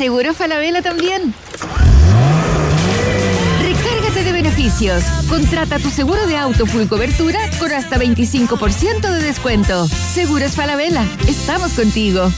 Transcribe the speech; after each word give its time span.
seguro 0.00 0.32
Falabella 0.32 0.80
también. 0.80 1.34
Recárgate 3.60 4.24
de 4.24 4.32
beneficios. 4.32 5.04
Contrata 5.28 5.78
tu 5.78 5.90
seguro 5.90 6.26
de 6.26 6.38
auto 6.38 6.64
full 6.64 6.86
cobertura 6.86 7.38
con 7.58 7.70
hasta 7.70 7.98
25% 7.98 9.02
de 9.02 9.22
descuento. 9.22 9.86
Seguros 9.86 10.52
Falabella. 10.52 11.04
Estamos 11.28 11.74
contigo. 11.74 12.30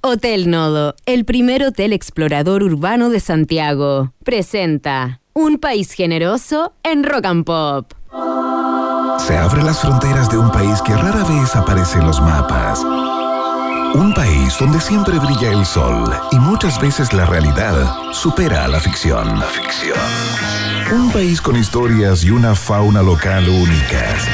Hotel 0.00 0.50
Nodo, 0.50 0.94
el 1.04 1.26
primer 1.26 1.62
hotel 1.62 1.92
explorador 1.92 2.62
urbano 2.62 3.10
de 3.10 3.20
Santiago, 3.20 4.14
presenta 4.24 5.20
Un 5.34 5.58
país 5.58 5.92
generoso 5.92 6.72
en 6.84 7.04
Rock 7.04 7.26
and 7.26 7.44
Pop. 7.44 7.92
Se 9.18 9.36
abren 9.36 9.66
las 9.66 9.78
fronteras 9.78 10.30
de 10.30 10.38
un 10.38 10.50
país 10.50 10.80
que 10.80 10.94
rara 10.94 11.22
vez 11.22 11.54
aparece 11.54 11.98
en 11.98 12.06
los 12.06 12.18
mapas. 12.22 12.82
Un 13.94 14.14
país 14.14 14.56
donde 14.58 14.80
siempre 14.80 15.18
brilla 15.18 15.52
el 15.52 15.66
sol 15.66 16.10
y 16.30 16.36
muchas 16.36 16.80
veces 16.80 17.12
la 17.12 17.26
realidad 17.26 18.12
supera 18.12 18.64
a 18.64 18.68
la 18.68 18.80
ficción. 18.80 19.38
La 19.38 19.46
ficción. 19.46 19.98
Un 20.92 21.10
país 21.12 21.42
con 21.42 21.56
historias 21.56 22.24
y 22.24 22.30
una 22.30 22.54
fauna 22.54 23.02
local 23.02 23.46
únicas. 23.48 24.28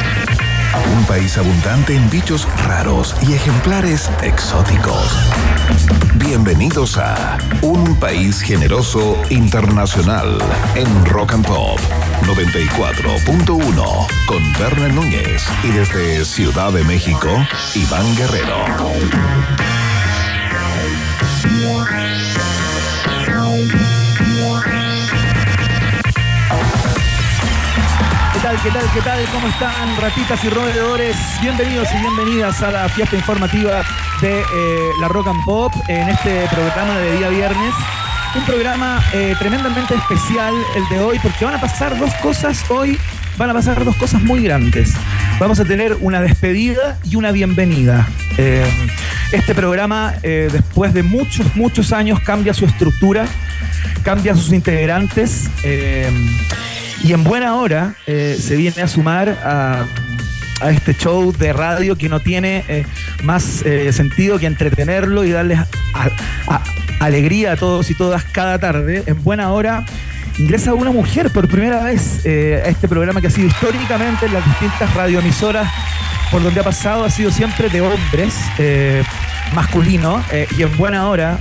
Un 0.96 1.04
país 1.06 1.36
abundante 1.38 1.96
en 1.96 2.08
bichos 2.08 2.46
raros 2.66 3.16
y 3.28 3.32
ejemplares 3.34 4.10
exóticos. 4.22 5.18
Bienvenidos 6.28 6.98
a 6.98 7.38
Un 7.62 7.98
País 7.98 8.42
Generoso 8.42 9.16
Internacional 9.30 10.36
en 10.74 11.06
Rock 11.06 11.32
and 11.32 11.46
Pop 11.46 11.80
94.1 12.26 14.06
con 14.26 14.52
Berna 14.58 14.88
Núñez 14.88 15.42
y 15.64 15.68
desde 15.68 16.26
Ciudad 16.26 16.70
de 16.74 16.84
México, 16.84 17.30
Iván 17.74 18.14
Guerrero. 18.14 18.58
¿Qué 28.62 28.70
tal, 28.70 28.84
qué 28.92 29.00
tal? 29.02 29.24
¿Cómo 29.32 29.46
están, 29.46 29.96
ratitas 30.00 30.42
y 30.42 30.48
roedores? 30.48 31.16
Bienvenidos 31.40 31.86
y 31.94 31.98
bienvenidas 32.00 32.60
a 32.60 32.72
la 32.72 32.88
fiesta 32.88 33.14
informativa 33.14 33.84
de 34.20 34.40
eh, 34.40 34.90
la 35.00 35.06
Rock 35.06 35.28
and 35.28 35.44
Pop 35.44 35.72
en 35.86 36.08
este 36.08 36.44
programa 36.48 36.98
de 36.98 37.18
día 37.18 37.28
viernes. 37.28 37.72
Un 38.34 38.44
programa 38.44 39.00
eh, 39.14 39.36
tremendamente 39.38 39.94
especial 39.94 40.54
el 40.74 40.88
de 40.88 40.98
hoy 40.98 41.20
porque 41.20 41.44
van 41.44 41.54
a 41.54 41.60
pasar 41.60 41.96
dos 41.98 42.12
cosas 42.16 42.68
hoy, 42.68 42.98
van 43.36 43.50
a 43.50 43.54
pasar 43.54 43.84
dos 43.84 43.94
cosas 43.94 44.22
muy 44.22 44.42
grandes. 44.42 44.92
Vamos 45.38 45.60
a 45.60 45.64
tener 45.64 45.96
una 46.00 46.20
despedida 46.20 46.98
y 47.04 47.14
una 47.14 47.30
bienvenida. 47.30 48.08
Eh, 48.38 48.68
este 49.30 49.54
programa, 49.54 50.14
después 50.22 50.92
de 50.94 51.04
muchos, 51.04 51.54
muchos 51.54 51.92
años, 51.92 52.18
cambia 52.20 52.52
su 52.54 52.64
estructura, 52.64 53.26
cambia 54.02 54.34
sus 54.34 54.52
integrantes. 54.52 55.48
Y 57.02 57.12
en 57.12 57.24
buena 57.24 57.54
hora 57.54 57.94
eh, 58.06 58.36
se 58.40 58.56
viene 58.56 58.82
a 58.82 58.88
sumar 58.88 59.28
a, 59.42 59.86
este 60.70 60.92
show 60.92 61.32
de 61.32 61.52
radio 61.52 61.96
que 61.96 62.08
no 62.08 62.18
tiene 62.18 62.64
eh, 62.66 62.84
más 63.22 63.62
eh, 63.64 63.92
sentido 63.92 64.40
que 64.40 64.46
entretenerlo 64.46 65.22
y 65.22 65.30
darles 65.30 65.60
alegría 66.98 67.52
a 67.52 67.56
todos 67.56 67.88
y 67.90 67.94
todas 67.94 68.24
cada 68.24 68.58
tarde. 68.58 69.04
En 69.06 69.22
buena 69.22 69.52
hora 69.52 69.84
ingresa 70.36 70.74
una 70.74 70.90
mujer 70.90 71.30
por 71.30 71.46
primera 71.48 71.84
vez 71.84 72.26
a 72.26 72.68
este 72.68 72.88
programa 72.88 73.20
que 73.20 73.28
ha 73.28 73.30
sido 73.30 73.46
históricamente 73.46 74.26
en 74.26 74.34
las 74.34 74.44
distintas 74.44 74.92
radioemisoras 74.94 75.68
por 76.30 76.42
donde 76.42 76.60
ha 76.60 76.64
pasado 76.64 77.04
ha 77.04 77.10
sido 77.10 77.30
siempre 77.30 77.68
de 77.68 77.80
hombres 77.80 78.34
masculino 79.54 80.22
y 80.56 80.62
en 80.62 80.76
buena 80.76 81.08
hora 81.08 81.38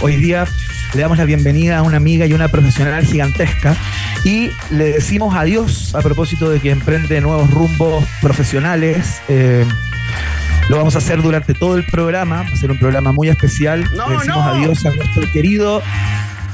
hoy 0.00 0.16
día 0.16 0.46
le 0.94 1.02
damos 1.02 1.18
la 1.18 1.24
bienvenida 1.24 1.78
a 1.78 1.82
una 1.82 1.98
amiga 1.98 2.26
y 2.26 2.32
una 2.32 2.48
profesional 2.48 3.04
gigantesca 3.04 3.76
y 4.24 4.50
le 4.70 4.92
decimos 4.92 5.34
adiós 5.34 5.94
a 5.94 6.00
propósito 6.00 6.50
de 6.50 6.60
que 6.60 6.70
emprende 6.70 7.20
nuevos 7.20 7.50
rumbos 7.50 8.04
profesionales. 8.20 9.22
Eh, 9.28 9.64
lo 10.68 10.76
vamos 10.76 10.94
a 10.94 10.98
hacer 10.98 11.22
durante 11.22 11.54
todo 11.54 11.76
el 11.76 11.84
programa, 11.84 12.42
va 12.42 12.48
a 12.48 12.56
ser 12.56 12.70
un 12.70 12.78
programa 12.78 13.12
muy 13.12 13.28
especial. 13.28 13.80
le 13.80 14.16
decimos 14.16 14.46
adiós 14.46 14.84
a 14.84 14.90
nuestro 14.90 15.30
querido 15.32 15.82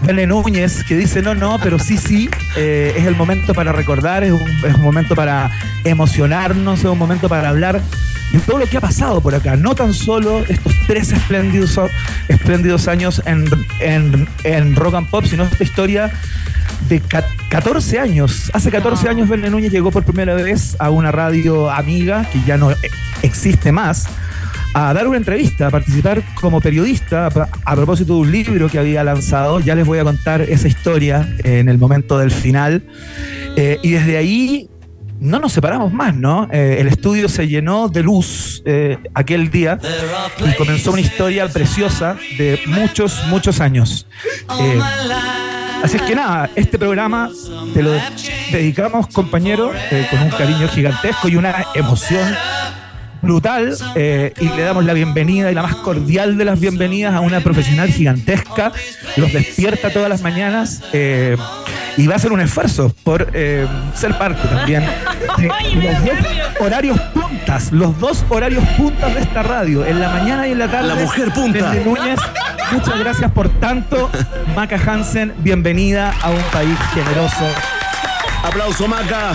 Vene 0.02 0.26
Núñez, 0.26 0.84
que 0.84 0.96
dice 0.96 1.22
no, 1.22 1.34
no, 1.34 1.58
pero 1.62 1.78
sí, 1.78 1.98
sí, 1.98 2.30
eh, 2.56 2.94
es 2.96 3.06
el 3.06 3.16
momento 3.16 3.54
para 3.54 3.72
recordar, 3.72 4.22
es 4.22 4.32
un, 4.32 4.48
es 4.64 4.74
un, 4.74 4.82
momento 4.82 5.14
para 5.14 5.50
emocionarnos, 5.84 6.80
es 6.80 6.84
un 6.84 6.98
momento 6.98 7.28
para 7.28 7.48
hablar 7.48 7.80
de 8.32 8.38
todo 8.40 8.58
lo 8.58 8.66
que 8.66 8.76
ha 8.76 8.80
pasado 8.80 9.20
por 9.20 9.34
acá. 9.34 9.56
No 9.56 9.74
tan 9.74 9.94
solo 9.94 10.40
estos 10.48 10.74
tres 10.86 11.12
espléndidos, 11.12 11.78
espléndidos 12.28 12.88
años 12.88 13.22
en, 13.26 13.44
en, 13.80 14.28
en 14.44 14.76
rock 14.76 14.94
and 14.94 15.10
pop, 15.10 15.24
sino 15.24 15.44
esta 15.44 15.64
historia 15.64 16.12
de 16.88 17.00
14 17.50 17.98
años. 17.98 18.50
Hace 18.52 18.70
14 18.70 19.08
años 19.08 19.28
Verne 19.28 19.50
Núñez 19.50 19.72
llegó 19.72 19.90
por 19.90 20.04
primera 20.04 20.34
vez 20.34 20.76
a 20.78 20.90
una 20.90 21.10
radio 21.12 21.70
amiga 21.70 22.28
que 22.32 22.40
ya 22.46 22.56
no 22.56 22.70
existe 23.22 23.72
más 23.72 24.06
a 24.74 24.92
dar 24.92 25.08
una 25.08 25.16
entrevista, 25.16 25.68
a 25.68 25.70
participar 25.70 26.22
como 26.34 26.60
periodista 26.60 27.28
a, 27.64 27.74
propósito 27.74 28.12
de 28.14 28.20
un 28.20 28.30
libro 28.30 28.68
que 28.68 28.78
había 28.78 29.02
lanzado. 29.02 29.58
Ya 29.60 29.74
les 29.74 29.86
voy 29.86 29.98
a 29.98 30.04
contar 30.04 30.42
esa 30.42 30.68
historia 30.68 31.26
en 31.44 31.70
el 31.70 31.78
momento 31.78 32.18
del 32.18 32.30
final. 32.30 32.82
Eh, 33.56 33.78
y 33.82 33.92
desde 33.92 34.18
ahí 34.18 34.68
no 35.20 35.38
nos 35.38 35.52
separamos 35.52 35.92
más, 35.92 36.14
¿no? 36.14 36.48
Eh, 36.52 36.78
el 36.80 36.88
estudio 36.88 37.28
se 37.28 37.48
llenó 37.48 37.88
de 37.88 38.02
luz 38.02 38.62
eh, 38.64 38.98
aquel 39.14 39.50
día 39.50 39.78
y 40.38 40.54
comenzó 40.56 40.92
una 40.92 41.00
historia 41.00 41.48
preciosa 41.48 42.16
de 42.38 42.60
muchos, 42.66 43.22
muchos 43.28 43.60
años. 43.60 44.06
así 45.82 45.96
es 45.96 46.02
que 46.02 46.14
nada, 46.14 46.50
este 46.54 46.78
programa 46.78 47.30
te 47.74 47.82
lo 47.82 47.92
dedicamos, 48.52 49.06
compañero, 49.08 49.72
con 50.10 50.22
un 50.22 50.30
cariño 50.30 50.68
gigantesco 50.68 51.28
y 51.28 51.36
una 51.36 51.66
emoción 51.74 52.34
brutal 53.26 53.76
eh, 53.96 54.32
y 54.40 54.48
le 54.48 54.62
damos 54.62 54.84
la 54.84 54.92
bienvenida 54.92 55.50
y 55.50 55.54
la 55.54 55.62
más 55.62 55.74
cordial 55.76 56.38
de 56.38 56.44
las 56.44 56.60
bienvenidas 56.60 57.14
a 57.14 57.20
una 57.20 57.40
profesional 57.40 57.88
gigantesca. 57.88 58.72
Los 59.16 59.32
despierta 59.32 59.90
todas 59.90 60.08
las 60.08 60.22
mañanas 60.22 60.82
eh, 60.92 61.36
y 61.96 62.06
va 62.06 62.14
a 62.14 62.16
hacer 62.16 62.32
un 62.32 62.40
esfuerzo 62.40 62.94
por 63.02 63.30
eh, 63.34 63.66
ser 63.94 64.16
parte 64.16 64.46
también 64.48 64.84
de 65.38 65.48
los 65.48 66.04
dos 66.04 66.18
horarios 66.60 67.00
puntas, 67.00 67.72
los 67.72 67.98
dos 67.98 68.24
horarios 68.28 68.64
puntas 68.76 69.12
de 69.14 69.20
esta 69.20 69.42
radio, 69.42 69.84
en 69.84 70.00
la 70.00 70.08
mañana 70.10 70.46
y 70.46 70.52
en 70.52 70.60
la 70.60 70.70
tarde. 70.70 70.88
La 70.88 70.94
mujer 70.94 71.32
punta. 71.32 71.74
Núñez, 71.84 72.20
muchas 72.70 72.98
gracias 72.98 73.30
por 73.32 73.48
tanto. 73.60 74.08
Maca 74.54 74.76
Hansen, 74.76 75.34
bienvenida 75.38 76.14
a 76.22 76.30
un 76.30 76.42
país 76.52 76.78
generoso. 76.94 77.44
Aplauso, 78.44 78.86
Maca. 78.86 79.32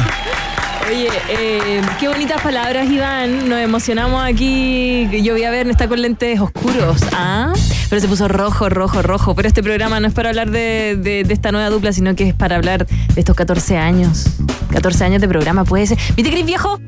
Oye, 0.88 1.10
eh, 1.30 1.82
qué 2.00 2.08
bonitas 2.08 2.42
palabras, 2.42 2.90
Iván. 2.90 3.48
Nos 3.50 3.60
emocionamos 3.60 4.24
aquí. 4.24 5.08
Yo 5.24 5.34
voy 5.34 5.44
a 5.44 5.52
ver, 5.52 5.68
está 5.70 5.88
con 5.88 6.02
lentes 6.02 6.40
oscuros. 6.40 7.02
¿Ah? 7.14 7.54
Pero 7.90 8.02
se 8.02 8.08
puso 8.08 8.28
rojo, 8.28 8.70
rojo, 8.70 9.02
rojo. 9.02 9.36
Pero 9.36 9.48
este 9.48 9.62
programa 9.62 10.00
no 10.00 10.08
es 10.08 10.14
para 10.14 10.30
hablar 10.30 10.50
de, 10.50 11.26
esta 11.30 11.52
nueva 11.52 11.70
dupla, 11.70 11.94
sino 11.94 12.16
que 12.16 12.30
es 12.30 12.34
para 12.34 12.56
hablar 12.56 12.88
de 12.88 13.20
estos 13.20 13.36
14 13.36 13.78
años. 13.78 14.26
14 14.72 15.04
años 15.04 15.22
de 15.22 15.28
programa, 15.28 15.66
puede 15.66 15.88
ser. 15.88 15.98
¿Viste, 16.16 16.32
Cris 16.32 16.46
Viejo? 16.46 16.80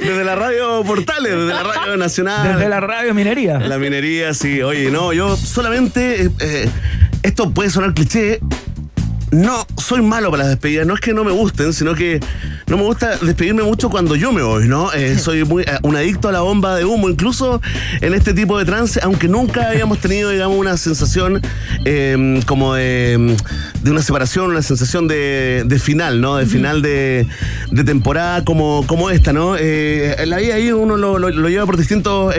desde 0.00 0.24
la 0.24 0.36
radio 0.36 0.82
Portales, 0.84 1.32
desde 1.32 1.46
la 1.46 1.62
radio 1.62 1.96
nacional. 1.96 2.54
Desde 2.54 2.68
la 2.68 2.80
radio 2.80 3.14
Minería. 3.14 3.58
La 3.58 3.78
minería, 3.78 4.34
sí. 4.34 4.62
Oye, 4.62 4.90
no, 4.90 5.12
yo 5.12 5.36
solamente. 5.36 6.30
Eh, 6.40 6.68
esto 7.22 7.50
puede 7.50 7.70
sonar 7.70 7.94
cliché 7.94 8.40
no 9.30 9.66
soy 9.76 10.02
malo 10.02 10.30
para 10.30 10.44
las 10.44 10.52
despedidas. 10.52 10.86
No 10.86 10.94
es 10.94 11.00
que 11.00 11.12
no 11.12 11.24
me 11.24 11.32
gusten, 11.32 11.72
sino 11.72 11.94
que 11.94 12.20
no 12.66 12.76
me 12.76 12.84
gusta 12.84 13.16
despedirme 13.18 13.62
mucho 13.62 13.90
cuando 13.90 14.16
yo 14.16 14.32
me 14.32 14.42
voy, 14.42 14.68
¿no? 14.68 14.92
Eh, 14.92 15.18
soy 15.22 15.44
muy 15.44 15.64
eh, 15.64 15.78
un 15.82 15.96
adicto 15.96 16.28
a 16.28 16.32
la 16.32 16.40
bomba 16.40 16.76
de 16.76 16.84
humo, 16.84 17.08
incluso 17.08 17.60
en 18.00 18.14
este 18.14 18.32
tipo 18.34 18.58
de 18.58 18.64
trance, 18.64 19.00
aunque 19.02 19.28
nunca 19.28 19.68
hayamos 19.68 19.98
tenido, 19.98 20.30
digamos, 20.30 20.58
una 20.58 20.76
sensación 20.76 21.40
em, 21.84 22.40
como 22.42 22.74
de, 22.74 23.36
una 23.84 24.02
separación, 24.02 24.50
una 24.50 24.62
sensación 24.62 25.08
de, 25.08 25.80
final, 25.82 26.20
¿no? 26.20 26.36
De 26.36 26.46
final 26.46 26.80
de, 26.80 27.26
temporada 27.84 28.44
como, 28.44 28.86
como 28.86 29.10
esta, 29.10 29.32
¿no? 29.32 29.56
Eh, 29.58 30.16
la 30.26 30.38
vida 30.38 30.54
ahí 30.54 30.72
uno 30.72 30.96
lo, 30.96 31.48
lleva 31.48 31.66
por 31.66 31.76
distintos 31.76 32.34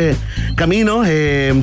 caminos. 0.55 1.07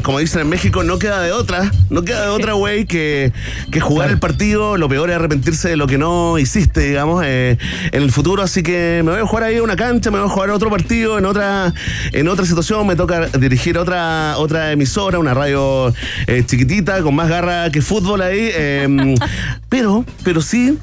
como 0.02 0.18
dicen 0.18 0.42
en 0.42 0.48
México, 0.48 0.84
no 0.84 0.98
queda 0.98 1.20
de 1.20 1.32
otra, 1.32 1.72
no 1.90 2.02
queda 2.02 2.22
de 2.22 2.28
otra, 2.28 2.52
güey, 2.62 2.84
que, 2.84 3.32
que 3.70 3.80
jugar 3.80 4.10
el 4.10 4.18
partido. 4.18 4.76
Lo 4.76 4.88
peor 4.88 5.10
es 5.10 5.21
arrepentirse 5.22 5.70
de 5.70 5.76
lo 5.76 5.86
que 5.86 5.98
no 5.98 6.38
hiciste, 6.38 6.80
digamos, 6.80 7.24
en 7.24 7.58
el 7.92 8.10
futuro 8.10 8.42
así 8.42 8.62
que 8.62 9.02
me 9.04 9.12
voy 9.12 9.20
a 9.20 9.26
jugar 9.26 9.44
ahí 9.44 9.60
una 9.60 9.76
cancha, 9.76 10.10
me 10.10 10.18
voy 10.18 10.28
a 10.28 10.30
jugar 10.30 10.50
otro 10.50 10.70
partido 10.70 11.18
en 11.18 11.24
otra, 11.24 11.72
en 12.12 12.28
otra 12.28 12.44
situación, 12.44 12.86
me 12.86 12.96
toca 12.96 13.26
dirigir 13.28 13.78
otra, 13.78 14.34
otra 14.38 14.72
emisora, 14.72 15.18
una 15.18 15.34
radio 15.34 15.92
eh, 16.26 16.44
chiquitita, 16.44 17.02
con 17.02 17.14
más 17.14 17.28
garra 17.28 17.70
que 17.70 17.82
fútbol 17.82 18.22
ahí. 18.22 18.50
Em, 18.54 19.14
pero, 19.68 20.04
pero 20.24 20.40
sí, 20.40 20.78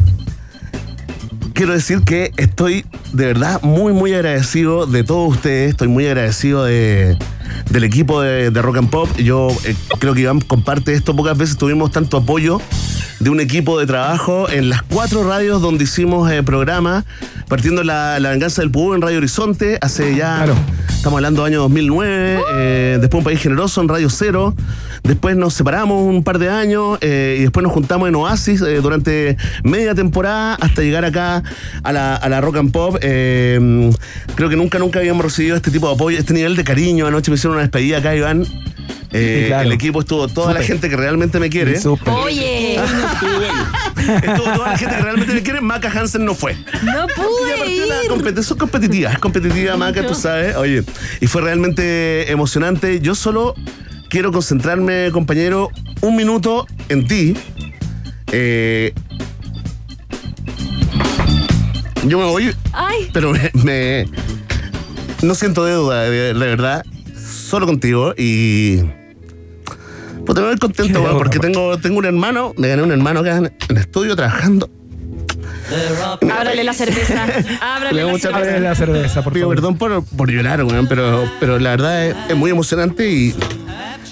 quiero 1.53 1.73
decir 1.73 2.01
que 2.01 2.31
estoy 2.37 2.85
de 3.13 3.25
verdad 3.27 3.61
muy, 3.61 3.93
muy 3.93 4.13
agradecido 4.13 4.85
de 4.85 5.03
todos 5.03 5.35
ustedes. 5.35 5.71
Estoy 5.71 5.87
muy 5.87 6.05
agradecido 6.05 6.63
de, 6.63 7.17
del 7.69 7.83
equipo 7.83 8.21
de, 8.21 8.51
de 8.51 8.61
Rock 8.61 8.77
and 8.77 8.89
Pop. 8.89 9.09
Yo 9.17 9.49
eh, 9.65 9.75
creo 9.99 10.13
que 10.13 10.21
Iván 10.21 10.41
comparte 10.41 10.93
esto. 10.93 11.15
Pocas 11.15 11.37
veces 11.37 11.57
tuvimos 11.57 11.91
tanto 11.91 12.17
apoyo 12.17 12.61
de 13.19 13.29
un 13.29 13.39
equipo 13.39 13.77
de 13.79 13.85
trabajo 13.85 14.49
en 14.49 14.69
las 14.69 14.81
cuatro 14.81 15.27
radios 15.27 15.61
donde 15.61 15.83
hicimos 15.83 16.31
eh, 16.31 16.41
programa, 16.43 17.03
partiendo 17.47 17.83
la, 17.83 18.19
la 18.19 18.29
venganza 18.29 18.61
del 18.61 18.71
Pú 18.71 18.93
en 18.93 19.01
Radio 19.01 19.17
Horizonte, 19.17 19.77
hace 19.81 20.15
ya, 20.15 20.37
Claro. 20.37 20.55
estamos 20.89 21.17
hablando 21.17 21.43
año 21.43 21.59
2009, 21.59 22.39
eh, 22.53 22.97
después 23.01 23.19
un 23.19 23.25
país 23.25 23.41
generoso 23.41 23.81
en 23.81 23.89
Radio 23.89 24.09
Cero, 24.09 24.55
después 25.03 25.35
nos 25.35 25.53
separamos 25.53 26.01
un 26.01 26.23
par 26.23 26.39
de 26.39 26.49
años 26.49 26.97
eh, 27.01 27.35
y 27.39 27.41
después 27.41 27.61
nos 27.63 27.73
juntamos 27.73 28.07
en 28.07 28.15
Oasis 28.15 28.61
eh, 28.61 28.75
durante 28.81 29.35
media 29.63 29.93
temporada 29.95 30.55
hasta 30.55 30.81
llegar 30.81 31.03
acá 31.03 31.43
a 31.83 31.91
la, 31.91 32.15
a 32.15 32.29
la 32.29 32.39
Rock 32.39 32.57
and 32.57 32.71
Pop. 32.71 32.97
Eh, 33.01 33.89
creo 34.35 34.47
que 34.49 34.55
nunca, 34.55 34.79
nunca 34.79 34.99
habíamos 34.99 35.25
recibido 35.25 35.57
este 35.57 35.71
tipo 35.71 35.87
de 35.89 35.95
apoyo, 35.95 36.17
este 36.17 36.33
nivel 36.33 36.55
de 36.55 36.63
cariño. 36.63 37.05
Anoche 37.05 37.31
me 37.31 37.35
hicieron 37.35 37.55
una 37.55 37.63
despedida 37.63 37.97
acá, 37.97 38.15
Iván. 38.15 38.45
Eh, 39.11 39.39
Sí, 39.41 39.47
claro. 39.47 39.63
El 39.63 39.71
equipo 39.71 39.99
estuvo 40.01 40.27
toda 40.27 40.53
la 40.53 40.61
gente 40.61 40.87
que 40.89 40.95
realmente 40.95 41.39
me 41.39 41.49
quiere. 41.49 41.79
Súper. 41.79 42.13
Oye, 42.13 42.75
Estuvo 42.75 44.53
toda 44.53 44.69
la 44.71 44.77
gente 44.77 44.95
que 44.95 45.01
realmente 45.01 45.33
me 45.33 45.41
quiere. 45.41 45.61
Maca 45.61 45.89
Hansen 45.91 46.25
no 46.25 46.35
fue. 46.35 46.55
no 46.83 47.07
pude 47.15 47.57
la 47.87 48.03
ir. 48.03 48.09
competi- 48.09 48.43
Son 48.43 48.57
competitivas, 48.57 49.13
es 49.13 49.19
competitiva, 49.19 49.75
Maca, 49.77 50.05
tú 50.05 50.13
sabes. 50.13 50.55
Oye, 50.55 50.83
y 51.21 51.27
fue 51.27 51.41
realmente 51.41 52.31
emocionante. 52.31 52.99
Yo 53.01 53.15
solo 53.15 53.55
quiero 54.09 54.31
concentrarme, 54.31 55.09
compañero, 55.11 55.69
un 56.01 56.15
minuto 56.15 56.65
en 56.89 57.07
ti. 57.07 57.35
Eh, 58.31 58.93
yo 62.05 62.17
me 62.19 62.25
voy, 62.25 62.55
Ay, 62.73 63.09
pero 63.13 63.31
me, 63.31 63.51
me- 63.63 64.05
no 65.21 65.35
siento 65.35 65.65
deuda, 65.65 66.03
de, 66.03 66.33
de 66.33 66.33
verdad, 66.33 66.85
solo 67.15 67.65
contigo 67.65 68.13
y 68.17 68.81
pues 70.29 70.35
te 70.35 70.41
voy 70.43 70.57
contento, 70.57 70.99
Qué 70.99 71.05
weón, 71.05 71.17
porque 71.17 71.39
tengo, 71.39 71.77
tengo 71.79 71.97
un 71.97 72.05
hermano, 72.05 72.53
me 72.55 72.67
gané 72.67 72.83
un 72.83 72.91
hermano 72.91 73.21
acá 73.21 73.37
en, 73.37 73.51
el 73.69 73.77
estudio 73.77 74.15
trabajando. 74.15 74.69
ábrale 76.31 76.63
la 76.63 76.73
cerveza. 76.73 77.23
Ábrale 77.61 77.93
Le 78.05 78.11
la 78.11 78.19
cerveza. 78.19 78.37
Abre 78.37 78.59
la 78.59 78.75
cerveza, 78.75 79.23
por 79.23 79.33
Pido 79.33 79.45
favor. 79.45 79.55
perdón 79.55 79.77
por, 79.77 80.05
por 80.05 80.29
llorar, 80.29 80.63
weón, 80.63 80.87
pero, 80.87 81.23
pero 81.39 81.57
la 81.57 81.71
verdad 81.71 82.05
es, 82.05 82.15
es 82.29 82.35
muy 82.35 82.51
emocionante 82.51 83.09
y 83.09 83.33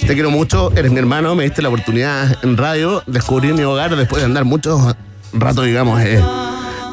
te 0.07 0.13
quiero 0.15 0.31
mucho, 0.31 0.71
eres 0.75 0.91
mi 0.91 0.97
hermano, 0.97 1.35
me 1.35 1.43
diste 1.43 1.61
la 1.61 1.69
oportunidad 1.69 2.35
en 2.43 2.57
radio, 2.57 3.03
descubrir 3.05 3.53
mi 3.53 3.61
hogar 3.61 3.95
después 3.95 4.21
de 4.21 4.25
andar 4.25 4.43
muchos 4.43 4.95
ratos, 5.33 5.65
digamos, 5.65 6.01
eh, 6.01 6.19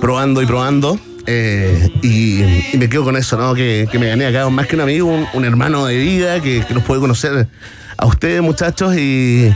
probando 0.03 0.43
y 0.43 0.47
probando. 0.47 0.99
eh, 1.27 1.88
y, 2.03 2.43
y 2.75 2.77
me 2.79 2.91
quedo 2.91 3.05
con 3.05 3.17
eso, 3.17 3.38
¿no? 3.38 3.55
Que, 3.55 3.88
que 3.91 3.99
me 3.99 4.09
gané 4.09 4.27
acá 4.27 4.47
más 4.50 4.67
que 4.67 4.77
un 4.77 4.82
amigo, 4.82 5.09
un, 5.09 5.27
un 5.32 5.44
hermano 5.47 5.87
de 5.87 5.97
vida 5.97 6.41
que, 6.41 6.62
que 6.69 6.75
nos 6.75 6.82
puede 6.82 7.00
conocer 7.00 7.49
a 7.96 8.06
ustedes, 8.06 8.43
muchachos, 8.43 8.96
y, 8.96 9.52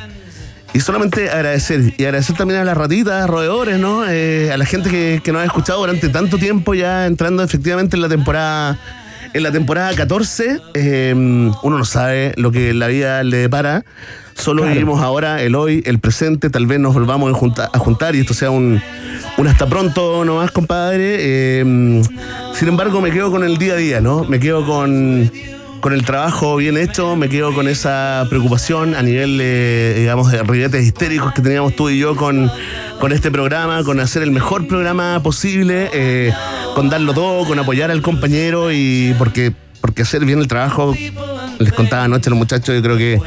y 0.75 0.81
solamente 0.81 1.31
agradecer. 1.31 1.95
Y 1.97 2.05
agradecer 2.05 2.37
también 2.37 2.61
a 2.61 2.65
las 2.65 2.77
ratitas, 2.77 3.29
roedores, 3.29 3.79
¿no? 3.79 4.05
Eh, 4.09 4.51
a 4.53 4.57
la 4.57 4.65
gente 4.65 4.91
que, 4.91 5.21
que 5.23 5.33
nos 5.33 5.43
ha 5.43 5.45
escuchado 5.45 5.81
durante 5.81 6.09
tanto 6.09 6.39
tiempo, 6.39 6.75
ya 6.75 7.07
entrando 7.07 7.43
efectivamente 7.43 7.97
en 7.97 8.03
la 8.03 8.09
temporada. 8.09 8.79
En 9.35 9.43
la 9.43 9.53
temporada 9.53 9.95
14, 9.95 10.59
eh, 10.73 11.13
uno 11.15 11.79
no 11.79 11.85
sabe 11.85 12.33
lo 12.37 12.51
que 12.51 12.73
la 12.73 12.87
vida 12.87 13.23
le 13.25 13.37
depara. 13.37 13.85
Solo 14.35 14.63
Claro. 14.63 14.73
vivimos 14.73 15.03
ahora 15.03 15.43
el 15.43 15.55
hoy, 15.55 15.83
el 15.85 15.99
presente. 15.99 16.49
Tal 16.49 16.67
vez 16.67 16.81
nos 16.81 16.95
volvamos 16.95 17.31
a 17.31 17.79
juntar 17.79 18.15
y 18.17 18.21
esto 18.21 18.33
sea 18.33 18.51
un, 18.51 18.81
un 19.37 19.47
hasta 19.47 19.67
pronto 19.67 20.25
nomás, 20.25 20.51
compadre. 20.51 21.17
Eh, 21.21 22.03
sin 22.55 22.69
embargo, 22.69 23.03
me 23.03 23.11
quedo 23.11 23.31
con 23.31 23.45
el 23.45 23.59
día 23.59 23.75
a 23.75 23.77
día, 23.77 24.01
¿no? 24.01 24.25
Me 24.25 24.41
quedo 24.41 24.65
con, 24.65 25.31
con 25.81 25.93
el 25.93 26.05
trabajo 26.05 26.57
bien 26.57 26.77
hecho, 26.77 27.17
me 27.17 27.29
quedo 27.29 27.55
con 27.55 27.69
esa 27.69 28.27
preocupación 28.29 28.95
a 28.95 29.03
nivel, 29.03 29.39
de, 29.39 29.95
digamos, 29.99 30.31
de 30.31 30.43
ribetes 30.43 30.85
histéricos 30.85 31.33
que 31.33 31.43
teníamos 31.43 31.77
tú 31.77 31.89
y 31.91 31.99
yo 31.99 32.17
con, 32.17 32.51
con 33.01 33.13
este 33.13 33.31
programa, 33.31 33.85
con 33.85 34.01
hacer 34.01 34.23
el 34.23 34.31
mejor 34.31 34.67
programa 34.67 35.23
posible, 35.23 35.91
eh, 35.93 36.33
con 36.75 36.89
darlo 36.89 37.15
todo, 37.15 37.47
con 37.47 37.59
apoyar 37.59 37.91
al 37.91 38.03
compañero 38.03 38.73
y 38.73 39.15
porque, 39.19 39.53
porque 39.81 40.03
hacer 40.03 40.25
bien 40.25 40.41
el 40.41 40.49
trabajo, 40.49 40.95
les 41.59 41.73
contaba 41.73 42.05
anoche 42.05 42.29
a 42.29 42.31
los 42.31 42.39
muchachos, 42.39 42.75
yo 42.75 42.83
creo 42.83 42.97
que 42.97 43.21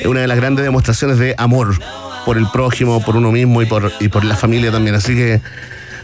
es 0.00 0.06
una 0.06 0.20
de 0.20 0.26
las 0.26 0.36
grandes 0.36 0.64
demostraciones 0.64 1.18
de 1.18 1.34
amor 1.38 1.78
por 2.24 2.36
el 2.38 2.46
prójimo, 2.52 3.02
por 3.02 3.16
uno 3.16 3.32
mismo 3.32 3.62
y 3.62 3.66
por, 3.66 3.92
y 4.00 4.08
por 4.08 4.24
la 4.24 4.36
familia 4.36 4.70
también. 4.70 4.94
Así 4.94 5.14
que 5.14 5.40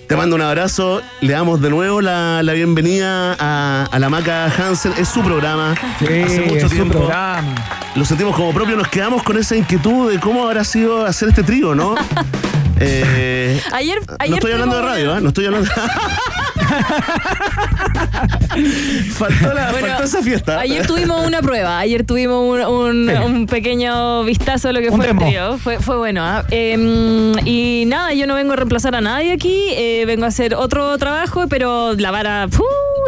te 0.07 0.17
mando 0.17 0.37
un 0.37 0.43
abrazo, 0.43 1.01
le 1.21 1.33
damos 1.33 1.61
de 1.61 1.71
nuevo 1.71 2.01
la, 2.01 2.43
la 2.43 2.53
bienvenida 2.53 3.35
a, 3.39 3.87
a 3.91 3.99
la 3.99 4.09
Maca 4.09 4.47
Hansen, 4.47 4.93
es 4.99 5.09
su 5.09 5.23
programa. 5.23 5.75
Sí, 5.99 6.05
hace 6.07 6.41
mucho 6.43 6.57
es 6.57 6.63
su 6.63 6.69
tiempo 6.71 6.99
programa. 6.99 7.55
lo 7.95 8.05
sentimos 8.05 8.37
como 8.37 8.53
propio, 8.53 8.77
nos 8.77 8.89
quedamos 8.89 9.23
con 9.23 9.39
esa 9.39 9.57
inquietud 9.57 10.11
de 10.13 10.21
cómo 10.21 10.45
habrá 10.45 10.65
sido 10.65 11.05
hacer 11.07 11.31
este 11.31 11.43
trío, 11.43 11.75
¿no? 11.75 11.95
Eh, 12.81 13.63
Ayer, 13.73 14.01
ayer 14.19 14.31
no 14.31 14.35
estoy 14.35 14.51
hablando 14.51 14.75
de 14.75 14.83
radio, 14.83 15.17
¿eh? 15.17 15.21
No 15.21 15.29
estoy 15.29 15.47
hablando. 15.47 15.71
faltó, 19.15 19.55
la, 19.55 19.71
Bueno, 19.73 19.89
faltó 19.89 20.05
esa 20.05 20.23
fiesta. 20.23 20.61
Ayer 20.61 20.87
tuvimos 20.87 21.27
una 21.27 21.41
prueba, 21.43 21.79
ayer 21.79 22.05
tuvimos 22.05 22.43
un, 22.43 22.61
un- 22.61 23.09
Sí. 23.09 23.15
un 23.25 23.47
pequeño 23.47 24.25
vistazo 24.25 24.69
de 24.69 24.75
lo 24.75 24.81
que 24.81 24.91
Un 24.91 24.97
fue 24.97 25.07
demo. 25.09 25.23
el 25.23 25.29
trío. 25.29 25.59
Fue, 25.59 25.79
fue 25.81 25.97
bueno. 25.97 26.23
¿ah? 26.25 26.45
Eh, 26.51 27.33
y 27.45 27.85
nada, 27.87 28.13
yo 28.15 28.27
no 28.27 28.35
vengo 28.35 28.53
a 28.53 28.57
reemplazar 28.57 28.95
a 28.95 29.01
nadie 29.01 29.33
aquí, 29.33 29.67
eh, 29.73 30.05
vengo 30.07 30.25
a 30.25 30.29
hacer 30.29 30.55
otro 30.55 30.97
trabajo, 30.99 31.47
pero 31.49 31.95
la 31.95 32.11
vara 32.11 32.49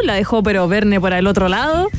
la 0.03 0.13
dejó 0.13 0.43
pero 0.43 0.67
Verne 0.67 0.99
por 1.01 1.13
el 1.13 1.27
otro 1.27 1.49
lado. 1.49 1.89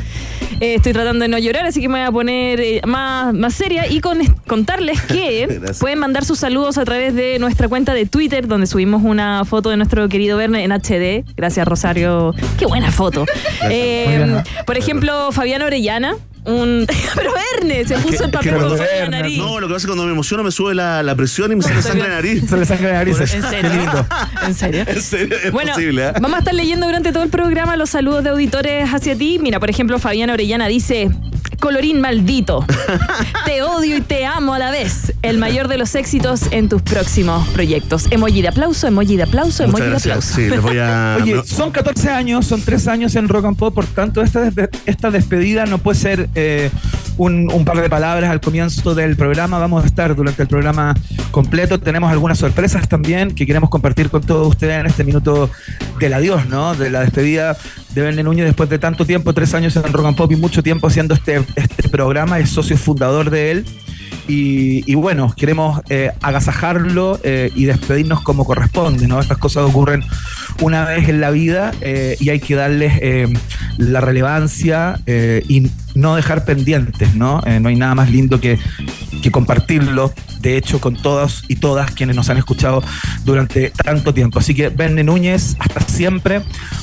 Eh, 0.60 0.75
estoy 0.75 0.93
tratando 0.93 1.22
de 1.22 1.28
no 1.28 1.38
llorar, 1.38 1.66
así 1.66 1.81
que 1.81 1.88
me 1.88 1.99
voy 2.00 2.08
a 2.08 2.12
poner 2.12 2.60
eh, 2.60 2.81
más, 2.87 3.32
más 3.32 3.55
seria 3.55 3.87
y 3.87 4.00
con, 4.00 4.19
contarles 4.46 5.00
que 5.02 5.60
pueden 5.81 5.99
mandar 5.99 6.25
sus 6.25 6.38
saludos 6.38 6.78
a 6.78 6.84
través 6.84 7.14
de 7.14 7.38
nuestra 7.38 7.69
cuenta 7.69 7.94
de 7.94 8.06
Twitter, 8.06 8.49
donde 8.49 8.66
subimos 8.66 9.02
una 9.05 9.44
foto 9.44 9.70
de 9.70 9.76
nuestro 9.76 10.08
querido 10.08 10.37
Verne 10.37 10.64
en 10.64 10.72
HD. 10.72 11.25
Gracias, 11.37 11.66
Rosario. 11.66 12.34
Qué 12.58 12.66
buena 12.66 12.90
foto. 12.90 13.25
Eh, 13.70 14.43
por 14.66 14.76
ejemplo, 14.76 15.31
Fabián 15.32 15.62
Orellana. 15.62 16.16
Un... 16.48 16.86
Pero 17.14 17.30
Verne 17.34 17.86
se 17.86 17.98
puso 17.98 18.24
el 18.24 18.30
papel 18.30 18.54
que 18.54 18.58
con 18.58 18.72
en 18.72 19.00
la 19.02 19.08
nariz. 19.10 19.38
No, 19.38 19.60
lo 19.60 19.68
que 19.68 19.74
pasa 19.74 19.76
es 19.76 19.82
que 19.82 19.88
cuando 19.88 20.06
me 20.06 20.12
emociono 20.12 20.42
me 20.42 20.50
sube 20.50 20.74
la, 20.74 21.02
la 21.02 21.14
presión 21.14 21.52
y 21.52 21.56
me 21.56 21.62
sale 21.62 21.82
sangre 21.82 22.04
en 22.04 22.10
la 22.10 22.14
nariz. 22.16 22.48
Se 22.48 22.56
le 22.56 22.64
sangre 22.64 22.86
de 22.88 22.92
narices. 22.94 23.34
¿En 23.34 23.42
Qué 23.42 23.48
serio? 23.48 24.06
¿En 24.46 24.54
serio? 24.54 24.84
En 24.94 25.02
serio, 25.02 25.36
es 25.44 25.52
Bueno, 25.52 25.72
posible, 25.74 26.08
¿eh? 26.08 26.12
vamos 26.20 26.34
a 26.34 26.38
estar 26.38 26.54
leyendo 26.54 26.86
durante 26.86 27.12
todo 27.12 27.22
el 27.22 27.28
programa 27.28 27.76
los 27.76 27.90
saludos 27.90 28.24
de 28.24 28.30
auditores 28.30 28.88
hacia 28.92 29.16
ti. 29.16 29.38
Mira, 29.40 29.60
por 29.60 29.68
ejemplo, 29.68 29.98
Fabián 29.98 30.30
Orellana 30.30 30.68
dice: 30.68 31.10
Colorín 31.60 32.00
maldito, 32.00 32.64
te 33.44 33.62
odio 33.62 33.96
y 33.96 34.00
te 34.00 34.25
amo 34.25 34.55
a 34.55 34.58
la 34.58 34.70
vez. 34.70 35.12
El 35.22 35.38
mayor 35.38 35.66
de 35.69 35.76
los 35.76 35.94
éxitos 35.96 36.43
en 36.52 36.69
tus 36.69 36.82
próximos 36.82 37.46
proyectos. 37.48 38.06
Emoji 38.10 38.43
de 38.43 38.48
aplauso, 38.48 38.86
emoji 38.86 39.17
de 39.17 39.24
aplauso, 39.24 39.65
emoji 39.65 39.82
Muchas 39.82 40.03
de 40.05 40.10
gracias. 40.10 40.17
aplauso. 40.17 40.34
Sí, 40.36 40.48
les 40.48 40.62
voy 40.62 40.79
a. 40.79 41.19
Oye, 41.22 41.43
son 41.44 41.70
14 41.72 42.10
años, 42.10 42.46
son 42.46 42.62
3 42.62 42.88
años 42.88 43.17
en 43.17 43.29
Rock 43.29 43.46
and 43.46 43.56
Pop, 43.56 43.74
por 43.74 43.86
tanto, 43.86 44.22
esta, 44.22 44.50
esta 44.86 45.10
despedida 45.10 45.67
no 45.67 45.79
puede 45.79 45.98
ser 45.98 46.29
eh, 46.36 46.70
un, 47.19 47.53
un 47.53 47.65
par 47.65 47.81
de 47.81 47.91
palabras 47.91 48.31
al 48.31 48.41
comienzo 48.41 48.94
del 48.94 49.17
programa. 49.17 49.58
Vamos 49.58 49.84
a 49.84 49.87
estar 49.87 50.17
durante 50.17 50.43
el 50.43 50.48
programa 50.48 50.94
completo. 51.31 51.79
Tenemos 51.79 52.10
algunas 52.10 52.39
sorpresas 52.39 52.89
también 52.89 53.34
que 53.34 53.46
queremos 53.46 53.69
compartir 53.69 54.08
con 54.08 54.22
todos 54.22 54.48
ustedes 54.48 54.81
en 54.81 54.87
este 54.87 55.05
minuto 55.05 55.51
del 56.01 56.15
adiós, 56.15 56.46
¿no? 56.46 56.75
De 56.75 56.91
la 56.91 57.01
despedida 57.01 57.56
de 57.94 58.03
Verne 58.03 58.22
Núñez 58.22 58.46
después 58.46 58.70
de 58.70 58.79
tanto 58.79 59.05
tiempo, 59.05 59.34
tres 59.34 59.53
años 59.55 59.77
en 59.77 59.93
Rock 59.93 60.17
Pop 60.17 60.32
y 60.32 60.37
mucho 60.37 60.63
tiempo 60.63 60.87
haciendo 60.87 61.15
este, 61.15 61.43
este 61.56 61.89
programa. 61.89 62.39
Es 62.39 62.51
socio 62.51 62.77
fundador 62.77 63.31
de 63.31 63.51
él. 63.51 63.65
Y, 64.27 64.94
bueno, 64.94 65.32
queremos 65.34 65.81
eh, 65.88 66.10
agasajarlo 66.20 67.19
eh, 67.22 67.50
y 67.55 67.65
despedirnos 67.65 68.20
como 68.20 68.44
corresponde, 68.44 69.08
¿no? 69.08 69.20
Estas 69.20 69.38
cosas 69.38 69.65
ocurren 69.65 70.05
una 70.60 70.84
vez 70.84 71.08
en 71.08 71.20
la 71.20 71.31
vida 71.31 71.72
eh, 71.81 72.17
y 72.20 72.29
hay 72.29 72.41
que 72.41 72.55
darles 72.55 73.00
la 73.79 74.00
relevancia 74.00 75.00
y 75.06 75.70
no 75.94 76.17
dejar 76.17 76.44
pendientes, 76.44 77.15
¿no? 77.15 77.41
No 77.60 77.69
hay 77.69 77.77
nada 77.77 77.94
más 77.94 78.10
lindo 78.10 78.41
que, 78.41 78.58
que 79.20 79.31
compartirlo, 79.31 80.13
de 80.41 80.56
hecho, 80.56 80.81
con 80.81 80.96
todos 80.96 81.44
y 81.48 81.56
todas 81.56 81.91
quienes 81.91 82.17
nos 82.17 82.29
han 82.31 82.39
escuchado 82.39 82.82
durante 83.25 83.70
tanto 83.70 84.15
tiempo. 84.15 84.39
Así 84.39 84.55
que, 84.55 84.69
Verne 84.69 85.05
Núñez, 85.05 85.56
hasta 85.58 85.81
siempre. 85.81 86.43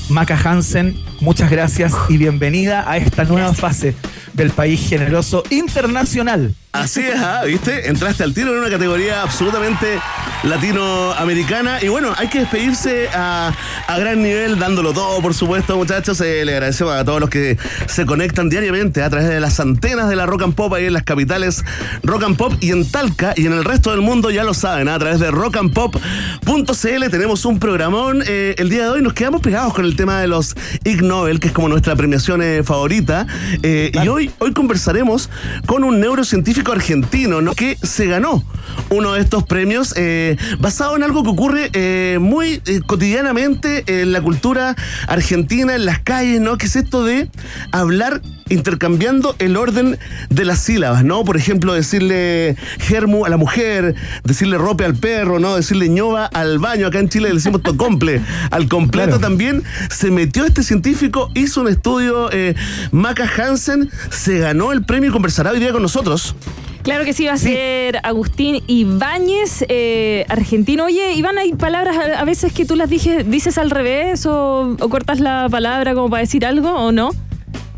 Maca 0.09 0.37
Hansen, 0.43 0.95
muchas 1.21 1.49
gracias 1.49 1.93
y 2.09 2.17
bienvenida 2.17 2.89
a 2.89 2.97
esta 2.97 3.23
nueva 3.23 3.53
fase 3.53 3.95
del 4.33 4.51
país 4.51 4.87
generoso 4.87 5.43
internacional. 5.49 6.53
Así 6.73 6.99
es, 6.99 7.15
¿ah? 7.17 7.43
¿viste? 7.45 7.87
Entraste 7.87 8.23
al 8.23 8.33
tiro 8.33 8.51
en 8.51 8.59
una 8.59 8.69
categoría 8.69 9.21
absolutamente 9.21 9.97
latinoamericana. 10.43 11.81
Y 11.81 11.87
bueno, 11.87 12.13
hay 12.17 12.27
que 12.27 12.39
despedirse 12.39 13.07
a, 13.13 13.53
a 13.87 13.97
gran 13.97 14.21
nivel, 14.21 14.59
dándolo 14.59 14.91
todo, 14.91 15.21
por 15.21 15.33
supuesto, 15.33 15.77
muchachos. 15.77 16.19
Eh, 16.19 16.43
le 16.43 16.51
agradecemos 16.51 16.93
a 16.93 17.05
todos 17.05 17.21
los 17.21 17.29
que 17.29 17.57
se 17.87 18.05
conectan 18.05 18.49
diariamente 18.49 19.01
a 19.03 19.09
través 19.09 19.29
de 19.29 19.39
las 19.39 19.57
antenas 19.61 20.09
de 20.09 20.17
la 20.17 20.25
Rock 20.25 20.43
and 20.43 20.53
Pop 20.53 20.73
ahí 20.73 20.85
en 20.85 20.93
las 20.93 21.03
capitales 21.03 21.63
Rock 22.03 22.24
and 22.25 22.37
Pop 22.37 22.53
y 22.59 22.71
en 22.71 22.89
Talca. 22.89 23.33
Y 23.35 23.45
en 23.45 23.53
el 23.53 23.63
resto 23.63 23.91
del 23.91 24.01
mundo 24.01 24.31
ya 24.31 24.43
lo 24.43 24.53
saben, 24.53 24.87
a 24.89 24.97
través 24.97 25.19
de 25.19 25.29
rockandpop.cl 25.29 27.09
tenemos 27.11 27.45
un 27.45 27.59
programón. 27.59 28.23
Eh, 28.25 28.55
el 28.57 28.69
día 28.69 28.85
de 28.85 28.89
hoy 28.89 29.01
nos 29.01 29.13
quedamos 29.13 29.41
pegados 29.41 29.73
con 29.73 29.85
el 29.85 29.95
tema 29.95 30.19
de 30.19 30.27
los 30.27 30.55
Ig 30.83 31.03
Nobel, 31.03 31.39
que 31.39 31.47
es 31.47 31.53
como 31.53 31.69
nuestra 31.69 31.95
premiación 31.95 32.41
eh, 32.41 32.63
favorita. 32.63 33.27
Eh, 33.61 33.91
y 33.93 34.07
hoy, 34.07 34.31
hoy 34.39 34.53
conversaremos 34.53 35.29
con 35.67 35.83
un 35.83 35.99
neurocientífico 35.99 36.71
argentino 36.71 37.41
¿no? 37.41 37.53
que 37.53 37.77
se 37.81 38.07
ganó 38.07 38.43
uno 38.89 39.13
de 39.13 39.21
estos 39.21 39.43
premios 39.43 39.93
basado 40.59 40.95
en 40.95 41.03
algo 41.03 41.23
que 41.23 41.29
ocurre 41.29 42.19
muy 42.19 42.61
cotidianamente 42.85 43.83
en 43.87 44.11
la 44.11 44.21
cultura 44.21 44.75
argentina, 45.07 45.75
en 45.75 45.85
las 45.85 45.99
calles, 45.99 46.41
¿no? 46.41 46.57
Que 46.57 46.65
es 46.65 46.75
esto 46.75 47.03
de 47.03 47.29
hablar 47.71 48.21
intercambiando 48.49 49.35
el 49.39 49.57
orden 49.57 49.97
de 50.29 50.45
las 50.45 50.59
sílabas, 50.59 51.03
¿no? 51.03 51.23
Por 51.23 51.37
ejemplo, 51.37 51.73
decirle 51.73 52.14
germu 52.79 53.25
a 53.25 53.29
la 53.29 53.37
mujer, 53.37 53.95
decirle 54.23 54.57
rope 54.57 54.85
al 54.85 54.95
perro, 54.95 55.39
¿no? 55.39 55.55
Decirle 55.55 55.89
ñova 55.89 56.25
al 56.25 56.59
baño. 56.59 56.87
Acá 56.87 56.99
en 56.99 57.09
Chile 57.09 57.29
le 57.29 57.35
decimos 57.35 57.61
tocomple. 57.61 58.21
al 58.51 58.67
completo 58.67 59.19
también 59.19 59.63
se 59.89 60.11
metió 60.11 60.45
este 60.45 60.63
científico, 60.63 61.31
hizo 61.33 61.61
un 61.61 61.67
estudio, 61.67 62.29
eh, 62.31 62.55
Maca 62.91 63.29
Hansen, 63.37 63.89
se 64.09 64.39
ganó 64.39 64.71
el 64.71 64.83
premio 64.83 65.09
y 65.09 65.13
conversará 65.13 65.51
hoy 65.51 65.59
día 65.59 65.71
con 65.71 65.81
nosotros. 65.81 66.35
Claro 66.85 67.03
que 67.03 67.13
sí, 67.13 67.25
va 67.25 67.33
a 67.33 67.37
ser 67.37 67.99
Agustín 68.03 68.61
Ibáñez, 68.67 69.65
eh, 69.69 70.23
argentino. 70.29 70.85
Oye, 70.85 71.13
Iván, 71.13 71.35
hay 71.39 71.53
palabras 71.53 71.97
a, 71.97 72.23
veces 72.25 72.53
que 72.53 72.63
tú 72.63 72.75
las 72.75 72.91
dices 72.91 73.57
al 73.57 73.71
revés 73.71 74.27
o, 74.27 74.77
o 74.79 74.89
cortas 74.89 75.19
la 75.19 75.47
palabra 75.49 75.95
como 75.95 76.11
para 76.11 76.21
decir 76.21 76.45
algo 76.45 76.69
o 76.69 76.91
no. 76.91 77.09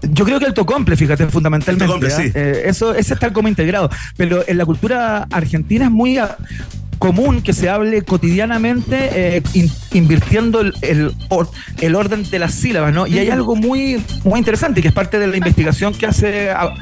Yo 0.02 0.26
creo 0.26 0.40
que 0.40 0.46
el 0.46 0.54
tocomple, 0.54 0.96
fíjate, 0.96 1.28
fundamentalmente. 1.28 2.08
¿ah? 2.08 2.22
Eh, 2.22 2.64
eso, 2.66 2.94
ese 2.94 3.14
está 3.14 3.32
como 3.34 3.48
integrado. 3.48 3.90
Pero 4.16 4.44
en 4.48 4.58
la 4.58 4.66
cultura 4.66 5.28
argentina 5.32 5.86
es 5.86 5.92
muy 5.92 6.18
ah, 6.18 6.38
común 6.98 7.42
que 7.42 7.54
se 7.54 7.70
hable 7.70 8.02
cotidianamente 8.02 9.38
eh, 9.38 9.44
invirtiendo 9.94 10.62
el, 10.62 10.74
el, 11.82 11.96
orden 11.96 12.30
de 12.30 12.40
las 12.40 12.54
sílabas, 12.54 12.94
¿no? 12.94 13.08
Y 13.08 13.20
hay 13.20 13.30
algo 13.30 13.56
muy, 13.56 14.02
muy 14.24 14.40
interesante 14.40 14.82
que 14.82 14.90
es 14.90 14.94
parte 14.94 15.20
de 15.20 15.28
la 15.28 15.38
investigación 15.38 15.94
que 15.94 16.08
hace 16.08 16.50
ah, 16.50 16.74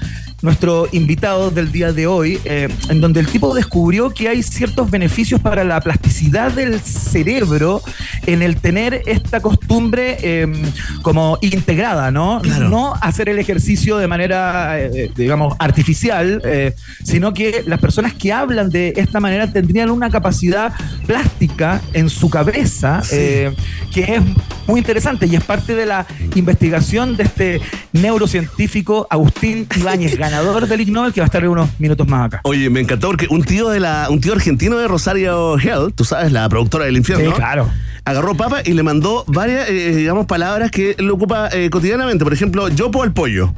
nuestro 0.41 0.87
invitado 0.91 1.49
del 1.51 1.71
día 1.71 1.91
de 1.91 2.07
hoy, 2.07 2.39
eh, 2.45 2.67
en 2.89 3.01
donde 3.01 3.19
el 3.19 3.27
tipo 3.27 3.53
descubrió 3.53 4.11
que 4.11 4.29
hay 4.29 4.43
ciertos 4.43 4.91
beneficios 4.91 5.41
para 5.41 5.63
la 5.63 5.81
plasticidad 5.81 6.51
del 6.51 6.79
cerebro 6.81 7.81
en 8.25 8.41
el 8.41 8.57
tener 8.57 9.01
esta 9.05 9.41
costumbre 9.41 10.41
em, 10.41 10.53
como 11.01 11.37
integrada, 11.41 12.11
¿no? 12.11 12.41
No 12.41 12.93
hacer 13.01 13.29
el 13.29 13.39
ejercicio 13.39 13.97
de 13.97 14.07
manera, 14.07 14.79
eh, 14.79 15.11
digamos, 15.15 15.55
artificial, 15.59 16.41
eh, 16.45 16.75
sino 17.03 17.33
que 17.33 17.63
las 17.65 17.79
personas 17.79 18.13
que 18.13 18.31
hablan 18.33 18.69
de 18.69 18.93
esta 18.97 19.19
manera 19.19 19.51
tendrían 19.51 19.89
una 19.89 20.09
capacidad 20.09 20.73
plástica 21.05 21.81
en 21.93 22.09
su 22.09 22.29
cabeza 22.29 23.01
que 23.09 24.03
es 24.03 24.21
muy 24.67 24.79
interesante 24.79 25.27
y 25.27 25.35
es 25.35 25.43
parte 25.43 25.75
de 25.75 25.85
la 25.85 26.05
investigación 26.35 27.15
de 27.17 27.23
este 27.23 27.61
neurocientífico 27.93 29.07
Agustín 29.09 29.67
Ibáñez 29.75 30.17
ganador 30.17 30.67
del 30.67 30.81
Ig 30.81 30.91
Nobel, 30.91 31.13
que 31.13 31.21
va 31.21 31.25
a 31.25 31.27
estar 31.27 31.47
unos 31.47 31.69
minutos 31.79 32.07
más 32.07 32.27
acá. 32.27 32.41
Oye, 32.43 32.69
me 32.69 32.79
encantó 32.79 33.07
porque 33.07 33.27
un 33.29 33.43
tío 33.43 33.69
de 33.69 33.79
la, 33.79 34.07
un 34.09 34.21
tío 34.21 34.33
argentino 34.33 34.77
de 34.77 34.87
Rosario 34.87 35.57
Hell, 35.59 35.93
tú 35.93 36.03
sabes, 36.03 36.31
la 36.31 36.47
productora 36.49 36.85
del 36.85 36.97
infierno. 36.97 37.31
Sí, 37.31 37.35
claro. 37.35 37.69
Agarró 38.03 38.35
papa 38.35 38.61
y 38.63 38.73
le 38.73 38.83
mandó 38.83 39.23
varias, 39.27 39.67
eh, 39.69 39.95
digamos, 39.95 40.27
palabras 40.27 40.69
que 40.69 40.95
lo 40.99 41.15
ocupa 41.15 41.49
eh, 41.51 41.69
cotidianamente. 41.69 42.23
Por 42.23 42.33
ejemplo, 42.33 42.69
yopo 42.69 43.01
al 43.01 43.13
pollo. 43.13 43.53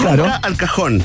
Claro. 0.00 0.26
al 0.42 0.56
cajón. 0.56 1.02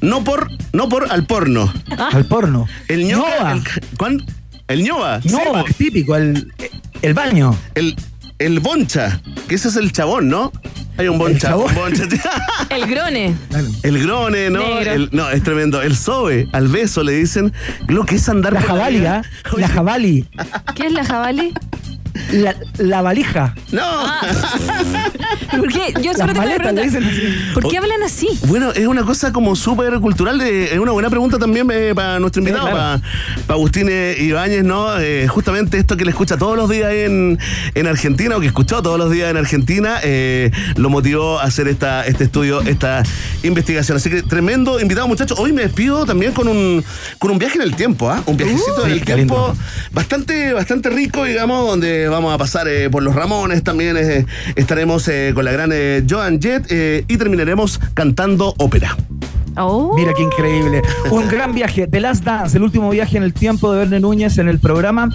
No 0.00 0.24
por, 0.24 0.48
no 0.72 0.88
por 0.88 1.10
al 1.10 1.26
porno. 1.26 1.72
Al 2.12 2.24
porno. 2.26 2.66
El 2.88 3.06
ñoca. 3.06 3.52
El, 3.52 3.62
¿cuán? 3.96 4.24
El 4.68 4.82
ñoba. 4.82 5.20
ñoba, 5.24 5.64
típico, 5.76 6.16
el, 6.16 6.52
el 7.02 7.14
baño. 7.14 7.56
El, 7.74 7.96
el 8.40 8.58
boncha, 8.58 9.20
que 9.48 9.54
ese 9.54 9.68
es 9.68 9.76
el 9.76 9.92
chabón, 9.92 10.28
¿no? 10.28 10.50
Hay 10.96 11.08
un 11.08 11.18
boncha. 11.18 11.56
Un 11.56 11.72
boncha. 11.74 12.04
el 12.70 12.86
grone. 12.86 13.36
El 13.82 14.02
grone, 14.02 14.50
¿no? 14.50 14.62
no, 15.12 15.30
es 15.30 15.42
tremendo. 15.42 15.80
El 15.80 15.96
sobe, 15.96 16.48
al 16.52 16.68
beso 16.68 17.02
le 17.02 17.12
dicen 17.12 17.52
lo 17.86 18.04
que 18.04 18.16
es 18.16 18.28
andar. 18.28 18.54
La 18.54 18.62
jabali, 18.62 19.04
¿ah? 19.04 19.22
La 19.56 19.68
jabali. 19.68 20.26
¿Qué 20.74 20.86
es 20.86 20.92
la 20.92 21.04
jabali? 21.04 21.54
La, 22.78 23.02
valija. 23.02 23.54
No. 23.72 23.82
Ah. 23.82 24.20
¿Por 25.50 25.68
qué? 25.68 25.92
Yo 26.02 26.12
solo 26.14 26.32
te 26.32 27.00
¿Por 27.54 27.68
qué 27.68 27.78
hablan 27.78 28.02
así? 28.04 28.28
Bueno, 28.46 28.70
es 28.72 28.86
una 28.86 29.02
cosa 29.04 29.32
como 29.32 29.56
súper 29.56 29.98
cultural. 30.00 30.40
es 30.40 30.78
una 30.78 30.92
buena 30.92 31.10
pregunta 31.10 31.38
también 31.38 31.68
eh, 31.72 31.92
para 31.94 32.18
nuestro 32.20 32.40
invitado, 32.40 32.70
para, 32.70 33.00
Agustín 33.48 33.88
eh, 33.90 34.16
Ibáñez, 34.18 34.64
¿no? 34.64 34.98
Eh, 34.98 35.26
justamente 35.28 35.78
esto 35.78 35.96
que 35.96 36.04
le 36.04 36.10
escucha 36.10 36.36
todos 36.36 36.56
los 36.56 36.68
días 36.68 36.92
en, 36.92 37.38
Argentina, 37.86 38.36
o 38.36 38.40
que 38.40 38.46
escuchó 38.46 38.82
todos 38.82 38.98
los 38.98 39.10
días 39.10 39.30
en 39.30 39.36
Argentina, 39.36 40.00
lo 40.76 40.90
motivó 40.90 41.40
a 41.40 41.44
hacer 41.44 41.68
esta, 41.68 42.06
este 42.06 42.24
estudio, 42.24 42.60
esta 42.62 43.02
investigación. 43.42 43.96
Así 43.96 44.10
que 44.10 44.22
tremendo 44.22 44.80
invitado, 44.80 45.08
muchachos. 45.08 45.38
Hoy 45.38 45.52
me 45.52 45.62
despido 45.62 46.06
también 46.06 46.32
con 46.32 46.46
un, 46.46 46.84
con 47.18 47.30
un 47.30 47.38
viaje 47.38 47.56
en 47.56 47.62
el 47.62 47.74
tiempo, 47.74 48.10
¿ah? 48.10 48.22
Un 48.26 48.36
viajecito 48.36 48.86
en 48.86 48.92
el 48.92 49.04
tiempo 49.04 49.54
bastante, 49.92 50.52
bastante 50.52 50.90
rico, 50.90 51.24
digamos, 51.24 51.66
donde 51.66 52.08
vamos 52.10 52.34
a 52.34 52.38
pasar 52.38 52.68
eh, 52.68 52.90
por 52.90 53.02
los 53.02 53.14
Ramones, 53.14 53.62
también 53.62 53.96
eh, 53.96 54.26
estaremos 54.56 55.06
eh, 55.08 55.32
con 55.34 55.44
la 55.44 55.52
gran 55.52 55.70
Joan 56.08 56.40
Jett 56.40 56.70
y 56.70 57.16
terminaremos 57.16 57.80
cantando 57.94 58.54
ópera. 58.58 58.96
Oh. 59.56 59.94
Mira 59.96 60.12
qué 60.14 60.22
increíble. 60.22 60.82
Un 61.10 61.28
gran 61.28 61.54
viaje. 61.54 61.86
The 61.86 62.00
Last 62.00 62.24
Dance, 62.24 62.56
el 62.56 62.62
último 62.62 62.90
viaje 62.90 63.16
en 63.16 63.22
el 63.22 63.32
tiempo 63.32 63.72
de 63.72 63.80
Verne 63.80 64.00
Núñez 64.00 64.38
en 64.38 64.48
el 64.48 64.58
programa. 64.58 65.10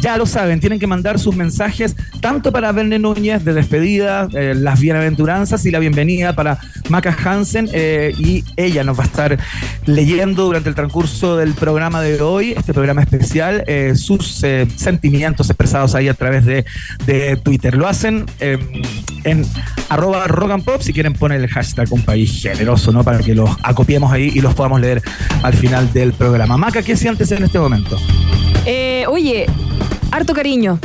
ya 0.00 0.16
lo 0.16 0.26
saben, 0.26 0.60
tienen 0.60 0.78
que 0.78 0.86
mandar 0.86 1.18
sus 1.18 1.36
mensajes 1.36 1.94
tanto 2.20 2.50
para 2.52 2.72
Verne 2.72 2.98
Núñez 2.98 3.44
de 3.44 3.52
despedida, 3.52 4.28
las 4.32 4.80
bienaventuranzas 4.80 5.64
y 5.66 5.70
la 5.70 5.78
bienvenida 5.78 6.34
para 6.34 6.58
Maca 6.88 7.16
Hansen. 7.24 7.68
y 7.72 8.44
ella 8.56 8.84
nos 8.84 8.98
va 8.98 9.04
a 9.04 9.06
estar 9.06 9.38
leyendo 9.86 10.44
durante 10.44 10.68
el 10.68 10.74
transcurso 10.74 11.36
del 11.36 11.52
programa 11.54 12.00
de 12.00 12.20
hoy, 12.20 12.52
este 12.56 12.72
programa 12.72 13.02
especial, 13.02 13.64
sus 13.94 14.44
sentimientos, 14.76 15.50
ahí 15.94 16.08
a 16.08 16.14
través 16.14 16.44
de, 16.44 16.64
Twitter. 17.42 17.76
Lo 17.76 17.86
hacen 17.86 18.26
en 18.40 19.44
arroba 19.88 20.26
rock 20.26 20.50
and 20.50 20.64
pop 20.64 20.80
si 20.80 20.92
quieren 20.92 21.12
poner 21.12 21.40
el 21.40 21.48
hashtag 21.48 21.92
un 21.92 22.02
país 22.02 22.42
generoso, 22.42 22.92
¿no? 22.92 23.04
Para 23.04 23.18
que 23.18 23.34
los 23.34 23.50
acopiemos 23.62 24.12
ahí 24.12 24.30
y 24.34 24.40
los 24.40 24.54
podamos 24.54 24.80
leer 24.80 25.02
al 25.42 25.54
final 25.54 25.92
del 25.92 26.12
programa. 26.12 26.56
Maca, 26.56 26.82
¿qué 26.82 26.96
sientes 26.96 27.30
en 27.32 27.44
este 27.44 27.58
momento? 27.58 27.98
Eh, 28.66 29.04
oye, 29.08 29.46
harto 30.10 30.34
cariño. 30.34 30.78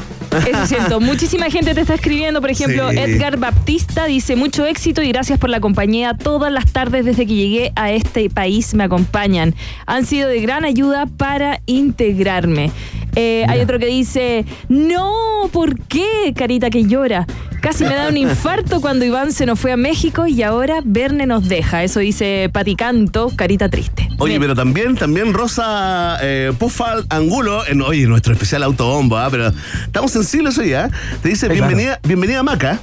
Eso 0.47 0.65
siento. 0.65 0.99
Muchísima 1.01 1.49
gente 1.49 1.73
te 1.73 1.81
está 1.81 1.93
escribiendo. 1.93 2.41
Por 2.41 2.49
ejemplo, 2.49 2.91
Edgar 2.91 3.37
Baptista 3.37 4.05
dice: 4.05 4.35
Mucho 4.35 4.65
éxito 4.65 5.01
y 5.01 5.09
gracias 5.09 5.39
por 5.39 5.49
la 5.49 5.59
compañía. 5.59 6.15
Todas 6.15 6.51
las 6.51 6.71
tardes 6.71 7.05
desde 7.05 7.25
que 7.25 7.35
llegué 7.35 7.71
a 7.75 7.91
este 7.91 8.29
país 8.29 8.73
me 8.73 8.83
acompañan. 8.83 9.53
Han 9.85 10.05
sido 10.05 10.29
de 10.29 10.41
gran 10.41 10.65
ayuda 10.65 11.05
para 11.05 11.61
integrarme. 11.65 12.71
Eh, 13.15 13.45
hay 13.47 13.61
otro 13.61 13.79
que 13.79 13.87
dice: 13.87 14.45
No, 14.69 15.49
¿por 15.51 15.79
qué? 15.87 16.33
Carita 16.35 16.69
que 16.69 16.85
llora. 16.85 17.25
Casi 17.61 17.85
me 17.85 17.95
da 17.95 18.09
un 18.09 18.17
infarto 18.17 18.81
cuando 18.81 19.05
Iván 19.05 19.31
se 19.31 19.45
nos 19.45 19.57
fue 19.59 19.71
a 19.71 19.77
México 19.77 20.27
y 20.27 20.43
ahora 20.43 20.81
Verne 20.83 21.25
nos 21.25 21.47
deja. 21.47 21.83
Eso 21.83 22.01
dice 22.01 22.49
Paticanto, 22.51 23.31
carita 23.35 23.69
triste. 23.69 24.09
Oye, 24.19 24.39
pero 24.39 24.53
también, 24.53 24.95
también 24.95 25.33
Rosa 25.33 26.17
eh, 26.21 26.51
Pufal 26.57 27.05
Angulo, 27.09 27.65
en, 27.65 27.81
oye, 27.81 28.05
nuestro 28.05 28.33
especial 28.33 28.63
autobombo, 28.63 29.17
¿ah? 29.17 29.29
pero 29.31 29.51
estamos 29.85 30.15
en 30.15 30.23
siglo 30.23 30.49
eso 30.49 30.63
ya. 30.63 30.89
Te 31.21 31.29
dice, 31.29 31.47
bienvenida, 31.47 31.99
bienvenida 32.03 32.43
Maca. 32.43 32.79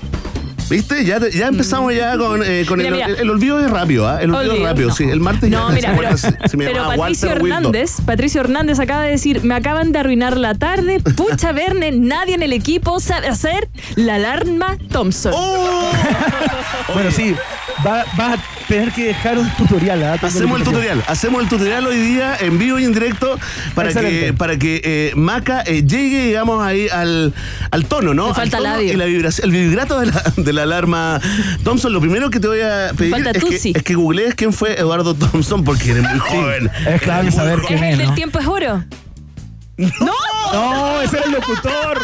¿Viste? 0.70 1.04
Ya, 1.04 1.18
ya 1.28 1.48
empezamos 1.48 1.92
ya 1.94 2.16
con, 2.16 2.42
eh, 2.44 2.64
con 2.66 2.80
el, 2.80 2.94
el, 2.94 3.28
olvido 3.28 3.58
es 3.58 3.68
rápido, 3.68 4.08
¿ah? 4.08 4.22
El 4.22 4.32
olvido 4.32 4.54
es 4.54 4.62
rápido, 4.62 4.90
sí. 4.92 5.04
El 5.04 5.18
martes 5.18 5.50
no, 5.50 5.68
mira, 5.70 5.96
pero, 5.96 6.16
pero 6.56 6.86
Patricio 6.86 7.30
Hernández, 7.30 8.00
Patricio 8.06 8.40
Hernández 8.40 8.78
acaba 8.78 9.02
de 9.02 9.10
decir, 9.10 9.42
me 9.42 9.54
acaban 9.54 9.90
de 9.90 9.98
arruinar 9.98 10.36
la 10.36 10.54
tarde, 10.54 11.00
pucha 11.00 11.50
Verne, 11.50 11.90
nadie 11.90 12.36
en 12.36 12.42
el 12.42 12.52
equipo 12.52 13.00
sabe 13.00 13.26
hacer 13.26 13.68
la 13.96 14.14
alarma 14.14 14.78
Thompson. 14.90 15.32
Oh. 15.34 15.90
bueno, 16.94 17.10
sí, 17.10 17.34
va, 17.84 18.04
va, 18.18 18.34
a 18.34 18.38
tener 18.68 18.92
que 18.92 19.06
dejar 19.06 19.38
un 19.38 19.50
tutorial. 19.56 20.02
¿ah? 20.04 20.18
Hacemos 20.22 20.58
el 20.58 20.64
tutorial, 20.64 21.02
hacemos 21.08 21.42
el 21.42 21.48
tutorial 21.48 21.86
hoy 21.86 21.96
día 21.96 22.36
en 22.40 22.58
vivo 22.58 22.78
y 22.78 22.84
en 22.84 22.92
directo 22.92 23.38
para 23.74 23.92
que, 23.92 24.32
para 24.36 24.58
que 24.58 24.80
eh, 24.84 25.12
Maca 25.16 25.62
eh, 25.66 25.82
llegue, 25.82 26.26
digamos, 26.26 26.62
ahí 26.62 26.88
al, 26.88 27.34
al 27.70 27.86
tono, 27.86 28.14
¿no? 28.14 28.32
falta 28.34 28.58
al 28.58 28.62
labio. 28.62 28.92
Y 28.92 28.96
la 28.96 29.06
vibración, 29.06 29.46
el 29.46 29.52
vibrato 29.52 29.98
de 29.98 30.06
la, 30.06 30.22
de 30.36 30.52
la 30.52 30.59
alarma 30.62 31.20
Thompson, 31.64 31.92
lo 31.92 32.00
primero 32.00 32.30
que 32.30 32.40
te 32.40 32.48
voy 32.48 32.60
a 32.60 32.92
pedir 32.96 33.14
es 33.14 33.44
que, 33.44 33.70
es 33.70 33.82
que, 33.82 33.94
googlees 33.94 34.34
quién 34.34 34.52
fue 34.52 34.78
Eduardo 34.78 35.14
Thompson 35.14 35.64
porque 35.64 35.92
eres 35.92 36.02
muy 36.02 36.18
joven. 36.18 36.70
Es 36.86 37.02
clave 37.02 37.30
saber 37.30 37.60
quién 37.66 37.82
es. 37.82 38.00
¿El 38.00 38.14
tiempo 38.14 38.38
es 38.38 38.46
oro? 38.46 38.84
¡No! 39.76 40.29
¡No! 40.52 41.00
¡Ese 41.02 41.16
era 41.16 41.26
el 41.26 41.32
locutor! 41.32 41.98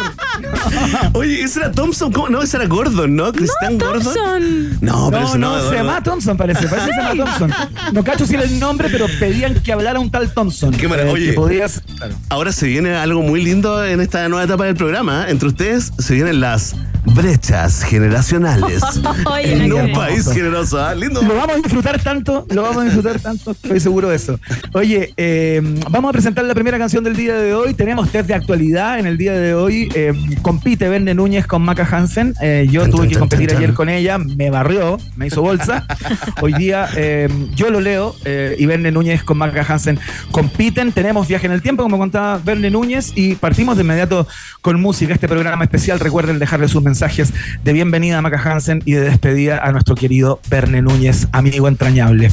Oye, 1.14 1.42
ese 1.42 1.60
era 1.60 1.72
Thompson. 1.72 2.12
¿Cómo? 2.12 2.28
No, 2.28 2.42
ese 2.42 2.56
era 2.56 2.66
Gordon, 2.66 3.16
¿no? 3.16 3.32
Cristian 3.32 3.78
Gordon. 3.78 4.02
Thompson. 4.02 4.78
No, 4.80 5.08
pero 5.10 5.22
No, 5.22 5.28
ese 5.28 5.38
no, 5.38 5.56
no. 5.62 5.68
se 5.70 5.74
llama 5.76 6.02
Thompson, 6.02 6.36
parece. 6.36 6.66
Parece 6.68 6.88
que 6.88 6.94
se 6.94 7.00
llama 7.16 7.24
Thompson. 7.24 7.52
No 7.92 8.04
cacho 8.04 8.26
si 8.26 8.34
era 8.34 8.44
el 8.44 8.58
nombre, 8.58 8.88
pero 8.90 9.06
pedían 9.18 9.54
que 9.62 9.72
hablara 9.72 9.98
un 10.00 10.10
tal 10.10 10.32
Thompson. 10.32 10.72
Qué 10.72 10.88
maravilla. 10.88 11.30
Eh, 11.32 11.34
podías. 11.34 11.82
claro. 11.96 12.14
Ahora 12.28 12.52
se 12.52 12.66
viene 12.66 12.94
algo 12.94 13.22
muy 13.22 13.42
lindo 13.42 13.84
en 13.84 14.00
esta 14.00 14.28
nueva 14.28 14.44
etapa 14.44 14.64
del 14.64 14.76
programa. 14.76 15.26
Entre 15.28 15.48
ustedes 15.48 15.92
se 15.98 16.14
vienen 16.14 16.40
las 16.40 16.74
brechas 17.14 17.82
generacionales. 17.84 18.82
Oye, 19.30 19.64
en 19.64 19.72
un 19.72 19.92
país 19.92 20.28
generoso. 20.32 20.78
¿ah? 20.82 20.94
Lindo. 20.94 21.22
Lo 21.22 21.36
vamos 21.36 21.56
a 21.56 21.58
disfrutar 21.58 22.00
tanto, 22.02 22.46
lo 22.50 22.62
vamos 22.62 22.78
a 22.78 22.84
disfrutar 22.84 23.20
tanto, 23.20 23.52
estoy 23.52 23.78
seguro 23.80 24.08
de 24.08 24.16
eso. 24.16 24.38
Oye, 24.72 25.12
eh, 25.16 25.60
vamos 25.90 26.08
a 26.10 26.12
presentar 26.12 26.44
la 26.44 26.54
primera 26.54 26.78
canción 26.78 27.04
del 27.04 27.14
día 27.16 27.36
de 27.36 27.54
hoy. 27.54 27.74
Tenemos 27.74 28.10
test 28.10 28.25
de 28.26 28.34
actualidad 28.34 28.98
en 28.98 29.06
el 29.06 29.16
día 29.16 29.32
de 29.32 29.54
hoy. 29.54 29.88
Eh, 29.94 30.12
compite 30.42 30.88
Verne 30.88 31.14
Núñez 31.14 31.46
con 31.46 31.62
Maca 31.62 31.86
Hansen. 31.90 32.34
Eh, 32.40 32.66
yo 32.70 32.88
tuve 32.88 33.08
que 33.08 33.16
competir 33.16 33.54
ayer 33.54 33.74
con 33.74 33.88
ella, 33.88 34.18
me 34.18 34.50
barrió, 34.50 34.98
me 35.16 35.26
hizo 35.26 35.42
bolsa. 35.42 35.86
Hoy 36.40 36.52
día 36.54 36.88
eh, 36.96 37.28
yo 37.54 37.70
lo 37.70 37.80
leo 37.80 38.14
y 38.58 38.66
Verne 38.66 38.90
Núñez 38.90 39.22
con 39.22 39.38
Maca 39.38 39.64
Hansen 39.66 39.98
compiten. 40.30 40.92
Tenemos 40.92 41.28
viaje 41.28 41.46
en 41.46 41.52
el 41.52 41.62
tiempo, 41.62 41.82
como 41.82 41.98
contaba 41.98 42.40
Verne 42.44 42.70
Núñez, 42.70 43.12
y 43.14 43.34
partimos 43.34 43.76
de 43.76 43.82
inmediato 43.82 44.26
con 44.60 44.80
música. 44.80 45.14
Este 45.14 45.28
programa 45.28 45.64
especial, 45.64 46.00
recuerden 46.00 46.38
dejarle 46.38 46.68
sus 46.68 46.82
mensajes 46.82 47.32
de 47.62 47.72
bienvenida 47.72 48.18
a 48.18 48.22
Maca 48.22 48.40
Hansen 48.42 48.82
y 48.84 48.92
de 48.92 49.02
despedida 49.02 49.58
a 49.58 49.72
nuestro 49.72 49.94
querido 49.94 50.40
Verne 50.50 50.82
Núñez, 50.82 51.28
amigo 51.32 51.68
entrañable. 51.68 52.30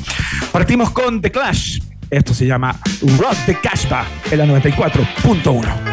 Partimos 0.51 0.91
con 0.91 1.21
The 1.21 1.31
Clash. 1.31 1.92
Esto 2.13 2.35
se 2.35 2.45
llama 2.45 2.79
Rock 3.17 3.35
the 3.47 3.55
Cashba 3.55 4.05
en 4.29 4.37
la 4.37 4.45
94.1. 4.45 5.92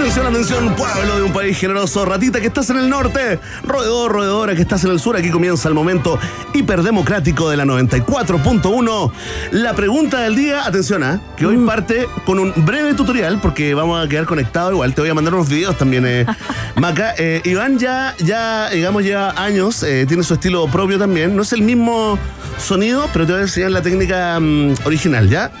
Atención, 0.00 0.26
atención, 0.28 0.76
pueblo 0.76 1.16
de 1.16 1.22
un 1.24 1.32
país 1.32 1.58
generoso. 1.58 2.06
Ratita 2.06 2.40
que 2.40 2.46
estás 2.46 2.70
en 2.70 2.78
el 2.78 2.88
norte, 2.88 3.38
roedor, 3.64 4.10
roedora 4.10 4.54
que 4.54 4.62
estás 4.62 4.82
en 4.84 4.92
el 4.92 4.98
sur. 4.98 5.14
Aquí 5.14 5.28
comienza 5.28 5.68
el 5.68 5.74
momento 5.74 6.18
hiperdemocrático 6.54 7.50
de 7.50 7.58
la 7.58 7.66
94.1. 7.66 9.12
La 9.52 9.74
pregunta 9.74 10.20
del 10.20 10.36
día, 10.36 10.64
atención, 10.66 11.02
¿ah? 11.02 11.20
que 11.36 11.44
hoy 11.44 11.58
parte 11.66 12.08
con 12.24 12.38
un 12.38 12.54
breve 12.64 12.94
tutorial 12.94 13.40
porque 13.42 13.74
vamos 13.74 14.02
a 14.02 14.08
quedar 14.08 14.24
conectados. 14.24 14.72
Igual 14.72 14.94
te 14.94 15.02
voy 15.02 15.10
a 15.10 15.14
mandar 15.14 15.34
unos 15.34 15.50
videos 15.50 15.76
también, 15.76 16.06
eh, 16.06 16.24
Maca. 16.76 17.14
Eh, 17.18 17.42
Iván 17.44 17.78
ya, 17.78 18.14
ya, 18.20 18.70
digamos, 18.70 19.02
lleva 19.02 19.32
años, 19.36 19.82
eh, 19.82 20.06
tiene 20.08 20.22
su 20.22 20.32
estilo 20.32 20.66
propio 20.68 20.98
también. 20.98 21.36
No 21.36 21.42
es 21.42 21.52
el 21.52 21.60
mismo 21.60 22.18
sonido, 22.58 23.06
pero 23.12 23.26
te 23.26 23.32
voy 23.32 23.40
a 23.40 23.44
enseñar 23.44 23.70
la 23.70 23.82
técnica 23.82 24.40
mm, 24.40 24.76
original, 24.86 25.28
¿ya? 25.28 25.52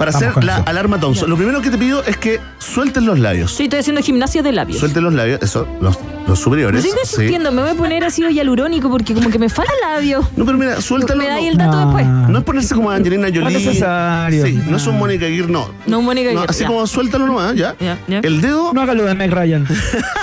Para 0.00 0.12
Vamos 0.12 0.28
hacer 0.30 0.44
la 0.44 0.54
eso. 0.54 0.62
alarma 0.66 0.98
Thompson. 0.98 1.28
Lo 1.28 1.36
primero 1.36 1.60
que 1.60 1.68
te 1.68 1.76
pido 1.76 2.02
es 2.04 2.16
que 2.16 2.40
sueltes 2.58 3.02
los 3.02 3.18
labios. 3.18 3.52
Sí, 3.52 3.64
estoy 3.64 3.80
haciendo 3.80 4.00
gimnasia 4.00 4.42
de 4.42 4.50
labios. 4.50 4.78
Suelten 4.78 5.04
los 5.04 5.12
labios, 5.12 5.42
eso, 5.42 5.68
los, 5.82 5.98
los 6.26 6.28
Me 6.30 6.36
superiores. 6.36 6.82
sigo 6.82 6.96
sí. 7.04 7.16
sintiendo, 7.16 7.52
me 7.52 7.60
voy 7.60 7.72
a 7.72 7.74
poner 7.74 8.02
así 8.04 8.22
hialurónico 8.26 8.88
porque 8.90 9.12
como 9.12 9.28
que 9.28 9.38
me 9.38 9.50
falta 9.50 9.70
labio. 9.82 10.26
No, 10.38 10.46
pero 10.46 10.56
mira, 10.56 10.80
suéltalo. 10.80 11.18
Me 11.22 11.28
da 11.28 11.34
ahí 11.34 11.44
no, 11.44 11.50
el 11.50 11.58
dato 11.58 11.72
No. 11.72 11.84
después. 11.84 12.06
no 12.06 12.38
es 12.38 12.44
ponerse 12.44 12.74
como 12.74 12.90
Angelina 12.90 13.28
Jolie. 13.28 13.42
No 13.42 13.48
es 13.50 13.54
necesario. 13.66 14.46
Sí, 14.46 14.58
no 14.70 14.78
es 14.78 14.86
un 14.86 14.94
No. 14.94 14.98
Mónica 15.00 15.26
Aguirre, 15.26 15.52
no. 15.52 15.68
No, 15.86 16.00
Mónica 16.00 16.30
No, 16.32 16.38
Aguirre, 16.38 16.50
así 16.50 16.60
ya. 16.62 16.66
como 16.68 16.86
suéltalo 16.86 17.26
nomás, 17.26 17.54
ya. 17.54 17.76
Ya, 17.78 17.98
ya. 18.08 18.20
El 18.20 18.40
dedo, 18.40 18.72
No 18.72 18.80
haga 18.80 18.94
lo 18.94 19.04
de 19.04 19.14
Meg 19.14 19.30
Ryan. 19.30 19.66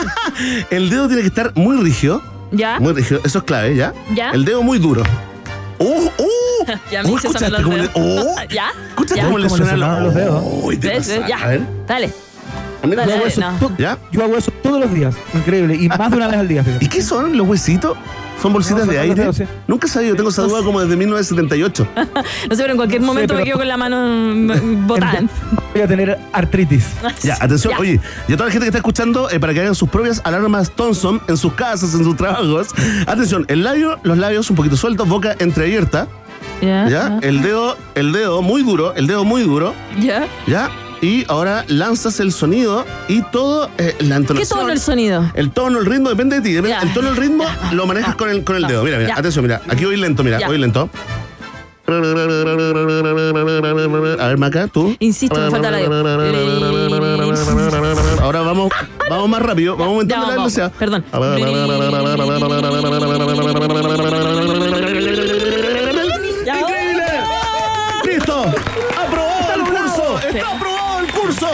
el 0.72 0.90
dedo 0.90 1.08
tiene 1.08 1.22
que 1.22 1.28
estar 1.28 1.52
muy 1.56 1.78
rígido. 1.78 2.22
¿Ya? 2.52 2.80
Muy 2.80 2.94
rígido, 2.94 3.20
eso 3.24 3.40
es 3.40 3.44
clave, 3.44 3.76
¿ya? 3.76 3.94
Ya. 4.16 4.32
El 4.32 4.44
dedo 4.44 4.64
muy 4.64 4.80
duro. 4.80 5.04
¡Uh! 5.80 6.10
¡Uh! 6.18 6.66
Ya 6.92 7.04
me 7.04 7.10
¡Uh! 7.10 7.18
hice 7.18 7.28
¿Escuchaste 7.28 7.46
sonar 7.46 7.62
los 7.62 7.70
dedos. 7.76 7.92
¡Oh! 7.96 8.36
¿Ya? 8.50 8.72
¿Escuchaste 8.90 9.16
¿Ya? 9.18 9.26
cómo 9.26 9.38
le 9.38 9.48
¿Cómo 9.48 9.58
le 9.58 9.64
suenan 9.66 9.80
sonaron 9.80 10.04
los 10.04 10.16
dedos? 10.16 10.44
¡Uy, 10.64 10.78
te 10.78 10.88
¿Ves? 10.88 11.08
¿Ves? 11.08 11.18
pasa. 11.20 11.30
Ya. 11.30 11.44
A 11.44 11.48
ver. 11.48 11.62
Dale. 11.88 12.14
A 12.84 12.88
mí 12.88 12.96
Dale, 12.96 13.12
Yo 13.12 13.18
hago, 13.18 13.26
eso 13.28 13.42
no. 13.42 13.78
¿Ya? 13.78 13.98
yo 14.12 14.24
hago 14.24 14.38
eso 14.38 14.52
todos 14.64 14.80
los 14.80 14.94
días. 14.94 15.16
Increíble. 15.34 15.76
Y 15.76 15.88
más 15.90 16.12
de 16.12 16.18
una 16.18 16.28
vez 16.28 16.38
al 16.40 16.48
día. 16.48 16.64
fíjate. 16.64 16.86
¿Y 16.86 16.88
qué 16.90 17.02
son 17.02 17.36
los 17.38 17.48
huesitos? 17.48 17.98
¿Son 18.42 18.54
bolsitas 18.54 18.86
No, 18.86 18.92
de 18.92 19.00
aire? 19.00 19.34
sí. 19.34 19.44
Nunca 19.68 19.88
he 19.88 19.90
sabido, 19.90 20.16
tengo 20.16 20.30
esa 20.30 20.44
duda 20.44 20.62
como 20.64 20.80
desde 20.82 20.96
1978. 20.96 21.88
No 22.50 22.56
sé, 22.56 22.62
pero 22.64 22.72
en 22.72 22.78
cualquier 22.78 23.02
momento 23.02 23.34
me 23.34 23.44
quedo 23.44 23.58
con 23.58 23.68
la 23.68 23.78
mano 23.78 24.06
mm, 24.08 24.88
botada. 24.88 25.24
Voy 25.74 25.82
a 25.82 25.88
tener 25.88 26.18
artritis. 26.34 26.86
Ya, 27.24 27.36
atención, 27.42 27.74
Ya. 27.74 27.80
oye, 27.80 28.00
y 28.28 28.34
a 28.34 28.38
toda 28.38 28.48
la 28.48 28.52
gente 28.52 28.66
que 28.66 28.70
está 28.70 28.78
escuchando, 28.78 29.30
eh, 29.32 29.40
para 29.40 29.54
que 29.54 29.62
hagan 29.62 29.76
sus 29.76 29.90
propias 29.90 30.22
alarmas 30.24 30.72
Thompson 30.72 31.20
en 31.28 31.36
sus 31.38 31.54
casas, 31.54 31.94
en 31.96 32.04
sus 32.04 32.16
trabajos. 32.16 32.70
Atención, 33.08 33.46
el 33.48 33.64
labio, 33.64 34.00
los 34.04 34.18
labios 34.18 34.50
un 34.50 34.56
poquito 34.56 34.78
sueltos, 34.78 35.08
boca 35.10 35.36
entreabierta, 35.40 36.08
Ya. 36.62 36.88
¿ya? 36.90 37.20
El 37.22 37.42
dedo, 37.42 37.76
el 37.96 38.12
dedo 38.12 38.42
muy 38.42 38.62
duro, 38.64 38.94
el 38.96 39.08
dedo 39.08 39.24
muy 39.26 39.42
duro, 39.44 39.74
¿Ya? 40.00 40.28
¿ya? 40.46 40.70
Y 41.02 41.26
ahora 41.28 41.64
lanzas 41.68 42.20
el 42.20 42.32
sonido 42.32 42.86
y 43.08 43.22
todo, 43.32 43.70
eh, 43.78 43.96
la 44.00 44.08
¿Qué 44.10 44.16
entonación. 44.16 44.60
tono 44.60 44.72
el 44.72 44.80
sonido? 44.80 45.32
El 45.36 45.52
tono, 45.52 45.80
el 45.80 45.86
ritmo, 45.86 46.10
depende 46.10 46.40
de 46.40 46.42
ti. 46.42 46.56
El 46.56 46.94
tono, 46.94 47.10
el 47.10 47.16
ritmo 47.16 47.46
lo 47.72 47.86
manejas 47.86 48.16
con 48.16 48.30
el, 48.30 48.44
con 48.44 48.56
el 48.56 48.64
dedo. 48.66 48.84
Mira, 48.84 48.98
mira, 48.98 49.10
Ya. 49.10 49.20
atención, 49.20 49.46
mira. 49.46 49.62
Aquí 49.70 49.86
voy 49.86 49.98
lento, 49.98 50.24
mira, 50.24 50.40
Ya. 50.40 50.48
voy 50.48 50.58
lento. 50.58 50.90
A 51.88 51.92
ver, 54.28 54.38
Maca, 54.38 54.68
tú. 54.68 54.96
Insisto, 55.00 55.40
me 55.40 55.50
falta 55.52 55.72
la 55.72 55.78
Ahora 58.22 58.42
vamos, 58.42 58.70
vamos 59.10 59.30
más 59.30 59.42
rápido, 59.42 59.78
vamos 59.78 59.94
aumentando 59.94 60.28
la 60.28 60.34
velocidad. 60.34 60.72
perdón. 60.78 61.06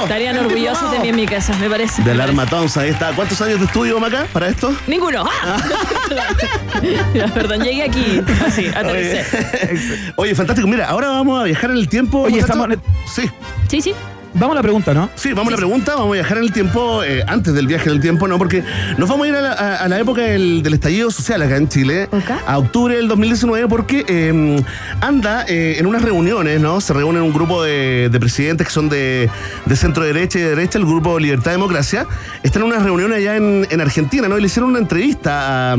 Estarían 0.03 0.37
orgullosos 0.37 0.91
de 0.91 0.99
mí 0.99 1.09
en 1.09 1.15
mi 1.15 1.25
casa, 1.25 1.53
me 1.59 1.69
parece. 1.69 2.03
De 2.03 2.11
alarma 2.11 2.45
Thompson, 2.45 2.83
ahí 2.83 2.89
está. 2.89 3.11
¿Cuántos 3.11 3.41
años 3.41 3.59
de 3.59 3.65
estudio, 3.65 3.99
Maca, 3.99 4.25
para 4.31 4.47
esto? 4.47 4.73
Ninguno. 4.87 5.25
¡Ah! 5.43 5.57
Perdón, 7.33 7.61
llegué 7.63 7.83
aquí. 7.83 8.21
Así, 8.45 8.67
aterricé. 8.67 9.25
Oye, 9.71 10.13
Oye, 10.17 10.35
fantástico. 10.35 10.67
Mira, 10.67 10.87
ahora 10.87 11.09
vamos 11.09 11.39
a 11.41 11.43
viajar 11.43 11.71
en 11.71 11.77
el 11.77 11.87
tiempo. 11.89 12.21
Oye, 12.21 12.39
estamos- 12.39 12.67
Sí. 13.11 13.29
Sí, 13.67 13.81
sí. 13.81 13.93
Vamos 14.35 14.53
a 14.53 14.55
la 14.55 14.61
pregunta, 14.63 14.93
¿no? 14.93 15.09
Sí, 15.15 15.29
vamos 15.33 15.49
a 15.49 15.51
la 15.51 15.57
pregunta, 15.57 15.93
vamos 15.95 16.09
a 16.09 16.13
viajar 16.13 16.37
en 16.37 16.43
el 16.45 16.51
tiempo, 16.51 17.03
eh, 17.03 17.23
antes 17.27 17.53
del 17.53 17.67
viaje 17.67 17.89
en 17.89 17.95
el 17.95 18.01
tiempo, 18.01 18.27
¿no? 18.27 18.37
Porque 18.39 18.63
nos 18.97 19.07
vamos 19.07 19.25
a 19.25 19.29
ir 19.29 19.35
a 19.35 19.41
la, 19.41 19.51
a- 19.53 19.75
a 19.77 19.87
la 19.87 19.99
época 19.99 20.21
del, 20.23 20.63
del 20.63 20.73
estallido 20.73 21.11
social 21.11 21.41
acá 21.43 21.57
en 21.57 21.67
Chile, 21.69 22.09
Ok. 22.11 22.31
a 22.47 22.57
octubre 22.57 22.95
del 22.95 23.07
2019, 23.07 23.67
porque 23.67 24.03
eh, 24.07 24.63
anda 25.01 25.45
eh, 25.47 25.75
en 25.77 25.85
unas 25.85 26.01
reuniones, 26.01 26.59
¿no? 26.59 26.81
Se 26.81 26.93
reúnen 26.93 27.21
un 27.21 27.31
grupo 27.33 27.63
de, 27.63 28.09
de 28.11 28.19
presidentes 28.19 28.65
que 28.67 28.73
son 28.73 28.89
de, 28.89 29.29
de 29.65 29.75
centro 29.75 30.03
derecha 30.03 30.39
y 30.39 30.41
de 30.41 30.49
derecha, 30.49 30.79
el 30.79 30.85
grupo 30.85 31.19
Libertad 31.19 31.51
y 31.51 31.53
Democracia, 31.53 32.05
están 32.41 32.63
en 32.63 32.69
unas 32.69 32.83
reuniones 32.83 33.17
allá 33.19 33.35
en, 33.37 33.67
en 33.69 33.81
Argentina, 33.81 34.27
¿no? 34.27 34.37
Y 34.37 34.41
le 34.41 34.47
hicieron 34.47 34.71
una 34.71 34.79
entrevista 34.79 35.73
a- 35.73 35.77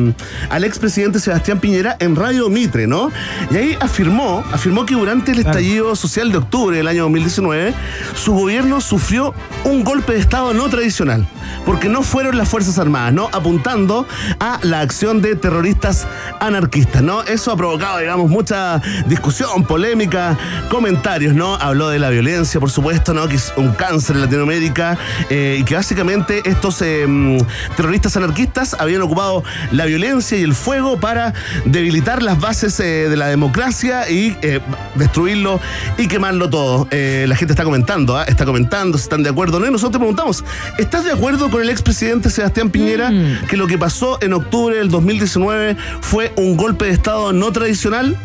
al 0.51 0.65
expresidente 0.65 1.19
Sebastián 1.19 1.59
Piñera 1.59 1.97
en 1.99 2.15
Radio 2.15 2.49
Mitre, 2.51 2.87
¿no? 2.87 3.11
Y 3.51 3.57
ahí 3.57 3.77
afirmó, 3.81 4.45
afirmó 4.53 4.87
que 4.87 4.95
durante 4.95 5.33
el 5.33 5.39
Claro. 5.43 5.51
estallido 5.59 5.97
social 5.97 6.31
de 6.31 6.39
octubre 6.39 6.77
del 6.77 6.87
año 6.89 7.03
2019, 7.03 7.75
su 8.15 8.33
gobierno 8.45 8.83
sufrió 8.83 9.33
un 9.65 9.85
golpe 9.85 10.13
de 10.13 10.19
Estado 10.19 10.53
no 10.53 10.69
tradicional, 10.69 11.27
porque 11.65 11.89
no 11.89 12.03
fueron 12.03 12.37
las 12.37 12.47
Fuerzas 12.47 12.79
Armadas, 12.79 13.15
¿no? 13.15 13.31
Apuntando 13.33 14.07
a 14.39 14.59
la 14.63 14.81
acción 14.81 15.23
de 15.23 15.35
terroristas 15.35 16.07
anarquistas, 16.41 17.01
¿no? 17.03 17.23
Eso 17.23 17.53
ha 17.53 17.57
provocado, 17.57 18.01
digamos, 18.01 18.29
mucha 18.29 18.83
discusión, 19.07 19.65
polémica, 19.65 20.37
comentarios, 20.69 21.35
¿no? 21.35 21.55
Habló 21.55 21.89
de 21.89 21.99
la 21.99 22.11
violencia, 22.11 22.61
por 22.61 22.71
supuesto, 22.71 23.15
¿no? 23.15 23.29
Que 23.29 23.37
es 23.37 23.51
un 23.57 23.73
cáncer 23.73 24.17
en 24.17 24.23
Latinoamérica 24.23 24.99
eh, 25.31 25.57
y 25.59 25.65
que 25.65 25.75
básicamente 25.75 26.43
estos 26.45 26.83
eh, 26.83 27.39
terroristas 27.77 28.15
anarquistas 28.19 28.77
habían 28.79 29.01
ocupado 29.01 29.43
la 29.73 29.87
violencia 29.87 30.37
y 30.37 30.43
el 30.43 30.55
fuego 30.55 31.01
para 31.01 31.33
debilitar 31.65 32.23
las 32.23 32.39
bases 32.39 32.79
eh, 32.81 33.09
de 33.09 33.17
la 33.17 33.29
democracia 33.29 34.11
y 34.11 34.37
eh, 34.43 34.61
destruirlo 34.97 35.61
y 35.97 36.09
quemarlo 36.09 36.51
todo. 36.51 36.87
La 36.91 37.37
gente 37.37 37.53
está 37.53 37.65
comentando, 37.65 38.17
¿ah? 38.17 38.25
Está 38.35 38.45
comentando, 38.45 38.99
si 38.99 39.05
están 39.05 39.23
de 39.23 39.31
acuerdo 39.31 39.57
o 39.57 39.61
no. 39.61 39.67
Y 39.67 39.71
nosotros 39.71 39.93
te 39.93 39.99
preguntamos, 39.99 40.45
¿estás 40.79 41.05
de 41.05 41.13
acuerdo 41.13 41.51
con 41.51 41.63
el 41.63 41.71
expresidente 41.71 42.31
Sebastián 42.31 42.71
Piñera 42.71 43.11
que 43.49 43.57
lo 43.57 43.67
que 43.67 43.79
pasó 43.79 44.19
en 44.21 44.33
octubre 44.33 44.77
del 44.77 44.91
2019 44.91 45.77
fue 46.01 46.33
un 46.37 46.57
golpe 46.57 46.87
de 46.87 46.93
Estado 46.93 47.33
no 47.33 47.53
tradicional? 47.53 48.17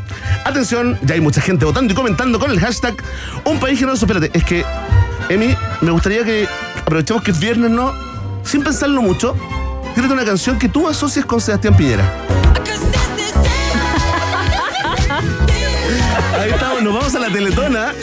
Atención, 0.46 0.98
ya 1.04 1.16
hay 1.16 1.22
mucha 1.22 1.42
gente 1.42 1.66
votando 1.66 1.94
y 1.94 1.96
comentando 1.96 2.40
con 2.40 2.52
el 2.52 2.60
hashtag 2.60 2.96
Un 3.46 3.60
país 3.60 3.80
generoso. 3.80 4.06
Espérate, 4.06 4.32
es 4.38 4.44
que, 4.44 4.66
Emi, 5.30 5.56
me 5.82 5.92
gustaría 5.92 6.24
que 6.24 6.48
aprovechemos 6.82 7.24
que 7.24 7.32
es 7.32 7.40
viernes, 7.40 7.72
¿no? 7.72 7.94
Sin 8.44 8.64
pensarlo 8.64 9.02
mucho, 9.02 9.36
tírate 9.96 10.14
una 10.14 10.26
canción 10.26 10.58
que 10.58 10.70
tú 10.70 10.88
asocies 10.88 11.26
con 11.26 11.40
Sebastián 11.40 11.78
Piñera. 11.78 12.49
Nos 16.90 16.98
vamos 16.98 17.16
a 17.16 17.20
la 17.20 17.32
teletona. 17.32 17.94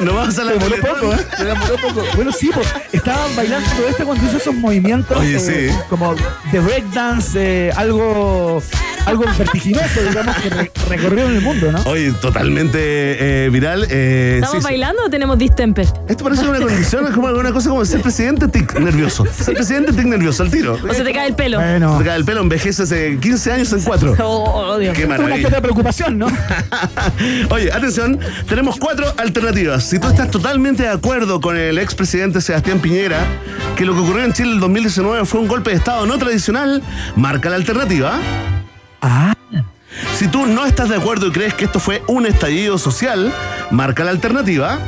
Nos 0.00 0.14
vamos 0.14 0.38
a 0.38 0.44
la 0.44 0.52
demoró 0.52 0.76
poco, 0.76 1.10
teletona. 1.10 1.16
¿eh? 1.16 1.44
Demoró 1.44 1.76
poco. 1.76 2.02
Bueno, 2.14 2.32
sí, 2.32 2.50
pues, 2.54 2.68
estaban 2.92 3.34
bailando 3.34 3.68
todo 3.70 3.88
este 3.88 4.04
cuando 4.04 4.24
hizo 4.24 4.36
esos 4.36 4.54
movimientos 4.54 5.16
Oye, 5.18 5.36
eh, 5.36 5.70
sí. 5.70 5.78
como 5.88 6.14
de 6.52 6.60
breakdance, 6.60 7.68
eh, 7.68 7.72
algo, 7.76 8.62
algo 9.06 9.24
vertiginoso, 9.38 10.02
digamos, 10.08 10.36
que 10.36 10.50
re- 10.50 10.70
recorrieron 10.88 11.32
el 11.34 11.40
mundo, 11.40 11.72
¿no? 11.72 11.80
Oye, 11.84 12.12
totalmente 12.12 12.78
eh, 13.46 13.48
viral. 13.50 13.86
eh, 13.88 14.34
¿Estamos 14.36 14.56
sí, 14.56 14.60
sí. 14.60 14.64
bailando 14.64 15.02
o 15.04 15.10
tenemos 15.10 15.38
distemper? 15.38 15.86
Esto 16.08 16.24
parece 16.24 16.46
una 16.46 16.60
condición, 16.60 17.06
es 17.06 17.12
como 17.14 17.28
una 17.28 17.52
cosa 17.52 17.70
como 17.70 17.84
ser 17.84 18.00
presidente 18.02 18.48
tic 18.48 18.78
nervioso. 18.78 19.24
Ser 19.26 19.54
presidente 19.54 19.92
tic 19.92 20.04
nervioso, 20.06 20.42
al 20.42 20.50
tiro. 20.50 20.74
¿O 20.88 20.92
se 20.94 21.04
te 21.04 21.12
cae 21.12 21.28
el 21.28 21.34
pelo? 21.34 21.58
Bueno, 21.58 21.98
Se 21.98 22.04
cae 22.04 22.16
el 22.16 22.24
pelo 22.24 22.40
envejece 22.42 22.82
hace 22.82 23.18
15 23.18 23.52
años 23.52 23.72
en 23.72 23.80
4. 23.82 24.16
Oh, 24.28 24.44
oh, 24.72 24.78
Dios. 24.78 24.96
Qué 24.96 25.04
una 25.04 25.16
que 25.16 25.22
maravilla. 25.22 25.48
otra 25.48 25.60
preocupación, 25.60 26.18
¿no? 26.18 26.26
Oye, 27.50 27.72
atención, 27.72 28.18
tenemos 28.48 28.76
cuatro 28.76 29.12
alternativas. 29.16 29.84
Si 29.84 29.98
tú 29.98 30.08
estás 30.08 30.30
totalmente 30.30 30.82
de 30.82 30.88
acuerdo 30.88 31.40
con 31.40 31.56
el 31.56 31.78
expresidente 31.78 32.40
Sebastián 32.40 32.80
Piñera, 32.80 33.18
que 33.76 33.84
lo 33.84 33.94
que 33.94 34.00
ocurrió 34.00 34.24
en 34.24 34.32
Chile 34.32 34.48
en 34.50 34.54
el 34.56 34.60
2019 34.60 35.24
fue 35.26 35.40
un 35.40 35.48
golpe 35.48 35.70
de 35.70 35.76
Estado 35.76 36.06
no 36.06 36.18
tradicional, 36.18 36.82
marca 37.14 37.48
la 37.50 37.56
alternativa. 37.56 38.18
Ah, 39.00 39.34
Si 40.14 40.28
tú 40.28 40.46
no 40.46 40.66
estás 40.66 40.88
de 40.88 40.96
acuerdo 40.96 41.26
y 41.28 41.32
crees 41.32 41.54
que 41.54 41.64
esto 41.66 41.80
fue 41.80 42.02
un 42.06 42.26
estallido 42.26 42.78
social, 42.78 43.32
marca 43.70 44.04
la 44.04 44.10
alternativa. 44.10 44.78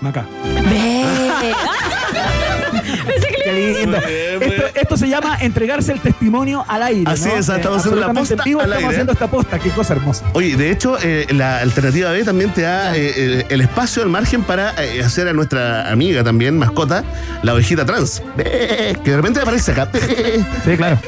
Maca. 0.00 0.24
Lindo. 3.52 3.96
Esto, 3.98 4.62
esto 4.74 4.96
se 4.96 5.08
llama 5.08 5.36
entregarse 5.40 5.92
el 5.92 6.00
testimonio 6.00 6.64
al 6.68 6.82
aire. 6.84 7.10
Así 7.10 7.28
¿no? 7.28 7.34
es, 7.36 7.48
estamos 7.48 7.78
Eh, 7.78 7.80
haciendo 7.80 8.00
la 8.00 8.12
posta 8.12 8.34
en 8.34 8.40
vivo 8.44 8.60
al 8.60 8.66
Estamos 8.66 8.82
aire. 8.82 8.88
haciendo 8.94 9.12
esta 9.12 9.26
posta, 9.30 9.58
qué 9.58 9.70
cosa 9.70 9.94
hermosa. 9.94 10.24
Oye, 10.34 10.56
de 10.56 10.70
hecho, 10.70 10.96
eh, 11.02 11.26
la 11.30 11.58
alternativa 11.58 12.10
B 12.12 12.24
también 12.24 12.52
te 12.54 12.62
da 12.62 12.96
eh, 12.96 13.46
el 13.48 13.60
espacio, 13.60 14.02
el 14.02 14.08
margen 14.08 14.42
para 14.42 14.72
eh, 14.82 15.02
hacer 15.02 15.28
a 15.28 15.32
nuestra 15.32 15.90
amiga 15.90 16.22
también, 16.24 16.58
mascota, 16.58 17.04
la 17.42 17.54
ovejita 17.54 17.84
trans. 17.84 18.22
Que 18.36 18.96
de 19.04 19.16
repente 19.16 19.40
aparece 19.40 19.72
acá. 19.72 19.88
Sí, 20.64 20.76
claro. 20.76 20.98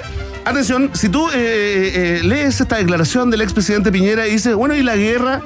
Atención, 0.44 0.90
si 0.92 1.08
tú 1.08 1.28
eh, 1.28 1.32
eh, 1.34 2.20
lees 2.24 2.60
esta 2.60 2.76
declaración 2.76 3.30
del 3.30 3.42
expresidente 3.42 3.92
Piñera 3.92 4.26
y 4.26 4.32
dices, 4.32 4.54
bueno, 4.54 4.74
¿y 4.74 4.82
la 4.82 4.96
guerra? 4.96 5.40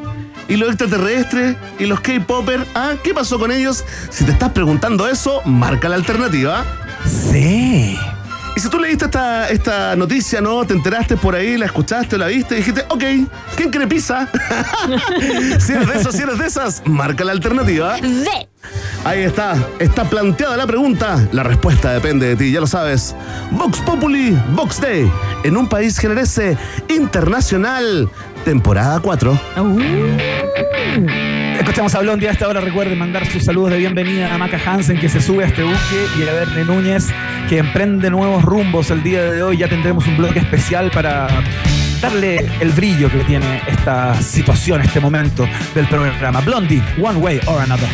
¿Y 0.49 0.57
los 0.57 0.69
extraterrestres? 0.69 1.57
¿Y 1.79 1.87
los 1.87 2.01
K-Popper? 2.01 2.67
¿Ah? 2.75 2.95
¿Qué 3.03 3.13
pasó 3.13 3.39
con 3.39 3.53
ellos? 3.53 3.85
Si 4.11 4.25
te 4.25 4.33
estás 4.33 4.53
preguntando 4.53 5.07
eso, 5.07 5.43
marca 5.45 5.89
la 5.89 5.97
alternativa. 5.97 6.65
Sí. 7.05 7.99
Y 8.57 8.61
si 8.61 8.71
tú 8.71 8.79
leíste 8.79 9.05
esta, 9.05 9.51
esta 9.51 9.95
noticia, 9.97 10.41
¿no? 10.41 10.65
Te 10.65 10.73
enteraste 10.73 11.19
por 11.19 11.35
ahí, 11.35 11.59
la 11.59 11.67
escuchaste, 11.67 12.17
la 12.17 12.29
viste 12.29 12.55
y 12.55 12.59
dijiste, 12.59 12.87
ok, 12.89 13.05
¿quién 13.55 13.71
quiere 13.71 13.87
pizza? 13.87 14.27
si 15.61 15.73
eres 15.75 15.87
de 15.87 15.95
esos, 16.01 16.17
si 16.17 16.23
eres 16.23 16.39
de 16.39 16.47
esas, 16.47 16.83
marca 16.87 17.23
la 17.23 17.33
alternativa. 17.33 17.97
De. 17.97 18.49
Ahí 19.05 19.25
está, 19.25 19.57
está 19.79 20.05
planteada 20.05 20.57
la 20.57 20.67
pregunta. 20.67 21.29
La 21.33 21.43
respuesta 21.43 21.93
depende 21.93 22.29
de 22.29 22.37
ti, 22.37 22.51
ya 22.51 22.61
lo 22.61 22.67
sabes. 22.67 23.15
Vox 23.51 23.79
Populi, 23.81 24.35
Vox 24.53 24.81
Day, 24.81 25.11
en 25.45 25.57
un 25.59 25.69
país 25.69 25.99
generese 25.99 26.57
internacional, 26.89 28.09
temporada 28.47 29.01
4. 29.01 29.39
Escuchamos 31.59 31.95
a 31.95 32.01
Blondie 32.01 32.29
a 32.29 32.33
esta 32.33 32.49
hora. 32.49 32.61
Recuerden 32.61 32.99
mandar 32.99 33.27
sus 33.27 33.45
saludos 33.45 33.71
de 33.71 33.79
bienvenida 33.79 34.33
a 34.35 34.39
Maca 34.39 34.61
Hansen, 34.65 34.99
que 34.99 35.09
se 35.09 35.21
sube 35.21 35.45
a 35.45 35.47
este 35.47 35.63
buque, 35.63 36.07
y 36.19 36.23
a 36.29 36.33
Verne 36.33 36.65
Núñez, 36.65 37.09
que 37.49 37.59
emprende 37.59 38.11
nuevos 38.11 38.43
rumbos 38.43 38.91
el 38.91 39.03
día 39.03 39.23
de 39.31 39.43
hoy. 39.43 39.57
Ya 39.57 39.69
tendremos 39.69 40.07
un 40.07 40.17
bloque 40.17 40.39
especial 40.39 40.91
para 40.91 41.29
darle 42.01 42.45
el 42.61 42.71
brillo 42.73 43.11
que 43.11 43.19
tiene 43.25 43.63
esta 43.67 44.15
situación, 44.21 44.83
este 44.83 45.01
momento 45.01 45.49
del 45.75 45.87
programa. 45.89 46.41
Blondie, 46.41 46.83
One 47.01 47.19
Way 47.19 47.41
or 47.47 47.61
Another. 47.61 47.89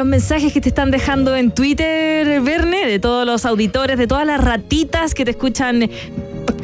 Los 0.00 0.08
mensajes 0.08 0.50
que 0.54 0.62
te 0.62 0.70
están 0.70 0.90
dejando 0.90 1.36
en 1.36 1.50
Twitter, 1.50 2.40
Verne, 2.40 2.86
de 2.86 2.98
todos 2.98 3.26
los 3.26 3.44
auditores, 3.44 3.98
de 3.98 4.06
todas 4.06 4.26
las 4.26 4.42
ratitas 4.42 5.12
que 5.12 5.26
te 5.26 5.32
escuchan. 5.32 5.90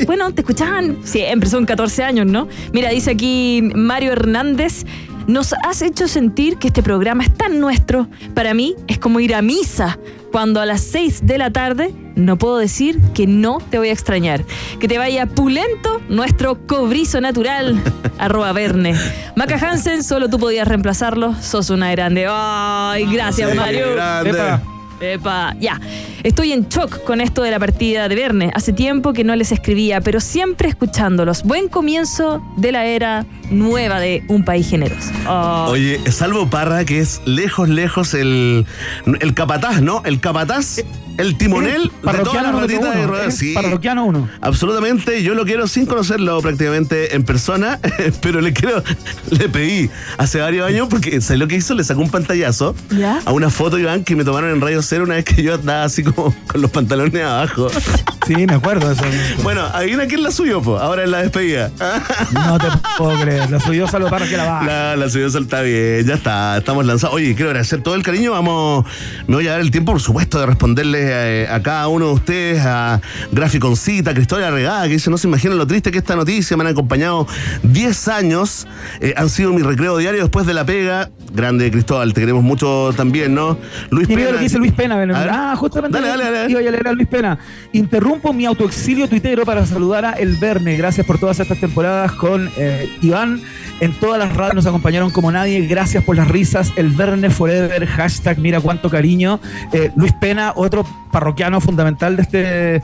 Bueno, 0.07 0.33
te 0.33 0.41
escuchaban 0.41 1.01
siempre, 1.05 1.51
son 1.51 1.67
14 1.67 2.03
años, 2.03 2.25
¿no? 2.25 2.49
Mira, 2.73 2.89
dice 2.89 3.11
aquí 3.11 3.61
Mario 3.75 4.13
Hernández. 4.13 4.87
Nos 5.27 5.55
has 5.65 5.83
hecho 5.83 6.07
sentir 6.09 6.57
que 6.59 6.69
este 6.69 6.83
programa 6.83 7.25
es 7.25 7.35
tan 7.35 7.59
nuestro. 7.61 8.07
Para 8.35 8.55
mí 8.55 8.77
es 8.87 8.99
como 8.99 9.19
ir 9.21 9.35
a 9.35 9.43
misa, 9.43 9.99
cuando 10.31 10.61
a 10.61 10.67
las 10.67 10.83
6 10.83 11.27
de 11.27 11.39
la 11.39 11.51
tarde 11.51 11.93
no 12.15 12.37
puedo 12.39 12.59
decir 12.59 13.01
que 13.15 13.27
no 13.27 13.59
te 13.71 13.79
voy 13.79 13.89
a 13.89 13.93
extrañar. 13.93 14.45
Que 14.79 14.87
te 14.89 14.99
vaya 14.99 15.27
pulento 15.27 16.01
nuestro 16.09 16.67
cobrizo 16.67 17.21
natural. 17.21 17.83
arroba 18.19 18.53
Verne. 18.53 18.95
Maca 19.35 19.57
Hansen, 19.57 20.03
solo 20.05 20.29
tú 20.29 20.39
podías 20.39 20.69
reemplazarlo. 20.69 21.35
Sos 21.41 21.71
una 21.71 21.91
grande. 21.91 22.27
Ay, 22.31 23.07
gracias, 23.13 23.51
Sí, 23.51 23.57
Mario. 23.57 23.95
grande. 23.95 24.76
Epa. 25.01 25.55
Ya. 25.61 25.81
Estoy 26.23 26.53
en 26.53 26.69
shock 26.69 27.05
con 27.05 27.21
esto 27.21 27.43
de 27.43 27.51
la 27.51 27.59
partida 27.59 28.09
de 28.09 28.15
Verne. 28.15 28.51
Hace 28.55 28.73
tiempo 28.73 29.13
que 29.13 29.23
no 29.23 29.37
les 29.37 29.53
escribía, 29.53 30.01
pero 30.01 30.21
siempre 30.21 30.69
escuchándolos. 30.69 31.45
Buen 31.45 31.69
comienzo 31.69 32.43
de 32.57 32.73
la 32.73 32.85
era 32.85 33.25
nueva 33.51 34.01
de 34.01 34.25
Un 34.29 34.45
País 34.45 34.69
Generoso. 34.69 35.11
Oh. 35.29 35.67
Oye, 35.71 36.01
salvo 36.11 36.49
Parra, 36.49 36.85
que 36.85 37.01
es 37.01 37.21
lejos, 37.27 37.69
lejos 37.69 38.15
el, 38.15 38.67
el 39.21 39.35
capataz, 39.35 39.81
¿no? 39.83 40.03
El 40.05 40.21
capataz, 40.21 40.81
el 41.19 41.37
timonel 41.37 41.85
de 41.85 41.89
todas 41.89 42.17
Parroquiano 42.17 42.53
las 42.53 42.61
ratitas 42.63 42.95
de. 42.95 43.27
¿eh? 43.27 43.31
Sí. 43.31 43.55
Parroquiano 43.55 44.05
uno. 44.05 44.29
Absolutamente, 44.41 45.23
yo 45.23 45.35
lo 45.35 45.45
quiero 45.45 45.67
sin 45.67 45.87
conocerlo 45.87 46.41
prácticamente 46.41 47.15
en 47.15 47.25
persona, 47.25 47.79
pero 48.21 48.41
le 48.41 48.53
quiero, 48.53 48.83
le 49.31 49.49
pedí 49.49 49.91
hace 50.19 50.41
varios 50.41 50.67
años 50.67 50.89
porque 50.89 51.21
¿sabes 51.21 51.39
lo 51.39 51.49
que 51.49 51.57
hizo? 51.57 51.75
Le 51.75 51.85
sacó 51.85 52.01
un 52.01 52.11
pantallazo 52.11 52.75
¿Ya? 52.91 53.21
a 53.25 53.33
una 53.33 53.51
foto, 53.51 53.79
Iván, 53.79 54.05
que 54.05 54.17
me 54.17 54.25
tomaron 54.25 54.51
en 54.51 54.61
Radio 54.61 54.83
Cero 54.87 55.05
una 55.05 55.17
vez 55.17 55.25
que 55.25 55.43
yo 55.43 55.55
andaba 55.55 55.85
así 55.85 56.03
como 56.03 56.35
con 56.47 56.61
los 56.61 56.71
pantalones 56.71 57.23
abajo. 57.23 57.69
Sí, 58.27 58.35
me 58.47 58.55
acuerdo 58.55 58.89
de 58.89 58.95
eso. 58.95 59.05
bueno, 59.43 59.63
adivina 59.63 60.07
quién 60.07 60.23
la 60.23 60.33
subió, 60.33 60.61
po, 60.61 60.79
ahora 60.79 61.05
en 61.05 61.13
la 61.13 61.23
despedida. 61.23 61.71
No 62.33 62.59
te 62.59 62.67
puedo 62.99 63.21
creer. 63.21 63.51
La 63.51 63.61
subió 63.61 63.87
Salvo 63.87 64.09
Parra 64.09 64.27
que 64.27 64.37
la 64.37 64.45
va. 64.45 64.65
La, 64.65 64.97
la 64.97 65.09
subió 65.09 65.27
está 65.27 65.63
bien, 65.63 66.05
ya 66.07 66.15
está, 66.15 66.57
estamos 66.57 66.85
lanzados. 66.85 67.15
Oye, 67.15 67.35
quiero 67.35 67.51
agradecer 67.51 67.83
todo 67.83 67.95
el 67.95 68.03
cariño. 68.03 68.33
Vamos, 68.33 68.85
me 69.27 69.37
voy 69.37 69.49
a 69.49 69.53
dar 69.53 69.61
el 69.61 69.71
tiempo, 69.71 69.93
por 69.93 70.01
supuesto, 70.01 70.41
de 70.41 70.47
responderles 70.47 71.03
eh, 71.05 71.49
a, 71.51 71.63
cada 71.63 71.89
uno 71.89 72.07
de 72.09 72.13
ustedes, 72.15 72.63
a 72.65 73.01
Graficoncita, 73.33 74.11
a 74.11 74.15
Cristóbal 74.15 74.53
Regada, 74.53 74.85
que 74.85 74.95
dice, 74.95 75.11
no 75.11 75.19
se 75.19 75.29
imaginan 75.29 75.59
lo 75.59 75.67
triste 75.67 75.91
que 75.91 75.99
esta 75.99 76.17
noticia. 76.17 76.57
Me 76.57 76.65
han 76.65 76.71
acompañado 76.71 77.27
10 77.63 78.09
años, 78.09 78.67
eh, 79.01 79.15
han 79.17 79.29
sido 79.29 79.53
mi 79.53 79.63
recreo 79.63 79.97
diario 79.99 80.23
después 80.23 80.47
de 80.47 80.55
la 80.55 80.65
pega. 80.65 81.11
Grande 81.33 81.71
Cristóbal, 81.71 82.15
te 82.15 82.21
queremos 82.21 82.43
mucho 82.43 82.93
también, 82.97 83.35
¿no? 83.35 83.59
Luis 83.91 84.09
Pena. 84.09 84.31
lo 84.31 84.39
que 84.39 84.45
dice 84.45 84.59
Luis 84.59 84.73
Pena. 84.77 84.97
ver. 84.97 85.11
Ah, 85.31 85.55
justamente. 85.57 85.99
Dale, 85.99 86.09
dale, 86.09 86.31
dale. 86.31 86.51
Iba 86.51 86.61
a 86.61 86.63
leer 86.63 86.89
a 86.89 86.93
Luis 86.93 87.09
Pena. 87.09 87.39
Interrumpo 87.73 88.33
mi 88.33 88.45
autoexilio 88.47 89.09
tuitero 89.09 89.45
para 89.45 89.67
saludar 89.67 90.05
a 90.05 90.13
El 90.13 90.37
Verne. 90.37 90.77
Gracias 90.77 91.07
por 91.07 91.19
todas 91.19 91.41
estas 91.41 91.59
temporadas 91.59 92.13
con 92.13 92.51
eh, 92.57 92.89
Iván. 93.03 93.41
En 93.81 93.93
todas 93.93 94.19
las 94.19 94.35
radios 94.35 94.55
nos 94.55 94.67
acompañaron 94.67 95.11
como 95.11 95.31
nadie. 95.33 95.67
Gracias 95.67 96.03
por 96.05 96.17
las 96.17 96.29
risas. 96.29 96.73
El 96.77 96.91
Verne 96.91 97.31
Forever. 97.31 97.87
Hashtag 97.87 98.39
mira 98.39 98.61
cuánto 98.61 98.89
cariño. 98.91 99.41
Eh, 99.73 99.91
Luis 99.97 100.13
Pena, 100.13 100.53
otro 100.57 100.87
parroquiano 101.11 101.61
fundamental 101.61 102.17
de 102.17 102.23
este. 102.23 102.39
De 102.39 102.81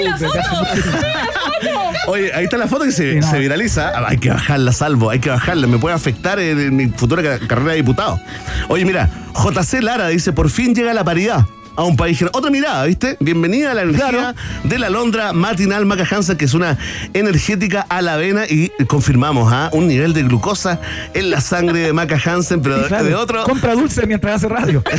este 0.00 0.26
Oye, 2.08 2.32
ahí 2.34 2.44
está 2.44 2.56
la 2.56 2.66
foto 2.66 2.84
que 2.84 2.92
se, 2.92 3.20
viraliza. 3.38 3.92
Ah, 3.94 4.04
Hay 4.08 4.18
que 4.18 4.30
bajarla, 4.30 4.72
salvo, 4.72 5.10
hay 5.10 5.18
que 5.20 5.30
bajarla. 5.30 5.66
Me 5.66 5.78
puede 5.78 5.94
afectar 5.94 6.38
en, 6.40 6.58
en 6.58 6.76
mi 6.76 6.88
futura 6.88 7.22
ca- 7.22 7.46
carrera 7.46 7.70
de 7.72 7.76
diputado. 7.76 8.20
Oye, 8.68 8.84
mira, 8.84 9.08
JC 9.34 9.82
Lara 9.82 10.08
dice: 10.08 10.32
por 10.32 10.50
fin 10.50 10.74
llega 10.74 10.92
la 10.94 11.04
paridad. 11.04 11.44
A 11.76 11.84
un 11.84 11.96
país. 11.96 12.22
Otra 12.32 12.50
mirada, 12.50 12.84
¿viste? 12.84 13.16
Bienvenida 13.20 13.70
a 13.70 13.74
la 13.74 13.82
energía 13.82 14.08
Claro. 14.08 14.34
de 14.64 14.78
la 14.78 14.90
Londra 14.90 15.32
matinal 15.32 15.86
Maca 15.86 16.04
Hansen, 16.10 16.36
que 16.36 16.44
es 16.44 16.52
una 16.52 16.76
energética 17.14 17.86
a 17.88 18.02
la 18.02 18.14
avena 18.14 18.44
y 18.46 18.70
confirmamos 18.86 19.50
¿ah? 19.52 19.70
un 19.72 19.86
nivel 19.88 20.12
de 20.12 20.24
glucosa 20.24 20.78
en 21.14 21.30
la 21.30 21.40
sangre 21.40 21.78
de 21.80 21.92
Maca 21.92 22.18
Hansen, 22.22 22.60
pero 22.60 22.86
claro. 22.86 23.04
de 23.04 23.14
otro. 23.14 23.44
Compra 23.44 23.74
dulce 23.74 24.06
mientras 24.06 24.36
hace 24.36 24.48
radio. 24.48 24.82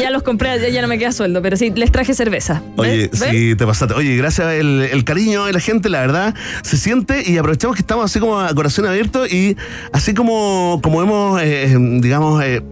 Ya 0.00 0.10
los 0.10 0.22
compré, 0.22 0.60
ya, 0.60 0.68
ya 0.68 0.82
no 0.82 0.88
me 0.88 0.98
queda 0.98 1.12
sueldo, 1.12 1.42
pero 1.42 1.56
sí, 1.56 1.72
les 1.74 1.90
traje 1.92 2.14
cerveza. 2.14 2.62
Oye, 2.76 3.08
¿Ves? 3.10 3.20
¿Ves? 3.20 3.30
sí, 3.30 3.54
te 3.54 3.66
pasaste. 3.66 3.94
Oye, 3.94 4.16
gracias 4.16 4.52
el, 4.54 4.88
el 4.90 5.04
cariño 5.04 5.44
de 5.46 5.52
la 5.52 5.60
gente, 5.60 5.88
la 5.88 6.00
verdad, 6.00 6.34
se 6.62 6.76
siente 6.76 7.22
y 7.28 7.36
aprovechamos 7.38 7.76
que 7.76 7.82
estamos 7.82 8.04
así 8.04 8.18
como 8.18 8.40
a 8.40 8.52
corazón 8.54 8.86
abierto 8.86 9.26
y 9.26 9.56
así 9.92 10.14
como, 10.14 10.80
como 10.82 11.02
hemos, 11.02 11.40
eh, 11.42 11.76
digamos, 12.00 12.42
eh, 12.42 12.62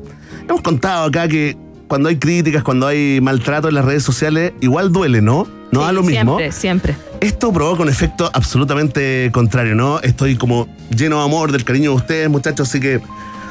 hemos 0.48 0.62
contado 0.62 1.06
acá 1.06 1.28
que 1.28 1.56
cuando 1.88 2.08
hay 2.08 2.16
críticas, 2.18 2.62
cuando 2.62 2.86
hay 2.86 3.20
maltrato 3.20 3.68
en 3.68 3.74
las 3.74 3.84
redes 3.84 4.02
sociales, 4.02 4.52
igual 4.60 4.92
duele, 4.92 5.20
¿no? 5.22 5.46
No 5.72 5.80
Sí, 5.80 5.86
da 5.86 5.92
lo 5.92 6.02
mismo. 6.02 6.38
Siempre, 6.38 6.52
siempre. 6.52 6.96
Esto 7.20 7.52
provoca 7.52 7.82
un 7.82 7.88
efecto 7.88 8.30
absolutamente 8.32 9.30
contrario, 9.32 9.74
¿no? 9.74 10.00
Estoy 10.00 10.36
como 10.36 10.68
lleno 10.94 11.18
de 11.18 11.24
amor, 11.24 11.50
del 11.52 11.64
cariño 11.64 11.90
de 11.90 11.96
ustedes, 11.96 12.30
muchachos, 12.30 12.68
así 12.68 12.80
que 12.80 13.00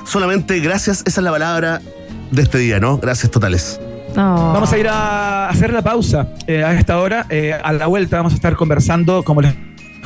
solamente 0.06 0.60
gracias, 0.60 1.04
esa 1.06 1.20
es 1.20 1.24
la 1.24 1.32
palabra 1.32 1.82
de 2.32 2.42
este 2.42 2.58
día, 2.60 2.80
¿no? 2.80 2.98
Gracias 2.98 3.32
totales. 3.32 3.80
No. 4.16 4.54
Vamos 4.54 4.72
a 4.72 4.78
ir 4.78 4.88
a 4.88 5.50
hacer 5.50 5.74
la 5.74 5.82
pausa 5.82 6.30
eh, 6.48 6.64
a 6.64 6.74
esta 6.74 6.98
hora. 6.98 7.26
Eh, 7.30 7.54
a 7.54 7.74
la 7.74 7.88
vuelta 7.88 8.18
vamos 8.18 8.34
a 8.34 8.36
estar 8.36 8.56
conversando, 8.56 9.24
como 9.24 9.42
les 9.42 9.54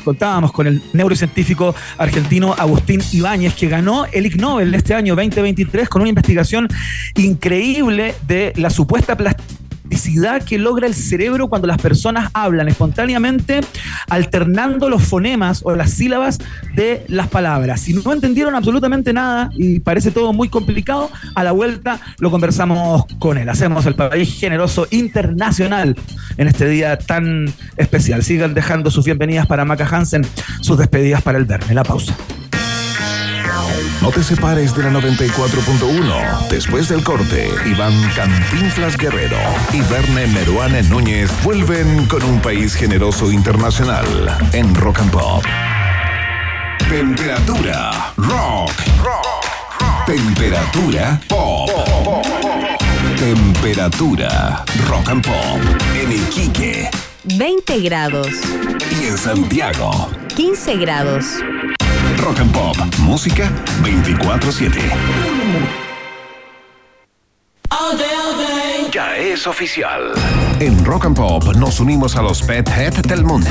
contábamos, 0.02 0.52
con 0.52 0.68
el 0.68 0.82
neurocientífico 0.94 1.76
argentino 1.98 2.54
Agustín 2.58 3.02
Ibáñez, 3.12 3.54
que 3.56 3.68
ganó 3.68 4.06
el 4.06 4.26
Ig 4.26 4.40
Nobel 4.40 4.74
este 4.74 4.94
año 4.94 5.16
2023 5.16 5.90
con 5.90 6.02
una 6.02 6.10
investigación 6.10 6.68
increíble 7.16 8.16
de 8.28 8.54
la 8.56 8.70
supuesta 8.70 9.16
plasticidad 9.16 9.61
que 10.45 10.58
logra 10.58 10.88
el 10.88 10.95
cerebro 10.95 11.47
cuando 11.47 11.67
las 11.67 11.77
personas 11.82 12.30
hablan 12.34 12.67
espontáneamente, 12.67 13.62
alternando 14.10 14.89
los 14.89 15.04
fonemas 15.04 15.62
o 15.63 15.75
las 15.75 15.91
sílabas 15.91 16.39
de 16.75 17.06
las 17.08 17.27
palabras. 17.27 17.82
Si 17.82 17.93
no 17.93 18.13
entendieron 18.13 18.56
absolutamente 18.56 19.13
nada 19.13 19.49
y 19.56 19.80
parece 19.80 20.12
todo 20.12 20.34
muy 20.34 20.49
complicado, 20.49 21.10
a 21.36 21.43
la 21.43 21.51
vuelta 21.51 21.99
lo 22.19 22.32
conversamos 22.32 23.06
con 23.19 23.38
él. 23.38 23.49
Hacemos 23.49 23.86
el 23.86 23.95
país 23.95 24.39
generoso 24.39 24.88
internacional 24.91 25.95
en 26.38 26.47
este 26.47 26.67
día 26.67 26.97
tan 26.97 27.54
especial. 27.77 28.23
Sigan 28.23 28.54
dejando 28.54 28.91
sus 28.91 29.06
bienvenidas 29.06 29.47
para 29.47 29.65
Maca 29.65 29.88
Hansen, 29.88 30.25
sus 30.62 30.77
despedidas 30.77 31.21
para 31.21 31.38
el 31.38 31.45
Verne. 31.45 31.73
La 31.73 31.84
pausa. 31.84 32.15
No 34.01 34.10
te 34.10 34.23
separes 34.23 34.75
de 34.75 34.84
la 34.84 34.89
94.1. 34.89 36.47
Después 36.49 36.89
del 36.89 37.04
corte, 37.04 37.49
Iván 37.65 37.93
Cantinflas 38.15 38.97
Guerrero 38.97 39.38
y 39.71 39.82
Verne 39.82 40.27
Meruane 40.27 40.84
Núñez 40.84 41.32
vuelven 41.43 42.08
con 42.08 42.23
un 42.23 42.41
país 42.41 42.75
generoso 42.75 43.32
internacional 43.32 44.06
en 44.54 44.73
Rock 44.75 44.99
and 44.99 45.12
Pop. 45.12 45.43
Temperatura 46.89 48.13
rock. 48.17 48.71
Temperatura 50.06 51.21
pop. 51.27 51.69
Temperatura 53.17 54.65
rock 54.89 55.10
and 55.10 55.25
pop 55.25 55.60
en 55.95 56.12
Iquique 56.12 56.89
20 57.23 57.82
grados, 57.82 58.30
y 58.99 59.06
en 59.06 59.17
Santiago. 59.17 60.10
15 60.36 60.75
grados. 60.77 61.25
Rock 62.21 62.39
and 62.39 62.51
Pop, 62.51 62.77
música 62.99 63.51
24/7. 63.81 64.79
Ya 68.91 69.17
es 69.17 69.47
oficial. 69.47 70.13
En 70.60 70.86
Rock 70.86 71.05
and 71.05 71.15
Pop 71.15 71.43
nos 71.55 71.79
unimos 71.79 72.15
a 72.15 72.21
los 72.21 72.43
Pet 72.43 72.69
Head 72.69 72.93
del 73.07 73.23
mundo. 73.23 73.49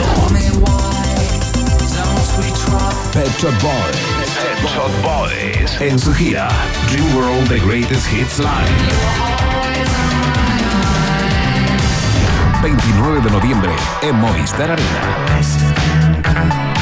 Pet 3.13 3.29
Shop 3.41 3.53
Boys. 3.61 3.97
Pet 4.37 4.71
Shop 4.73 4.91
Boys. 5.03 5.81
En 5.81 5.99
su 5.99 6.15
gira 6.15 6.49
Dream 6.93 7.17
World 7.17 7.49
The 7.49 7.59
Greatest 7.59 8.13
Hits 8.13 8.39
Live. 8.39 8.51
29 12.63 13.21
de 13.21 13.31
noviembre 13.31 13.73
en 14.03 14.15
Movistar 14.15 14.71
Arena. 14.71 16.00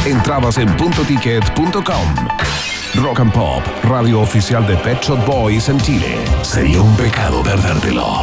Entradas 0.04 0.58
en 0.58 0.68
puntoticket.com. 0.76 2.14
Rock 2.94 3.20
and 3.20 3.32
Pop, 3.32 3.62
radio 3.84 4.20
oficial 4.20 4.66
de 4.66 4.76
Pet 4.76 5.02
Shop 5.02 5.24
Boys 5.26 5.68
en 5.68 5.80
Chile. 5.80 6.16
Sería 6.42 6.80
un 6.80 6.96
pecado 6.96 7.42
perdértelo. 7.42 8.22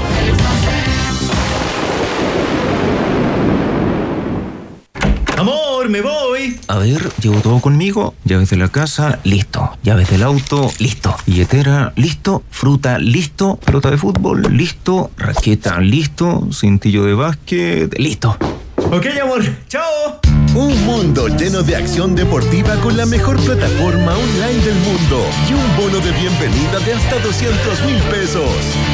Amor, 5.37 5.89
me 5.89 6.01
voy. 6.01 6.59
A 6.67 6.77
ver, 6.77 7.11
llevo 7.21 7.39
todo 7.41 7.59
conmigo. 7.59 8.15
Llaves 8.23 8.49
de 8.49 8.57
la 8.57 8.69
casa, 8.69 9.19
listo. 9.23 9.77
Llaves 9.83 10.09
del 10.09 10.23
auto, 10.23 10.71
listo. 10.79 11.15
Billetera, 11.25 11.93
listo. 11.95 12.43
Fruta, 12.49 12.97
listo. 12.97 13.57
Pelota 13.57 13.91
de 13.91 13.97
fútbol, 13.97 14.41
listo. 14.49 15.11
Raqueta, 15.17 15.79
listo. 15.79 16.47
Cintillo 16.51 17.03
de 17.03 17.13
básquet, 17.13 17.99
listo. 17.99 18.37
Ok, 18.77 19.05
amor. 19.21 19.43
Chao. 19.67 20.34
Un 20.55 20.85
mundo 20.85 21.27
lleno 21.27 21.63
de 21.63 21.75
acción 21.75 22.15
deportiva 22.15 22.77
con 22.77 22.95
la 22.95 23.05
mejor 23.05 23.37
plataforma 23.43 24.15
online 24.15 24.63
del 24.63 24.75
mundo 24.75 25.21
y 25.49 25.53
un 25.53 25.75
bono 25.75 25.99
de 25.99 26.11
bienvenida 26.13 26.79
de 26.79 26.93
hasta 26.93 27.19
200 27.19 27.81
mil 27.85 28.01
pesos. 28.03 28.49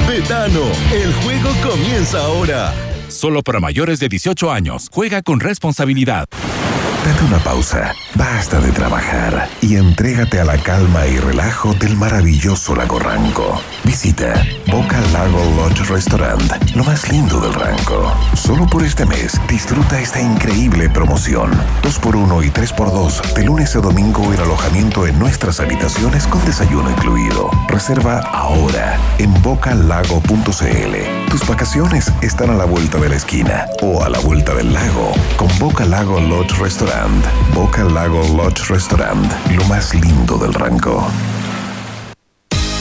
Betano, 0.07 0.63
el 0.91 1.13
juego 1.21 1.51
comienza 1.61 2.23
ahora. 2.23 2.73
Solo 3.09 3.43
para 3.43 3.59
mayores 3.59 3.99
de 3.99 4.09
18 4.09 4.51
años. 4.51 4.89
Juega 4.91 5.21
con 5.21 5.39
responsabilidad. 5.39 6.27
Date 7.03 7.23
una 7.23 7.39
pausa, 7.39 7.95
basta 8.13 8.59
de 8.59 8.71
trabajar 8.71 9.49
y 9.59 9.75
entrégate 9.75 10.39
a 10.39 10.45
la 10.45 10.55
calma 10.59 11.07
y 11.07 11.17
relajo 11.17 11.73
del 11.73 11.97
maravilloso 11.97 12.75
lago 12.75 12.99
Ranco. 12.99 13.59
Visita 13.83 14.45
Boca 14.67 15.01
Lago 15.11 15.43
Lodge 15.55 15.83
Restaurant, 15.89 16.75
lo 16.75 16.83
más 16.83 17.09
lindo 17.09 17.39
del 17.39 17.55
Ranco. 17.55 18.15
Solo 18.35 18.67
por 18.67 18.83
este 18.83 19.07
mes 19.07 19.41
disfruta 19.47 19.99
esta 19.99 20.21
increíble 20.21 20.91
promoción. 20.91 21.49
2x1 21.81 22.45
y 22.45 22.51
3x2 22.51 23.33
de 23.33 23.45
lunes 23.45 23.75
a 23.75 23.79
domingo 23.79 24.31
el 24.31 24.39
alojamiento 24.39 25.07
en 25.07 25.17
nuestras 25.17 25.59
habitaciones 25.59 26.27
con 26.27 26.45
desayuno 26.45 26.91
incluido. 26.91 27.49
Reserva 27.67 28.19
ahora 28.31 28.99
en 29.17 29.33
bocalago.cl. 29.41 31.31
Tus 31.31 31.47
vacaciones 31.47 32.11
están 32.21 32.51
a 32.51 32.55
la 32.55 32.65
vuelta 32.65 32.99
de 32.99 33.09
la 33.09 33.15
esquina 33.15 33.65
o 33.81 34.03
a 34.03 34.09
la 34.09 34.19
vuelta 34.19 34.53
del 34.53 34.71
lago 34.71 35.13
con 35.35 35.47
Boca 35.57 35.83
Lago 35.85 36.19
Lodge 36.19 36.53
Restaurant. 36.59 36.90
Boca 37.53 37.83
Lago 37.85 38.21
Lodge 38.35 38.67
Restaurant, 38.69 39.31
lo 39.51 39.63
más 39.65 39.93
lindo 39.95 40.37
del 40.37 40.53
rango. 40.53 41.07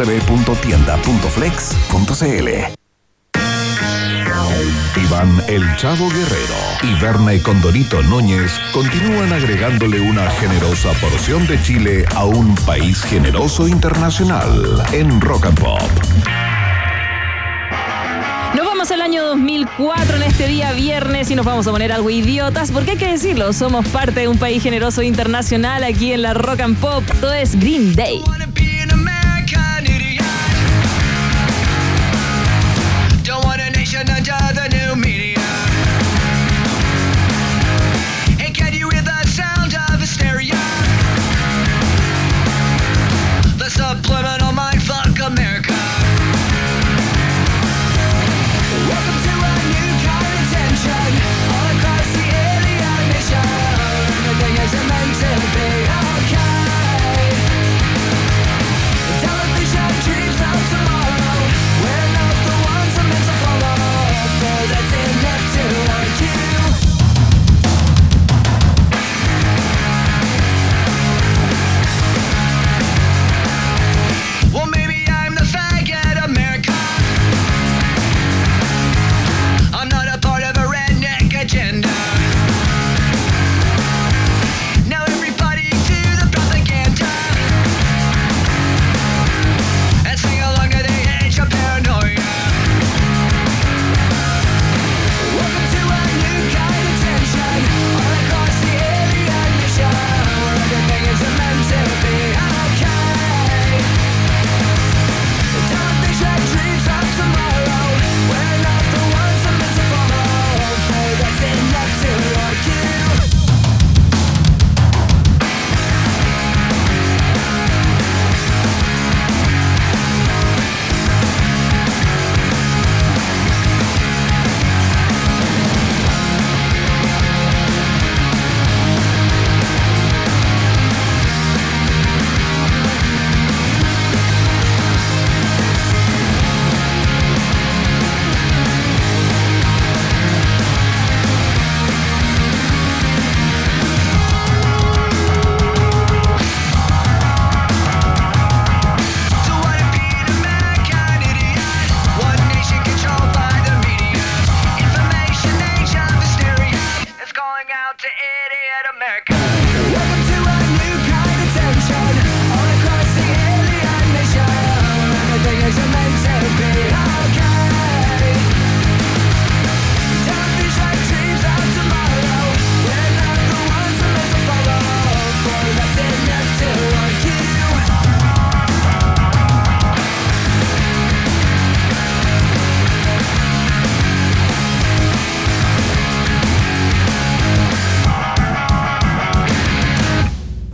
www.tienda.flex.cl. 0.00 2.48
Iván 4.96 5.42
El 5.46 5.76
Chavo 5.76 6.08
Guerrero 6.08 6.56
y 6.82 6.94
Verne 7.00 7.40
Condorito 7.42 8.02
Núñez 8.04 8.58
continúan 8.72 9.30
agregándole 9.32 10.00
una 10.00 10.30
generosa 10.30 10.92
porción 10.94 11.46
de 11.46 11.62
Chile 11.62 12.06
a 12.14 12.24
un 12.24 12.54
país 12.66 13.02
generoso 13.02 13.68
internacional 13.68 14.82
en 14.92 15.20
Rock 15.20 15.44
and 15.46 15.60
Pop. 15.60 15.82
Nos 18.56 18.66
vamos 18.66 18.90
al 18.90 19.02
año 19.02 19.26
2004 19.26 20.16
en 20.16 20.22
este 20.22 20.48
día 20.48 20.72
viernes 20.72 21.30
y 21.30 21.34
nos 21.34 21.44
vamos 21.44 21.66
a 21.66 21.70
poner 21.70 21.92
algo 21.92 22.08
idiotas, 22.10 22.72
porque 22.72 22.92
hay 22.92 22.96
que 22.96 23.08
decirlo, 23.08 23.52
somos 23.52 23.86
parte 23.88 24.20
de 24.20 24.28
un 24.28 24.38
país 24.38 24.62
generoso 24.62 25.02
internacional 25.02 25.84
aquí 25.84 26.12
en 26.12 26.22
la 26.22 26.32
Rock 26.34 26.60
and 26.60 26.78
Pop. 26.78 27.04
Todo 27.20 27.34
es 27.34 27.58
Green 27.58 27.94
Day. 27.94 28.22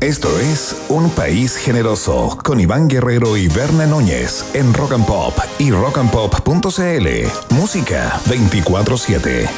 Esto 0.06 0.38
es 0.38 0.76
Un 0.88 1.10
País 1.10 1.56
Generoso 1.56 2.38
con 2.44 2.60
Iván 2.60 2.86
Guerrero 2.86 3.36
y 3.36 3.48
Verne 3.48 3.88
Núñez 3.88 4.44
en 4.54 4.72
Rock 4.72 4.92
and 4.92 5.04
Pop 5.04 5.36
y 5.58 5.72
rockandpop.cl. 5.72 7.08
Música 7.52 8.20
24-7. 8.26 9.48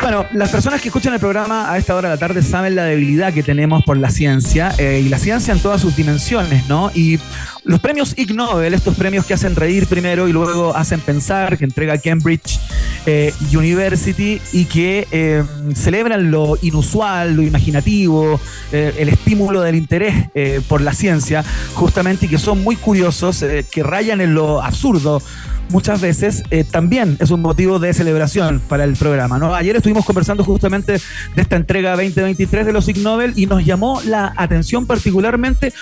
Bueno, 0.00 0.26
las 0.32 0.50
personas 0.50 0.80
que 0.80 0.90
escuchan 0.90 1.12
el 1.12 1.18
programa 1.18 1.72
a 1.72 1.76
esta 1.76 1.96
hora 1.96 2.10
de 2.10 2.14
la 2.14 2.20
tarde 2.20 2.40
saben 2.40 2.76
la 2.76 2.84
debilidad 2.84 3.34
que 3.34 3.42
tenemos 3.42 3.82
por 3.82 3.96
la 3.96 4.10
ciencia 4.10 4.72
eh, 4.78 5.02
y 5.04 5.08
la 5.08 5.18
ciencia 5.18 5.52
en 5.52 5.58
todas 5.58 5.80
sus 5.80 5.96
dimensiones, 5.96 6.68
¿no? 6.68 6.92
Y 6.94 7.18
los 7.64 7.80
premios 7.80 8.16
Ig 8.16 8.32
Nobel, 8.32 8.74
estos 8.74 8.94
premios 8.94 9.26
que 9.26 9.34
hacen 9.34 9.56
reír 9.56 9.88
primero 9.88 10.28
y 10.28 10.32
luego 10.32 10.76
hacen 10.76 11.00
pensar, 11.00 11.58
que 11.58 11.64
entrega 11.64 11.98
Cambridge, 11.98 12.60
eh, 13.08 13.32
University 13.54 14.40
y 14.52 14.64
que 14.64 15.06
eh, 15.12 15.44
celebran 15.76 16.32
lo 16.32 16.58
inusual, 16.60 17.36
lo 17.36 17.42
imaginativo, 17.42 18.40
eh, 18.72 18.94
el 18.98 19.08
estímulo 19.08 19.60
del 19.60 19.76
interés 19.76 20.26
por 20.68 20.80
la 20.80 20.92
ciencia, 20.92 21.44
justamente, 21.74 22.26
y 22.26 22.28
que 22.28 22.38
son 22.38 22.64
muy 22.64 22.74
curiosos, 22.74 23.44
que 23.70 23.82
rayan 23.84 24.20
en 24.20 24.34
lo 24.34 24.60
absurdo 24.60 25.22
muchas 25.70 26.00
veces, 26.00 26.42
también 26.70 27.16
es 27.20 27.30
un 27.30 27.42
motivo 27.42 27.78
de 27.78 27.92
celebración 27.94 28.60
para 28.68 28.84
el 28.84 28.94
programa. 28.94 29.38
Ayer 29.56 29.76
estuvimos 29.76 30.04
conversando 30.04 30.44
justamente 30.44 30.92
de 30.92 31.42
esta 31.42 31.56
entrega 31.56 31.92
2023 31.92 32.66
de 32.66 32.72
los 32.72 32.88
Ig 32.88 32.98
Nobel 32.98 33.32
y 33.36 33.46
nos 33.46 33.64
llamó 33.64 34.00
la 34.04 34.32
atención 34.36 34.86
particularmente 34.86 35.72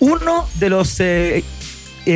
uno 0.00 0.46
de 0.58 0.70
los 0.70 1.00
eh, 1.00 1.44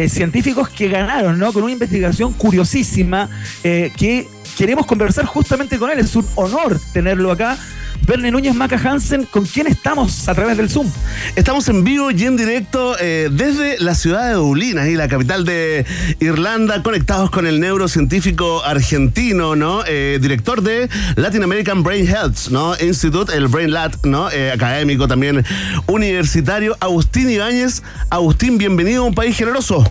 científicos 0.08 0.68
que 0.68 0.88
ganaron, 0.88 1.38
¿no? 1.38 1.52
Con 1.52 1.62
una 1.62 1.72
investigación 1.72 2.32
curiosísima 2.32 3.28
que 3.62 4.26
queremos 4.56 4.86
conversar 4.86 5.26
justamente 5.26 5.78
con 5.78 5.90
él. 5.90 5.98
Es 5.98 6.16
un 6.16 6.26
honor 6.34 6.80
tenerlo 6.92 7.30
acá. 7.30 7.58
Verne 8.06 8.30
Núñez 8.30 8.54
Maca 8.54 8.76
Hansen, 8.76 9.24
¿con 9.24 9.44
quién 9.44 9.66
estamos 9.66 10.28
a 10.28 10.34
través 10.34 10.56
del 10.56 10.70
Zoom? 10.70 10.88
Estamos 11.34 11.66
en 11.68 11.82
vivo 11.82 12.12
y 12.12 12.24
en 12.24 12.36
directo 12.36 12.96
eh, 13.00 13.28
desde 13.32 13.78
la 13.80 13.96
ciudad 13.96 14.28
de 14.28 14.34
Dublín, 14.34 14.78
ahí 14.78 14.94
la 14.94 15.08
capital 15.08 15.44
de 15.44 15.84
Irlanda, 16.20 16.82
conectados 16.84 17.30
con 17.30 17.48
el 17.48 17.58
neurocientífico 17.58 18.62
argentino, 18.64 19.56
¿no? 19.56 19.82
Eh, 19.86 20.18
director 20.22 20.62
de 20.62 20.88
Latin 21.16 21.42
American 21.42 21.82
Brain 21.82 22.06
Health, 22.06 22.48
¿no? 22.50 22.74
Institute, 22.78 23.34
el 23.34 23.48
Brain 23.48 23.72
Lat, 23.72 23.96
¿no? 24.04 24.30
Eh, 24.30 24.52
académico 24.52 25.08
también 25.08 25.44
universitario, 25.86 26.76
Agustín 26.78 27.28
Ibáñez. 27.28 27.82
Agustín, 28.08 28.56
bienvenido 28.56 29.02
a 29.02 29.06
un 29.06 29.14
país 29.14 29.36
generoso. 29.36 29.84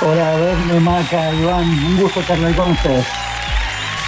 Hola, 0.00 0.36
Verne, 0.36 0.80
Maca, 0.80 1.32
Iván, 1.34 1.68
un 1.68 1.96
gusto 2.00 2.20
ahí 2.28 2.54
con 2.54 2.70
ustedes. 2.70 3.04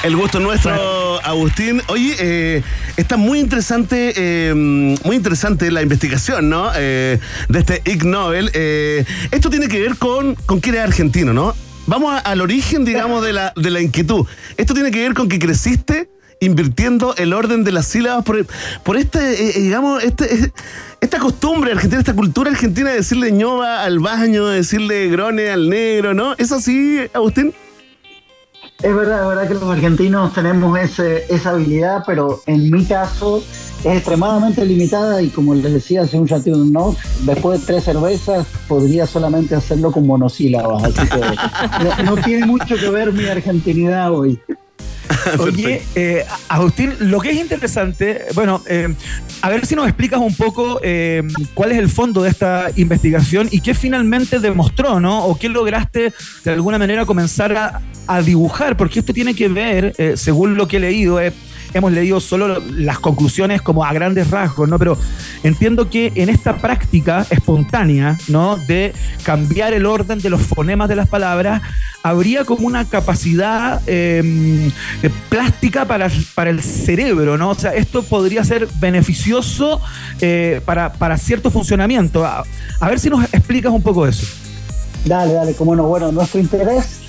El 0.05 0.17
gusto 0.17 0.39
es 0.39 0.45
nuestro, 0.45 1.21
Agustín. 1.25 1.83
Oye, 1.89 2.15
eh, 2.19 2.63
está 2.97 3.17
muy 3.17 3.39
interesante, 3.39 4.15
eh, 4.17 4.55
muy 4.55 5.17
interesante 5.17 5.71
la 5.71 5.83
investigación, 5.83 6.49
¿no? 6.49 6.71
Eh, 6.75 7.19
de 7.49 7.59
este 7.59 7.83
Ig 7.85 8.05
Nobel. 8.07 8.51
Esto 9.31 9.51
tiene 9.51 9.69
que 9.69 9.81
ver 9.81 9.97
con, 9.97 10.37
con 10.47 10.61
que 10.61 10.71
eres 10.71 10.83
argentino, 10.83 11.33
¿no? 11.35 11.55
Vamos 11.87 12.15
a- 12.15 12.19
al 12.19 12.41
origen, 12.41 12.85
digamos, 12.85 13.23
de 13.25 13.33
la, 13.33 13.53
de 13.57 13.71
la 13.71 13.81
inquietud. 13.81 14.27
Esto 14.57 14.75
tiene 14.75 14.91
que 14.91 15.01
ver 15.03 15.13
con 15.15 15.29
que 15.29 15.39
creciste 15.39 16.09
invirtiendo 16.41 17.15
el 17.17 17.33
orden 17.35 17.65
de 17.65 17.73
las 17.73 17.87
sílabas 17.87 18.25
por, 18.25 18.45
por 18.83 18.97
este, 18.97 19.19
eh, 19.19 19.53
eh, 19.57 19.61
digamos, 19.61 20.03
este, 20.03 20.35
eh, 20.35 20.53
esta 21.01 21.19
costumbre 21.19 21.73
argentina, 21.73 22.01
esta 22.01 22.15
cultura 22.15 22.51
argentina 22.51 22.91
de 22.91 22.97
decirle 22.97 23.31
ñova 23.31 23.85
al 23.85 23.99
baño, 24.01 24.47
de 24.47 24.57
decirle 24.57 25.09
grone 25.09 25.51
al 25.51 25.69
negro, 25.69 26.15
¿no? 26.15 26.35
¿Es 26.39 26.51
así, 26.51 26.99
Agustín? 27.13 27.53
Es 28.83 28.95
verdad, 28.97 29.23
es 29.23 29.29
verdad 29.29 29.49
que 29.49 29.55
los 29.55 29.65
argentinos 29.65 30.33
tenemos 30.33 30.79
ese- 30.79 31.25
esa 31.29 31.51
habilidad, 31.51 32.03
pero 32.07 32.43
en 32.47 32.71
mi 32.71 32.85
caso 32.87 33.43
es 33.85 33.97
extremadamente 33.97 34.65
limitada 34.65 35.21
y 35.21 35.29
como 35.29 35.55
les 35.55 35.73
decía 35.73 36.03
hace 36.03 36.19
un 36.19 36.27
ratito, 36.29 36.57
¿no? 36.57 36.97
después 37.23 37.61
de 37.61 37.67
tres 37.67 37.85
cervezas 37.85 38.47
podría 38.69 39.07
solamente 39.07 39.55
hacerlo 39.55 39.91
con 39.93 40.07
monosílabas, 40.07 40.85
así 40.85 41.09
que 41.09 42.05
no 42.05 42.17
tiene 42.17 42.47
mucho 42.47 42.77
que 42.77 42.89
ver 42.91 43.13
mi 43.13 43.27
argentinidad 43.27 44.13
hoy. 44.13 44.39
Oye, 45.39 45.83
eh, 45.95 46.25
Agustín, 46.49 46.95
lo 47.01 47.21
que 47.21 47.31
es 47.31 47.37
interesante, 47.37 48.27
bueno, 48.35 48.63
eh, 48.67 48.95
a 49.43 49.49
ver 49.49 49.67
si 49.67 49.75
nos 49.75 49.87
explicas 49.87 50.21
un 50.21 50.35
poco 50.35 50.81
eh, 50.83 51.23
cuál 51.55 51.73
es 51.73 51.79
el 51.79 51.89
fondo 51.89 52.23
de 52.23 52.31
esta 52.31 52.71
investigación 52.77 53.49
y 53.51 53.61
qué 53.61 53.75
finalmente 53.75 54.39
demostró, 54.39 55.01
¿no? 55.01 55.25
O 55.25 55.39
qué 55.39 55.49
lograste 55.49 56.13
de 56.45 56.51
alguna 56.51 56.79
manera 56.79 57.07
comenzar 57.07 57.57
a, 57.57 57.81
a 58.07 58.23
dibujar, 58.23 58.77
porque 58.77 59.01
esto 59.01 59.13
tiene 59.13 59.35
que 59.35 59.49
ver, 59.49 59.95
según 60.17 60.57
lo 60.57 60.69
que 60.69 60.77
he 60.77 60.81
leído, 60.81 61.19
hemos 61.75 61.93
leído 61.93 62.21
solo 62.21 62.61
las 62.71 62.99
conclusiones 62.99 63.63
como 63.63 63.85
a 63.85 63.93
grandes 63.93 64.31
rasgos, 64.31 64.69
¿no? 64.69 64.79
Pero 64.79 64.99
entiendo 65.43 65.89
que 65.89 66.13
en 66.15 66.29
esta 66.29 66.57
práctica 66.57 67.27
espontánea, 67.31 68.19
¿no? 68.29 68.57
De 68.57 68.93
cambiar 69.23 69.73
el 69.73 69.87
orden 69.87 70.19
de 70.19 70.31
los 70.31 70.43
fonemas 70.43 70.89
de 70.89 70.97
las 70.97 71.09
palabras, 71.09 71.63
habría 72.03 72.45
como 72.45 72.67
una 72.67 72.85
capacidad 72.85 73.83
eh, 73.87 74.71
eh, 75.03 75.11
plástica 75.29 75.85
para, 75.87 76.11
para 76.35 76.51
el 76.51 76.63
cerebro, 76.63 77.37
¿no? 77.37 77.51
O 77.51 77.55
sea, 77.55 77.75
esto 77.75 78.03
podría 78.03 78.45
ser 78.45 78.69
beneficioso 78.81 79.81
eh, 80.21 80.61
para, 80.65 80.93
para 80.93 81.19
cierto 81.19 81.51
funcionamiento. 81.51 82.25
A, 82.25 82.45
a 82.81 82.89
ver 82.89 82.99
si 82.99 83.11
nos 83.11 83.25
explicas 83.33 83.73
un 83.73 83.83
poco 83.83 84.07
eso. 84.07 84.27
Dale, 85.05 85.33
dale, 85.33 85.55
como 85.55 85.75
no. 85.75 85.85
Bueno, 85.85 86.13
nuestro 86.13 86.41
interés 86.41 87.00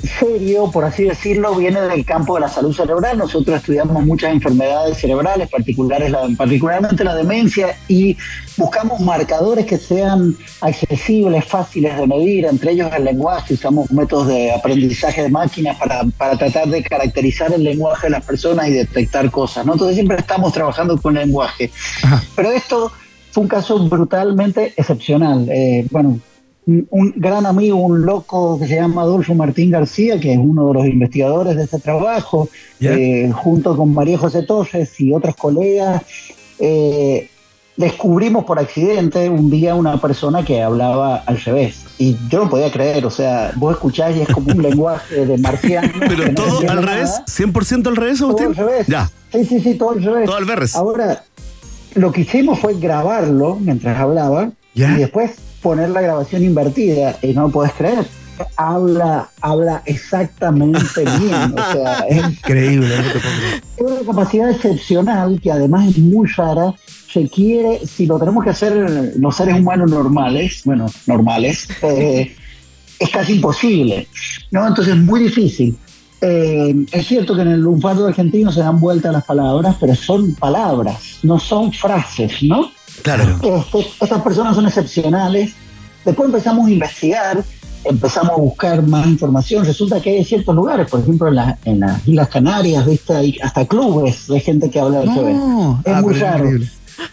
serio, 0.00 0.70
por 0.70 0.84
así 0.84 1.04
decirlo, 1.04 1.54
viene 1.54 1.80
del 1.82 2.04
campo 2.04 2.34
de 2.34 2.40
la 2.42 2.48
salud 2.48 2.74
cerebral. 2.74 3.18
Nosotros 3.18 3.56
estudiamos 3.56 4.04
muchas 4.04 4.32
enfermedades 4.32 4.98
cerebrales, 4.98 5.48
particulares, 5.48 6.10
la- 6.10 6.28
particularmente 6.36 7.04
la 7.04 7.14
demencia, 7.14 7.76
y 7.88 8.16
buscamos 8.56 9.00
marcadores 9.00 9.66
que 9.66 9.78
sean 9.78 10.36
accesibles, 10.60 11.44
fáciles 11.44 11.96
de 11.96 12.06
medir, 12.06 12.46
entre 12.46 12.72
ellos 12.72 12.90
el 12.96 13.04
lenguaje. 13.04 13.54
Usamos 13.54 13.90
métodos 13.90 14.28
de 14.28 14.52
aprendizaje 14.52 15.22
de 15.22 15.28
máquinas 15.30 15.76
para, 15.76 16.04
para 16.16 16.36
tratar 16.36 16.68
de 16.68 16.82
caracterizar 16.82 17.52
el 17.52 17.64
lenguaje 17.64 18.06
de 18.06 18.10
las 18.10 18.24
personas 18.24 18.68
y 18.68 18.72
detectar 18.72 19.30
cosas. 19.30 19.64
¿no? 19.66 19.72
Entonces 19.72 19.96
siempre 19.96 20.18
estamos 20.18 20.52
trabajando 20.52 21.00
con 21.00 21.14
lenguaje. 21.14 21.70
Pero 22.36 22.50
esto 22.52 22.92
fue 23.30 23.42
un 23.42 23.48
caso 23.48 23.78
brutalmente 23.88 24.72
excepcional. 24.76 25.46
Eh, 25.50 25.86
bueno, 25.90 26.18
un, 26.90 27.12
gran 27.16 27.46
amigo, 27.46 27.76
un 27.78 28.02
loco 28.04 28.58
que 28.58 28.66
se 28.66 28.74
llama 28.76 29.02
Adolfo 29.02 29.34
Martín 29.34 29.70
García, 29.70 30.20
que 30.20 30.32
es 30.32 30.38
uno 30.38 30.68
de 30.68 30.74
los 30.74 30.86
investigadores 30.86 31.56
de 31.56 31.64
este 31.64 31.78
trabajo, 31.78 32.48
eh, 32.80 33.30
junto 33.34 33.76
con 33.76 33.94
María 33.94 34.18
José 34.18 34.42
Torres 34.42 35.00
y 35.00 35.12
otros 35.12 35.34
colegas, 35.36 36.02
eh, 36.58 37.28
descubrimos 37.76 38.44
por 38.44 38.58
accidente 38.58 39.28
un 39.30 39.50
día 39.50 39.74
una 39.76 40.00
persona 40.00 40.44
que 40.44 40.60
hablaba 40.62 41.16
al 41.26 41.38
revés. 41.40 41.84
Y 41.96 42.16
yo 42.28 42.44
no 42.44 42.50
podía 42.50 42.70
creer, 42.70 43.06
o 43.06 43.10
sea, 43.10 43.52
vos 43.56 43.72
escuchás 43.74 44.14
y 44.16 44.20
es 44.22 44.28
como 44.28 44.52
un 44.52 44.62
lenguaje 44.68 45.24
de 45.26 45.38
marciano. 45.38 45.88
Pero 46.00 46.26
no 46.28 46.34
todo 46.34 46.46
entiende 46.60 46.68
al 46.68 46.80
nada. 46.84 46.94
revés, 46.94 47.10
100% 47.26 47.86
al 47.86 47.96
revés, 47.96 48.18
Todo 48.18 48.28
Agustín. 48.30 48.48
al 48.48 48.56
revés. 48.56 48.86
Ya, 48.88 49.10
Sí, 49.32 49.44
sí, 49.44 49.60
sí, 49.60 49.74
todo 49.74 49.90
al 49.92 50.02
revés. 50.02 50.26
todo 50.26 50.36
al 50.36 50.46
revés. 50.48 50.74
Ahora, 50.76 51.22
lo 51.94 52.12
que 52.12 52.22
hicimos 52.22 52.58
fue 52.58 52.74
grabarlo 52.74 53.56
mientras 53.56 53.98
hablaba 53.98 54.50
Ya. 54.74 54.92
y 54.92 54.98
después 55.00 55.32
poner 55.62 55.90
la 55.90 56.00
grabación 56.00 56.44
invertida 56.44 57.16
y 57.22 57.32
no 57.32 57.42
lo 57.42 57.50
puedes 57.50 57.72
creer. 57.72 58.06
Habla, 58.56 59.30
habla 59.40 59.82
exactamente 59.84 61.00
bien. 61.18 61.54
O 61.58 61.72
sea, 61.72 62.00
es, 62.08 62.24
Increíble, 62.24 62.94
es 63.76 63.82
una 63.82 64.00
capacidad 64.06 64.50
excepcional 64.50 65.40
que 65.40 65.50
además 65.50 65.88
es 65.88 65.98
muy 65.98 66.28
rara. 66.28 66.74
Requiere, 67.14 67.80
si 67.86 68.06
lo 68.06 68.18
tenemos 68.18 68.44
que 68.44 68.50
hacer 68.50 69.14
los 69.16 69.36
seres 69.36 69.58
humanos 69.58 69.90
normales, 69.90 70.62
bueno, 70.64 70.86
normales, 71.06 71.68
eh, 71.82 72.36
es 72.98 73.10
casi 73.10 73.34
imposible. 73.34 74.06
¿no? 74.50 74.66
Entonces 74.66 74.94
es 74.94 75.00
muy 75.00 75.20
difícil. 75.20 75.76
Eh, 76.20 76.74
es 76.90 77.06
cierto 77.06 77.34
que 77.34 77.42
en 77.42 77.48
el 77.48 77.60
lunfardo 77.60 78.06
argentino 78.06 78.50
se 78.50 78.60
dan 78.60 78.80
vueltas 78.80 79.12
las 79.12 79.24
palabras, 79.24 79.76
pero 79.78 79.94
son 79.94 80.34
palabras, 80.34 81.18
no 81.22 81.38
son 81.38 81.72
frases, 81.72 82.42
¿no? 82.42 82.70
Claro. 83.02 83.24
Este, 83.42 83.86
estas 84.00 84.22
personas 84.22 84.54
son 84.54 84.66
excepcionales. 84.66 85.52
Después 86.04 86.26
empezamos 86.28 86.66
a 86.66 86.70
investigar, 86.70 87.44
empezamos 87.84 88.30
a 88.32 88.36
buscar 88.36 88.82
más 88.82 89.06
información. 89.06 89.64
Resulta 89.64 90.00
que 90.00 90.10
hay 90.10 90.24
ciertos 90.24 90.54
lugares, 90.54 90.88
por 90.90 91.00
ejemplo 91.00 91.28
en, 91.28 91.34
la- 91.36 91.58
en 91.64 91.80
las 91.80 92.06
Islas 92.08 92.28
Canarias, 92.28 92.86
¿viste? 92.86 93.14
hay 93.14 93.36
hasta 93.42 93.66
clubes 93.66 94.26
de 94.28 94.40
gente 94.40 94.70
que 94.70 94.80
habla 94.80 95.02
revés. 95.02 95.36
No, 95.36 95.80
Es 95.84 95.92
ah, 95.94 96.00
muy 96.00 96.14
raro. 96.14 96.44
increíble. 96.44 96.70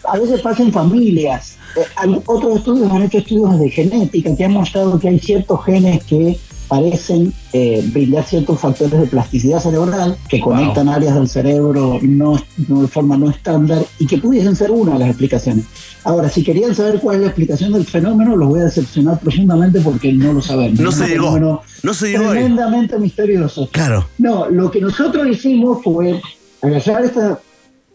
A 0.08 0.18
veces 0.18 0.40
pasa 0.40 0.62
en 0.62 0.72
familias. 0.72 1.56
Eh, 1.76 1.80
hay- 1.96 2.20
otros 2.26 2.56
estudios 2.58 2.90
han 2.90 3.02
hecho 3.02 3.18
estudios 3.18 3.58
de 3.60 3.70
genética 3.70 4.34
que 4.36 4.44
han 4.44 4.52
mostrado 4.52 4.98
que 4.98 5.08
hay 5.08 5.18
ciertos 5.18 5.64
genes 5.64 6.02
que 6.04 6.38
parecen 6.68 7.32
eh, 7.52 7.82
brindar 7.92 8.24
ciertos 8.24 8.60
factores 8.60 9.00
de 9.00 9.06
plasticidad 9.06 9.60
cerebral 9.60 10.16
que 10.28 10.40
conectan 10.40 10.88
áreas 10.88 11.14
del 11.14 11.28
cerebro 11.28 11.98
no, 12.02 12.40
no 12.68 12.82
de 12.82 12.88
forma 12.88 13.16
no 13.16 13.30
estándar 13.30 13.82
y 13.98 14.06
que 14.06 14.18
pudiesen 14.18 14.56
ser 14.56 14.70
una 14.70 14.94
de 14.94 14.98
las 15.00 15.08
explicaciones. 15.08 15.64
Ahora, 16.04 16.28
si 16.28 16.44
querían 16.44 16.74
saber 16.74 17.00
cuál 17.00 17.16
es 17.16 17.22
la 17.22 17.26
explicación 17.28 17.72
del 17.72 17.84
fenómeno, 17.84 18.36
los 18.36 18.48
voy 18.48 18.60
a 18.60 18.64
decepcionar 18.64 19.18
profundamente 19.18 19.80
porque 19.80 20.12
no 20.12 20.32
lo 20.32 20.40
sabemos. 20.40 20.78
No 20.78 20.90
Es 20.90 20.96
se 20.96 21.08
llegó. 21.08 21.62
No 21.82 21.94
se 21.94 22.10
llegó. 22.10 22.30
Tremendamente 22.30 22.98
misterioso. 22.98 23.68
Claro. 23.72 24.06
No, 24.18 24.48
lo 24.48 24.70
que 24.70 24.80
nosotros 24.80 25.26
hicimos 25.28 25.82
fue 25.82 26.20
agarrar 26.62 27.02
a 27.02 27.06
estas 27.06 27.38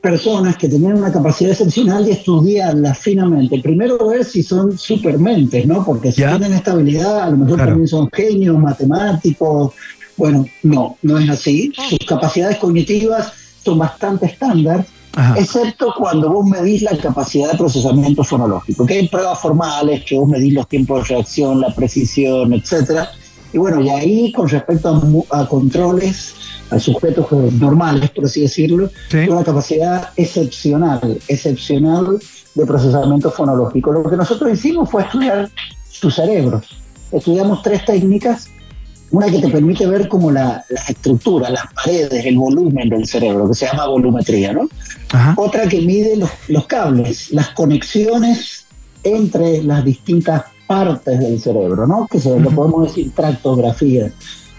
personas 0.01 0.57
que 0.57 0.67
tenían 0.67 0.97
una 0.97 1.11
capacidad 1.11 1.51
excepcional 1.51 2.07
y 2.07 2.11
estudiarlas 2.11 2.97
finamente. 2.97 3.59
Primero 3.59 4.07
ver 4.07 4.25
si 4.25 4.41
son 4.41 4.77
supermentes, 4.77 5.65
¿no? 5.67 5.85
Porque 5.85 6.11
si 6.11 6.21
Ya. 6.21 6.37
tienen 6.37 6.53
esta 6.53 6.71
habilidad, 6.71 7.21
a 7.21 7.29
lo 7.29 7.37
mejor 7.37 7.55
Claro. 7.55 7.71
también 7.71 7.87
son 7.87 8.09
genios, 8.11 8.57
matemáticos. 8.57 9.73
Bueno, 10.17 10.45
no, 10.63 10.97
no 11.03 11.17
es 11.19 11.29
así. 11.29 11.71
Sus 11.89 11.99
capacidades 12.07 12.57
cognitivas 12.57 13.31
son 13.63 13.77
bastante 13.77 14.25
estándar, 14.25 14.85
Ajá. 15.13 15.39
excepto 15.39 15.93
cuando 15.97 16.29
vos 16.31 16.45
medís 16.47 16.81
la 16.81 16.97
capacidad 16.97 17.51
de 17.51 17.57
procesamiento 17.57 18.23
fonológico, 18.23 18.85
que 18.85 18.95
hay 18.95 19.07
pruebas 19.07 19.39
formales, 19.39 20.03
que 20.03 20.17
vos 20.17 20.27
medís 20.27 20.53
los 20.53 20.67
tiempos 20.67 21.07
de 21.07 21.15
reacción, 21.15 21.61
la 21.61 21.73
precisión, 21.73 22.53
etcétera, 22.53 23.11
Y 23.53 23.57
bueno, 23.57 23.81
y 23.81 23.89
ahí 23.89 24.31
con 24.31 24.47
respecto 24.47 25.25
a, 25.31 25.47
controles, 25.47 26.33
a 26.69 26.79
sujetos 26.79 27.27
normales, 27.53 28.09
por 28.11 28.25
así 28.25 28.41
decirlo, 28.41 28.89
tiene 29.09 29.29
una 29.29 29.43
capacidad 29.43 30.09
excepcional, 30.15 31.19
excepcional 31.27 32.19
de 32.55 32.65
procesamiento 32.65 33.31
fonológico. 33.31 33.91
Lo 33.91 34.09
que 34.09 34.15
nosotros 34.15 34.51
hicimos 34.53 34.89
fue 34.89 35.03
estudiar 35.03 35.49
su 35.89 36.09
cerebro. 36.09 36.61
Estudiamos 37.11 37.61
tres 37.61 37.83
técnicas 37.85 38.49
una 39.11 39.27
que 39.27 39.39
te 39.39 39.49
permite 39.49 39.85
ver 39.85 40.07
como 40.07 40.31
la, 40.31 40.63
las 40.69 40.89
estructuras, 40.89 41.51
las 41.51 41.65
paredes, 41.73 42.25
el 42.25 42.37
volumen 42.37 42.89
del 42.89 43.05
cerebro, 43.05 43.47
que 43.49 43.55
se 43.55 43.65
llama 43.65 43.85
volumetría, 43.87 44.53
¿no? 44.53 44.69
Otra 45.35 45.67
que 45.67 45.81
mide 45.81 46.15
los, 46.15 46.29
los 46.47 46.65
cables, 46.65 47.31
las 47.31 47.49
conexiones 47.49 48.65
entre 49.03 49.63
las 49.63 49.83
distintas 49.83 50.43
partes 50.71 51.19
del 51.19 51.37
cerebro, 51.37 51.85
¿no? 51.85 52.07
Que 52.09 52.17
se 52.21 52.39
lo 52.39 52.49
podemos 52.49 52.87
decir 52.87 53.11
tractografía. 53.13 54.09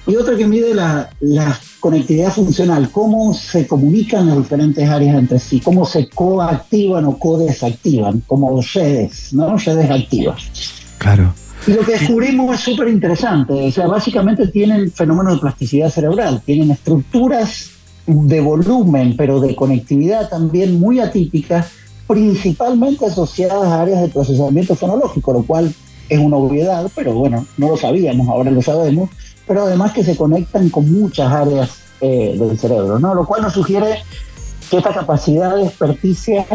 Y 0.06 0.14
otra 0.16 0.36
que 0.36 0.46
mide 0.46 0.74
la, 0.74 1.08
la 1.20 1.58
conectividad 1.80 2.30
funcional, 2.30 2.90
cómo 2.90 3.32
se 3.32 3.66
comunican 3.66 4.26
las 4.26 4.36
diferentes 4.36 4.86
áreas 4.86 5.16
entre 5.16 5.38
sí, 5.38 5.60
cómo 5.60 5.86
se 5.86 6.10
coactivan 6.10 7.06
o 7.06 7.18
co-desactivan, 7.18 8.20
como 8.26 8.60
redes, 8.74 9.32
¿no? 9.32 9.56
Redes 9.56 9.90
activas. 9.90 10.42
Claro. 10.98 11.32
Y 11.66 11.72
lo 11.72 11.80
que 11.80 11.92
descubrimos 11.92 12.56
es 12.56 12.60
súper 12.60 12.88
interesante. 12.88 13.54
O 13.54 13.70
sea, 13.70 13.86
básicamente 13.86 14.48
tienen 14.48 14.92
fenómenos 14.92 15.36
de 15.36 15.40
plasticidad 15.40 15.88
cerebral, 15.88 16.42
tienen 16.44 16.72
estructuras 16.72 17.70
de 18.06 18.40
volumen, 18.42 19.14
pero 19.16 19.40
de 19.40 19.56
conectividad 19.56 20.28
también 20.28 20.78
muy 20.78 21.00
atípicas, 21.00 21.68
principalmente 22.06 23.06
asociadas 23.06 23.64
a 23.64 23.80
áreas 23.80 24.02
de 24.02 24.08
procesamiento 24.08 24.74
fonológico, 24.74 25.32
lo 25.32 25.42
cual 25.44 25.72
es 26.08 26.18
una 26.18 26.36
obviedad, 26.36 26.90
pero 26.94 27.12
bueno, 27.14 27.46
no 27.56 27.68
lo 27.70 27.76
sabíamos, 27.76 28.28
ahora 28.28 28.50
lo 28.50 28.62
sabemos, 28.62 29.10
pero 29.46 29.62
además 29.64 29.92
que 29.92 30.04
se 30.04 30.16
conectan 30.16 30.68
con 30.70 30.90
muchas 30.92 31.32
áreas 31.32 31.70
eh, 32.00 32.36
del 32.38 32.58
cerebro, 32.58 32.98
¿no? 32.98 33.14
Lo 33.14 33.24
cual 33.26 33.42
nos 33.42 33.52
sugiere 33.54 34.02
que 34.70 34.76
esta 34.78 34.92
capacidad 34.92 35.54
de 35.56 35.64
experticia 35.64 36.46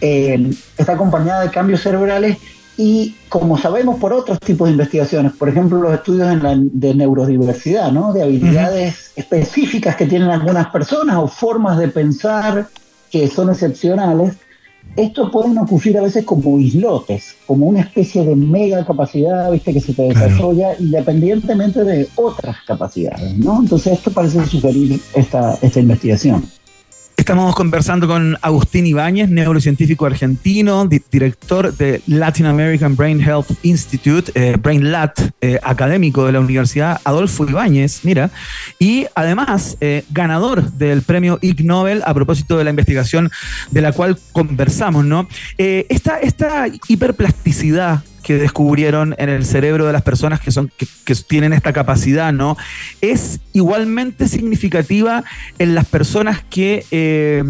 eh, 0.00 0.50
está 0.76 0.92
acompañada 0.94 1.42
de 1.42 1.50
cambios 1.50 1.80
cerebrales 1.82 2.36
y 2.76 3.14
como 3.28 3.58
sabemos 3.58 3.98
por 4.00 4.12
otros 4.12 4.40
tipos 4.40 4.66
de 4.66 4.72
investigaciones, 4.72 5.32
por 5.32 5.48
ejemplo 5.48 5.80
los 5.80 5.92
estudios 5.94 6.28
en 6.32 6.42
la- 6.42 6.56
de 6.58 6.94
neurodiversidad, 6.94 7.92
¿no? 7.92 8.12
de 8.12 8.22
habilidades 8.22 9.12
específicas 9.16 9.94
que 9.96 10.06
tienen 10.06 10.30
algunas 10.30 10.68
personas 10.68 11.16
o 11.18 11.28
formas 11.28 11.78
de 11.78 11.88
pensar 11.88 12.68
que 13.10 13.28
son 13.28 13.50
excepcionales, 13.50 14.34
estos 14.96 15.30
pueden 15.30 15.56
ocurrir 15.58 15.96
a 15.98 16.02
veces 16.02 16.24
como 16.24 16.58
islotes, 16.58 17.36
como 17.46 17.66
una 17.66 17.80
especie 17.80 18.24
de 18.24 18.36
mega 18.36 18.84
capacidad, 18.84 19.50
viste, 19.50 19.72
que 19.72 19.80
se 19.80 19.94
te 19.94 20.02
desarrolla 20.02 20.76
independientemente 20.78 21.82
de 21.84 22.08
otras 22.16 22.56
capacidades, 22.66 23.36
¿no? 23.38 23.60
Entonces 23.60 23.94
esto 23.94 24.10
parece 24.10 24.44
sugerir 24.46 25.00
esta, 25.14 25.58
esta 25.62 25.80
investigación. 25.80 26.44
Estamos 27.22 27.54
conversando 27.54 28.08
con 28.08 28.36
Agustín 28.42 28.84
Ibáñez, 28.84 29.30
neurocientífico 29.30 30.06
argentino, 30.06 30.86
di- 30.86 31.00
director 31.08 31.72
de 31.72 32.02
Latin 32.08 32.46
American 32.46 32.96
Brain 32.96 33.20
Health 33.20 33.46
Institute, 33.62 34.32
eh, 34.34 34.56
Brain 34.60 34.90
Lat, 34.90 35.20
eh, 35.40 35.56
académico 35.62 36.26
de 36.26 36.32
la 36.32 36.40
Universidad 36.40 37.00
Adolfo 37.04 37.48
Ibáñez, 37.48 38.00
mira, 38.02 38.32
y 38.80 39.06
además 39.14 39.76
eh, 39.80 40.02
ganador 40.10 40.72
del 40.72 41.02
premio 41.02 41.38
Ig 41.42 41.64
Nobel 41.64 42.02
a 42.04 42.12
propósito 42.12 42.58
de 42.58 42.64
la 42.64 42.70
investigación 42.70 43.30
de 43.70 43.82
la 43.82 43.92
cual 43.92 44.18
conversamos, 44.32 45.04
¿no? 45.04 45.28
Eh, 45.58 45.86
esta 45.90 46.66
hiperplasticidad 46.88 48.02
que 48.22 48.34
descubrieron 48.34 49.14
en 49.18 49.28
el 49.28 49.44
cerebro 49.44 49.86
de 49.86 49.92
las 49.92 50.02
personas 50.02 50.40
que 50.40 50.50
son 50.50 50.70
que, 50.76 51.14
tienen 51.14 51.52
esta 51.52 51.72
capacidad, 51.72 52.32
¿no? 52.32 52.56
Es 53.00 53.40
igualmente 53.52 54.28
significativa 54.28 55.24
en 55.58 55.74
las 55.74 55.86
personas 55.86 56.42
que, 56.48 56.84
eh, 56.90 57.42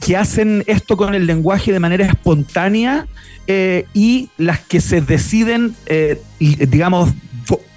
que 0.00 0.16
hacen 0.16 0.64
esto 0.66 0.96
con 0.96 1.14
el 1.14 1.26
lenguaje 1.26 1.72
de 1.72 1.80
manera 1.80 2.06
espontánea 2.06 3.06
eh, 3.46 3.86
y 3.94 4.30
las 4.38 4.60
que 4.60 4.80
se 4.80 5.00
deciden, 5.00 5.74
eh, 5.86 6.20
digamos, 6.38 7.10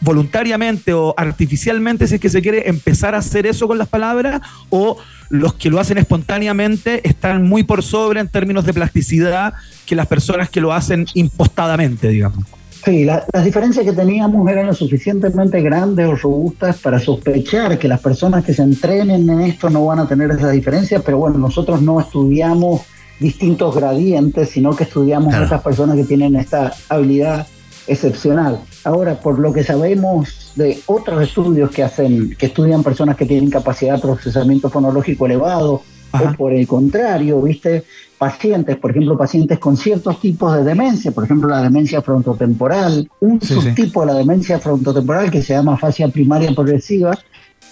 voluntariamente 0.04 0.94
o 0.94 1.14
artificialmente, 1.18 2.08
si 2.08 2.16
es 2.16 2.22
que 2.22 2.30
se 2.30 2.42
quiere, 2.42 2.68
empezar 2.70 3.16
a 3.16 3.20
hacer 3.20 3.46
eso 3.48 3.68
con 3.68 3.78
las 3.78 3.88
palabras, 3.88 4.42
o 4.70 4.98
los 5.30 5.54
que 5.56 5.70
lo 5.70 5.80
hacen 5.80 5.98
espontáneamente 5.98 7.08
están 7.08 7.48
muy 7.48 7.64
por 7.64 7.82
sobre 7.84 8.20
en 8.20 8.28
términos 8.28 8.66
de 8.66 8.74
plasticidad 8.74 9.54
que 9.86 9.96
las 9.96 10.08
personas 10.08 10.50
que 10.50 10.62
lo 10.62 10.74
hacen 10.74 11.06
impostadamente, 11.14 12.10
digamos. 12.10 12.46
Sí, 12.86 13.06
la- 13.06 13.24
las 13.32 13.46
diferencias 13.46 13.86
que 13.86 13.94
teníamos 13.94 14.48
eran 14.52 14.68
lo 14.68 14.74
suficientemente 14.74 15.62
grandes 15.62 16.06
o 16.06 16.16
robustas 16.16 16.78
para 16.80 17.00
sospechar 17.00 17.80
que 17.80 17.88
las 17.88 18.02
personas 18.02 18.44
que 18.44 18.54
se 18.54 18.62
entrenen 18.62 19.30
en 19.30 19.40
esto 19.42 19.70
no 19.70 19.86
van 19.86 20.00
a 20.00 20.08
tener 20.08 20.30
esas 20.32 20.52
diferencias, 20.52 21.02
pero 21.06 21.18
bueno, 21.18 21.38
nosotros 21.38 21.82
no 21.82 22.00
estudiamos 22.02 22.82
distintos 23.22 23.74
gradientes, 23.74 24.50
sino 24.50 24.76
que 24.76 24.84
estudiamos 24.84 25.30
Claro. 25.30 25.44
a 25.44 25.46
estas 25.46 25.62
personas 25.62 25.96
que 25.96 26.04
tienen 26.04 26.36
esta 26.36 26.74
habilidad 26.90 27.48
excepcional. 27.88 28.60
Ahora, 28.86 29.16
por 29.20 29.40
lo 29.40 29.54
que 29.54 29.64
sabemos 29.64 30.52
de 30.56 30.80
otros 30.88 31.22
estudios 31.24 31.72
que 31.72 31.84
hacen, 31.84 32.36
que 32.38 32.48
estudian 32.48 32.84
personas 32.84 33.16
que 33.16 33.26
tienen 33.26 33.50
capacidad 33.50 33.96
de 33.96 34.02
procesamiento 34.02 34.70
fonológico 34.70 35.26
elevado, 35.26 35.82
o 36.12 36.34
por 36.38 36.54
el 36.54 36.68
contrario, 36.68 37.42
viste, 37.42 37.84
pacientes, 38.20 38.78
por 38.78 38.92
ejemplo, 38.92 39.18
pacientes 39.18 39.58
con 39.58 39.76
ciertos 39.78 40.20
tipos 40.22 40.56
de 40.56 40.64
demencia, 40.64 41.12
por 41.12 41.24
ejemplo, 41.24 41.50
la 41.50 41.62
demencia 41.64 42.02
frontotemporal, 42.04 43.10
un 43.20 43.42
Sí, 43.42 43.48
sí. 43.48 43.54
subtipo 43.56 44.02
de 44.02 44.14
la 44.14 44.20
demencia 44.20 44.60
frontotemporal 44.60 45.32
que 45.32 45.42
se 45.42 45.54
llama 45.54 45.76
fascia 45.78 46.08
primaria 46.10 46.52
progresiva, 46.54 47.18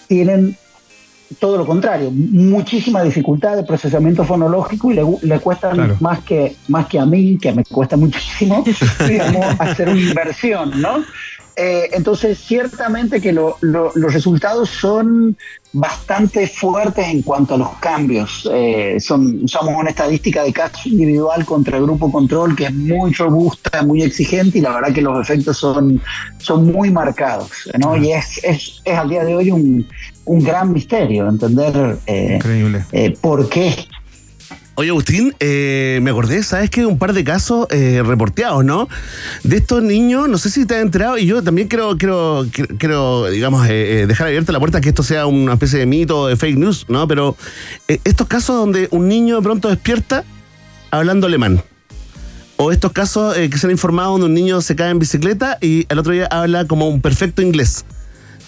tienen 0.08 0.58
todo 1.40 1.58
lo 1.58 1.66
contrario, 1.66 2.12
muchísima 2.12 3.02
dificultad 3.04 3.56
de 3.56 3.64
procesamiento 3.64 4.24
fonológico 4.24 4.92
y 4.92 4.96
le, 4.96 5.04
le 5.22 5.40
cuestan 5.40 5.76
Claro. 5.76 5.98
más 6.00 6.20
que 6.20 6.56
más 6.68 6.88
que 6.88 7.00
a 7.00 7.06
mí, 7.06 7.38
que 7.42 7.52
me 7.52 7.64
cuesta 7.64 7.96
muchísimo, 7.98 8.64
digamos, 9.08 9.46
hacer 9.60 9.90
una 9.90 10.00
inversión, 10.02 10.82
¿no? 10.82 11.04
Eh, 11.58 11.90
entonces, 11.94 12.40
ciertamente 12.40 13.20
que 13.20 13.34
lo- 13.34 13.58
lo- 13.60 13.92
los 13.94 14.14
resultados 14.14 14.70
son 14.70 15.36
bastante 15.74 16.48
fuertes 16.48 17.06
en 17.08 17.22
cuanto 17.22 17.56
a 17.56 17.58
los 17.58 17.70
cambios. 17.80 18.50
Eh, 18.54 18.98
son, 19.00 19.44
usamos 19.44 19.76
una 19.78 19.90
estadística 19.90 20.44
de 20.44 20.52
caso 20.54 20.88
individual 20.90 21.46
contra 21.46 21.78
el 21.78 21.84
grupo 21.84 22.10
control 22.12 22.56
que 22.56 22.66
es 22.66 22.74
muy 22.74 23.14
robusta, 23.14 23.84
muy 23.84 24.02
exigente 24.02 24.58
y 24.58 24.62
la 24.62 24.72
verdad 24.76 24.94
que 24.94 25.02
los 25.02 25.20
efectos 25.22 25.58
son, 25.58 26.02
son 26.40 26.72
muy 26.72 26.90
marcados. 26.90 27.50
¿no? 27.80 27.96
Y 27.98 28.12
es, 28.14 28.40
es, 28.44 28.82
es 28.84 28.98
al 28.98 29.10
día 29.10 29.24
de 29.26 29.36
hoy 29.36 29.52
un, 29.52 29.86
un 30.32 30.42
gran 30.42 30.72
misterio 30.72 31.28
entender 31.28 31.98
eh, 32.08 32.36
Increíble. 32.36 32.86
eh, 32.94 33.14
por 33.20 33.50
qué 33.50 33.76
Oye, 34.76 34.90
Agustín, 34.90 35.36
eh, 35.42 36.00
me 36.02 36.12
acordé, 36.12 36.42
¿sabes 36.42 36.70
qué? 36.70 36.86
Un 36.86 36.98
par 36.98 37.12
de 37.12 37.26
casos 37.26 37.68
eh, 37.70 38.02
reporteados, 38.04 38.64
¿no? 38.64 38.88
De 39.44 39.58
estos 39.58 39.84
niños, 39.84 40.30
no 40.30 40.38
sé 40.38 40.50
si 40.50 40.66
te 40.66 40.76
has 40.76 40.82
enterado, 40.82 41.18
y 41.18 41.26
yo 41.26 41.44
también 41.44 41.68
quiero, 41.68 41.98
quiero, 41.98 42.46
quiero, 42.80 43.30
digamos, 43.30 43.68
dejar 43.68 44.28
abierta 44.28 44.54
la 44.54 44.60
puerta 44.60 44.78
a 44.78 44.82
que 44.82 44.90
esto 44.90 45.04
sea 45.04 45.28
una 45.28 45.54
especie 45.54 45.78
de 45.78 45.86
mito, 45.86 46.28
de 46.28 46.38
fake 46.38 46.58
news, 46.58 46.86
¿no? 46.88 47.06
Pero 47.08 47.36
eh, 47.90 48.00
estos 48.06 48.28
casos 48.28 48.56
donde 48.56 48.88
un 48.92 49.10
niño 49.10 49.36
de 49.36 49.42
pronto 49.42 49.68
despierta 49.68 50.24
hablando 50.90 51.28
alemán. 51.28 51.62
O 52.56 52.72
estos 52.72 52.92
casos 52.94 53.38
eh, 53.38 53.50
que 53.50 53.58
se 53.58 53.68
han 53.68 53.72
informado 53.72 54.14
donde 54.14 54.28
un 54.28 54.34
niño 54.34 54.62
se 54.62 54.76
cae 54.76 54.90
en 54.90 55.00
bicicleta 55.00 55.58
y 55.62 55.86
el 55.90 56.00
otro 56.00 56.14
día 56.14 56.28
habla 56.32 56.66
como 56.66 56.88
un 56.88 57.02
perfecto 57.02 57.42
inglés. 57.42 57.86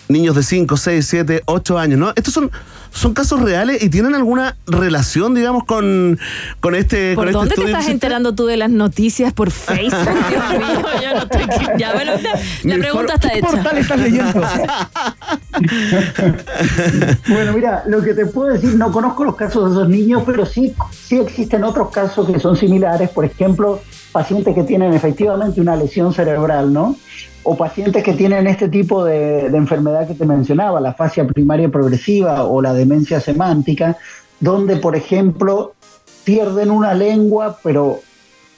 Niños 0.10 0.36
de 0.36 0.44
5, 0.44 0.78
6, 0.78 1.06
7, 1.08 1.44
8 1.46 1.78
años, 1.80 2.00
¿no? 2.00 2.12
Estos 2.16 2.34
son, 2.34 2.52
son 2.92 3.14
casos 3.14 3.42
reales 3.42 3.82
y 3.82 3.90
tienen 3.90 4.14
alguna 4.16 4.58
relación, 4.68 5.34
digamos, 5.34 5.64
con, 5.64 6.20
con 6.60 6.76
este, 6.76 7.16
¿Por 7.16 7.26
con 7.26 7.28
este 7.30 7.40
dónde 7.40 7.56
te 7.56 7.64
estás 7.72 7.88
enterando 7.88 8.36
tú 8.36 8.46
de 8.46 8.58
las 8.58 8.70
noticias? 8.70 9.32
¿Por 9.34 9.50
Facebook? 9.50 9.94
Dios 10.30 10.50
mío, 10.52 10.86
yo 11.02 11.14
no 11.14 11.20
estoy... 11.20 11.42
Ya, 11.78 11.94
bueno, 11.94 12.12
la, 12.22 12.76
la 12.76 12.82
pregunta 12.82 13.14
está 13.16 13.30
¿Qué 13.30 13.40
hecha. 13.40 13.48
portal 13.48 13.78
estás 13.78 14.00
leyendo? 14.00 14.42
Bueno, 17.28 17.54
mira, 17.54 17.84
lo 17.88 18.02
que 18.02 18.14
te 18.14 18.26
puedo 18.26 18.54
decir, 18.54 18.76
no 18.76 18.92
conozco 18.92 19.24
los 19.24 19.36
casos 19.36 19.66
de 19.66 19.72
esos 19.80 19.90
niños, 19.90 20.24
pero 20.26 20.46
sí, 20.46 20.74
sí 20.92 21.18
existen 21.18 21.64
otros 21.64 21.90
casos 21.92 22.28
que 22.30 22.40
son 22.40 22.56
similares. 22.56 23.10
Por 23.10 23.26
ejemplo, 23.26 23.82
pacientes 24.12 24.54
que 24.54 24.64
tienen 24.64 24.94
efectivamente 24.94 25.62
una 25.62 25.76
lesión 25.76 26.14
cerebral, 26.14 26.74
¿no? 26.74 26.96
O 27.44 27.58
pacientes 27.58 28.04
que 28.04 28.14
tienen 28.14 28.48
este 28.48 28.70
tipo 28.70 29.04
de, 29.04 29.48
enfermedad 29.48 30.08
que 30.08 30.14
te 30.14 30.26
mencionaba, 30.26 30.80
la 30.80 30.94
fascia 30.94 31.28
primaria 31.28 31.70
progresiva 31.70 32.46
o 32.46 32.62
la 32.62 32.74
demencia 32.74 33.20
semántica, 33.20 33.98
donde, 34.40 34.78
por 34.78 34.96
ejemplo, 34.96 35.74
pierden 36.24 36.72
una 36.72 36.94
lengua, 36.94 37.58
pero 37.62 38.00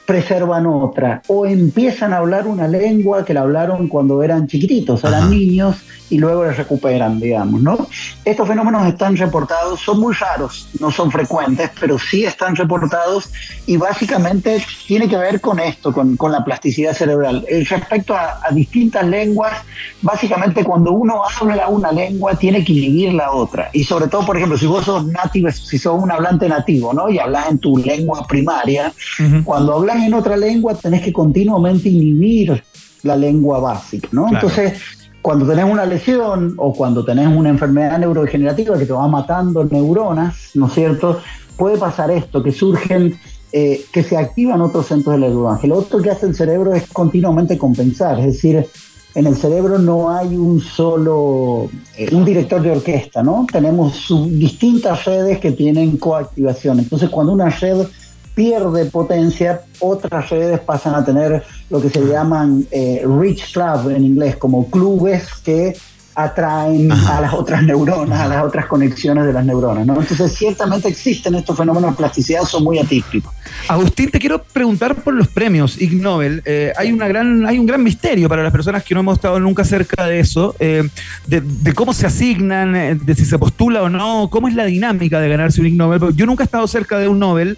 preservan 0.06 0.68
otra 0.68 1.22
o 1.28 1.46
empiezan 1.46 2.14
a 2.14 2.18
hablar 2.18 2.48
una 2.48 2.68
lengua 2.68 3.26
que 3.26 3.34
la 3.34 3.42
hablaron 3.42 3.88
cuando 3.88 4.22
eran 4.24 4.48
chiquititos, 4.48 5.04
eran 5.04 5.24
Ajá. 5.24 5.30
niños 5.30 5.78
y 6.10 6.20
luego 6.20 6.46
la 6.46 6.52
recuperan, 6.52 7.20
digamos, 7.20 7.62
¿no? 7.62 7.88
Estos 8.24 8.48
fenómenos 8.48 8.86
están 8.88 9.18
reportados, 9.18 9.80
son 9.80 10.00
muy 10.00 10.14
raros, 10.14 10.70
no 10.80 10.92
son 10.92 11.12
frecuentes, 11.12 11.72
pero 11.80 11.98
sí 11.98 12.26
están 12.26 12.56
reportados 12.56 13.32
y 13.66 13.78
básicamente 13.78 14.64
tiene 14.88 15.08
que 15.10 15.18
ver 15.18 15.42
con 15.42 15.60
esto, 15.60 15.92
con, 15.92 16.16
con 16.16 16.32
la 16.32 16.44
plasticidad 16.44 16.94
cerebral. 16.94 17.44
Eh, 17.50 17.66
respecto 17.68 18.16
a, 18.16 18.40
a 18.44 18.52
distintas 18.52 19.06
lenguas, 19.08 19.54
básicamente 20.02 20.64
cuando 20.64 20.92
uno 20.92 21.24
habla 21.42 21.68
una 21.68 21.92
lengua 21.92 22.36
tiene 22.36 22.64
que 22.64 22.74
inhibir 22.74 23.14
la 23.14 23.32
otra. 23.32 23.70
Y 23.74 23.84
sobre 23.84 24.08
todo, 24.08 24.26
por 24.26 24.38
ejemplo, 24.38 24.58
si 24.58 24.68
vos 24.68 24.86
sos 24.86 25.06
nativo, 25.08 25.50
si 25.52 25.78
sos 25.80 26.02
un 26.02 26.12
hablante 26.12 26.48
nativo, 26.48 26.94
¿no? 26.94 27.10
Y 27.10 27.18
hablas 27.18 27.50
en 27.50 27.58
tu 27.58 27.78
lengua 27.78 28.26
primaria, 28.28 28.94
cuando 29.44 29.74
hablas 29.74 29.95
en 30.04 30.14
otra 30.14 30.38
lengua 30.38 30.76
tenés 30.76 31.02
que 31.02 31.14
continuamente 31.14 31.90
inhibir 31.90 32.64
la 33.04 33.16
lengua 33.16 33.60
básica, 33.60 34.10
¿no? 34.12 34.28
Claro. 34.28 34.48
Entonces, 34.48 34.82
cuando 35.22 35.48
tenés 35.48 35.66
una 35.66 35.86
lesión 35.86 36.54
o 36.58 36.74
cuando 36.74 37.04
tenés 37.04 37.28
una 37.28 37.50
enfermedad 37.50 37.98
neurodegenerativa 37.98 38.78
que 38.78 38.86
te 38.86 38.94
va 38.94 39.08
matando 39.08 39.64
neuronas, 39.64 40.52
¿no 40.54 40.68
es 40.68 40.74
cierto? 40.74 41.20
Puede 41.58 41.78
pasar 41.78 42.12
esto, 42.12 42.44
que 42.44 42.52
surgen, 42.52 43.18
eh, 43.52 43.86
que 43.92 44.04
se 44.04 44.18
activan 44.18 44.62
otros 44.62 44.88
centros 44.88 45.14
del 45.14 45.22
lenguaje. 45.22 45.68
Lo 45.68 45.78
otro 45.78 46.02
que 46.02 46.12
hace 46.12 46.28
el 46.28 46.36
cerebro 46.36 46.74
es 46.74 46.88
continuamente 46.88 47.58
compensar, 47.58 48.20
es 48.20 48.26
decir, 48.26 48.68
en 49.16 49.28
el 49.28 49.36
cerebro 49.36 49.80
no 49.80 50.12
hay 50.12 50.36
un 50.36 50.60
solo, 50.60 51.70
eh, 51.98 52.14
un 52.14 52.26
director 52.26 52.62
de 52.62 52.72
orquesta, 52.72 53.24
¿no? 53.24 53.48
Tenemos 53.50 54.08
distintas 54.30 55.06
redes 55.06 55.40
que 55.40 55.54
tienen 55.54 55.98
coactivación. 55.98 56.80
Entonces, 56.80 57.10
cuando 57.10 57.32
una 57.32 57.50
red 57.50 57.88
pierde 58.36 58.86
potencia, 58.86 59.62
otras 59.80 60.30
redes 60.30 60.60
pasan 60.60 60.94
a 60.94 61.04
tener 61.04 61.42
lo 61.70 61.82
que 61.82 61.90
se 61.90 62.06
llaman 62.06 62.68
eh, 62.70 63.04
rich 63.20 63.54
club 63.54 63.90
en 63.90 64.04
inglés, 64.04 64.36
como 64.36 64.70
clubes 64.70 65.28
que 65.44 65.76
atraen 66.16 66.92
a 66.92 67.20
las 67.22 67.34
otras 67.34 67.62
neuronas, 67.64 68.20
a 68.20 68.28
las 68.28 68.44
otras 68.44 68.66
conexiones 68.68 69.26
de 69.26 69.34
las 69.34 69.46
neuronas, 69.46 69.86
¿no? 69.86 70.00
Entonces, 70.00 70.34
ciertamente 70.34 70.88
existen 70.88 71.36
estos 71.36 71.58
fenómenos 71.58 71.92
de 71.92 71.98
plasticidad, 71.98 72.44
son 72.44 72.64
muy 72.64 72.80
atípicos. 72.80 73.34
Agustín, 73.68 74.10
te 74.10 74.20
quiero 74.20 74.42
preguntar 74.42 74.96
por 74.96 75.14
los 75.14 75.28
premios 75.28 75.80
Ig 75.82 76.02
Nobel. 76.02 76.42
Eh, 76.46 76.72
hay, 76.78 76.92
una 76.92 77.08
gran, 77.08 77.46
hay 77.46 77.60
un 77.60 77.66
gran 77.66 77.84
misterio 77.84 78.30
para 78.30 78.44
las 78.44 78.52
personas 78.52 78.84
que 78.84 78.94
no 78.94 79.02
hemos 79.02 79.16
estado 79.18 79.40
nunca 79.40 79.64
cerca 79.66 80.06
de 80.06 80.20
eso, 80.20 80.56
eh, 80.60 80.88
de, 81.28 81.42
de 81.42 81.74
cómo 81.74 81.94
se 81.94 82.06
asignan, 82.08 82.76
eh, 82.76 82.96
de 82.96 83.16
si 83.16 83.26
se 83.26 83.38
postula 83.38 83.84
o 83.84 83.90
no, 83.90 84.30
cómo 84.32 84.48
es 84.48 84.56
la 84.56 84.66
dinámica 84.66 85.20
de 85.20 85.30
ganarse 85.30 85.60
un 85.62 85.68
Ig 85.68 85.76
Nobel. 85.76 86.16
Yo 86.16 86.26
nunca 86.26 86.44
he 86.44 86.46
estado 86.46 86.68
cerca 86.68 86.98
de 86.98 87.08
un 87.08 87.20
Nobel, 87.20 87.58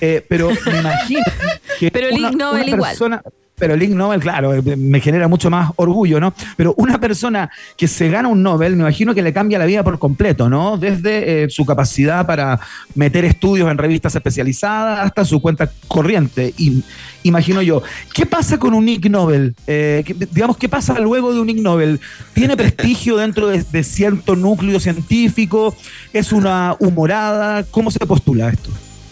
eh, 0.00 0.24
pero 0.28 0.48
me 0.48 0.78
imagino 0.80 1.20
que. 1.78 1.90
Pero 1.90 2.08
el 2.08 2.16
Ig 2.18 2.36
Nobel 2.36 2.68
igual. 2.68 2.90
persona- 2.90 3.22
Pero 3.58 3.74
el 3.74 3.82
Ig 3.82 3.94
Nobel, 3.94 4.20
claro, 4.20 4.54
eh, 4.54 4.76
me 4.76 5.00
genera 5.00 5.28
mucho 5.28 5.50
más 5.50 5.72
orgullo, 5.76 6.20
¿no? 6.20 6.32
Pero 6.56 6.74
una 6.76 6.98
persona 7.00 7.50
que 7.76 7.88
se 7.88 8.08
gana 8.08 8.28
un 8.28 8.42
Nobel, 8.42 8.76
me 8.76 8.82
imagino 8.82 9.14
que 9.14 9.22
le 9.22 9.32
cambia 9.32 9.58
la 9.58 9.66
vida 9.66 9.82
por 9.82 9.98
completo, 9.98 10.48
¿no? 10.48 10.76
Desde 10.76 11.44
eh, 11.44 11.50
su 11.50 11.64
capacidad 11.66 12.26
para 12.26 12.60
meter 12.94 13.24
estudios 13.24 13.70
en 13.70 13.78
revistas 13.78 14.14
especializadas 14.14 15.00
hasta 15.00 15.24
su 15.24 15.40
cuenta 15.40 15.70
corriente. 15.88 16.54
Y, 16.56 16.82
imagino 17.24 17.60
yo. 17.62 17.82
¿Qué 18.14 18.26
pasa 18.26 18.58
con 18.58 18.74
un 18.74 18.88
Ig 18.88 19.10
Nobel? 19.10 19.54
Eh, 19.66 20.02
¿qué- 20.06 20.14
digamos, 20.14 20.56
¿qué 20.56 20.68
pasa 20.68 20.98
luego 21.00 21.32
de 21.32 21.40
un 21.40 21.48
Ig 21.50 21.60
Nobel? 21.62 22.00
¿Tiene 22.32 22.56
prestigio 22.56 23.16
dentro 23.16 23.48
de, 23.48 23.62
de 23.62 23.82
cierto 23.84 24.36
núcleo 24.36 24.78
científico? 24.80 25.74
¿Es 26.12 26.32
una 26.32 26.76
humorada? 26.78 27.64
¿Cómo 27.64 27.90
se 27.90 27.98
postula 28.06 28.50
esto? 28.50 28.70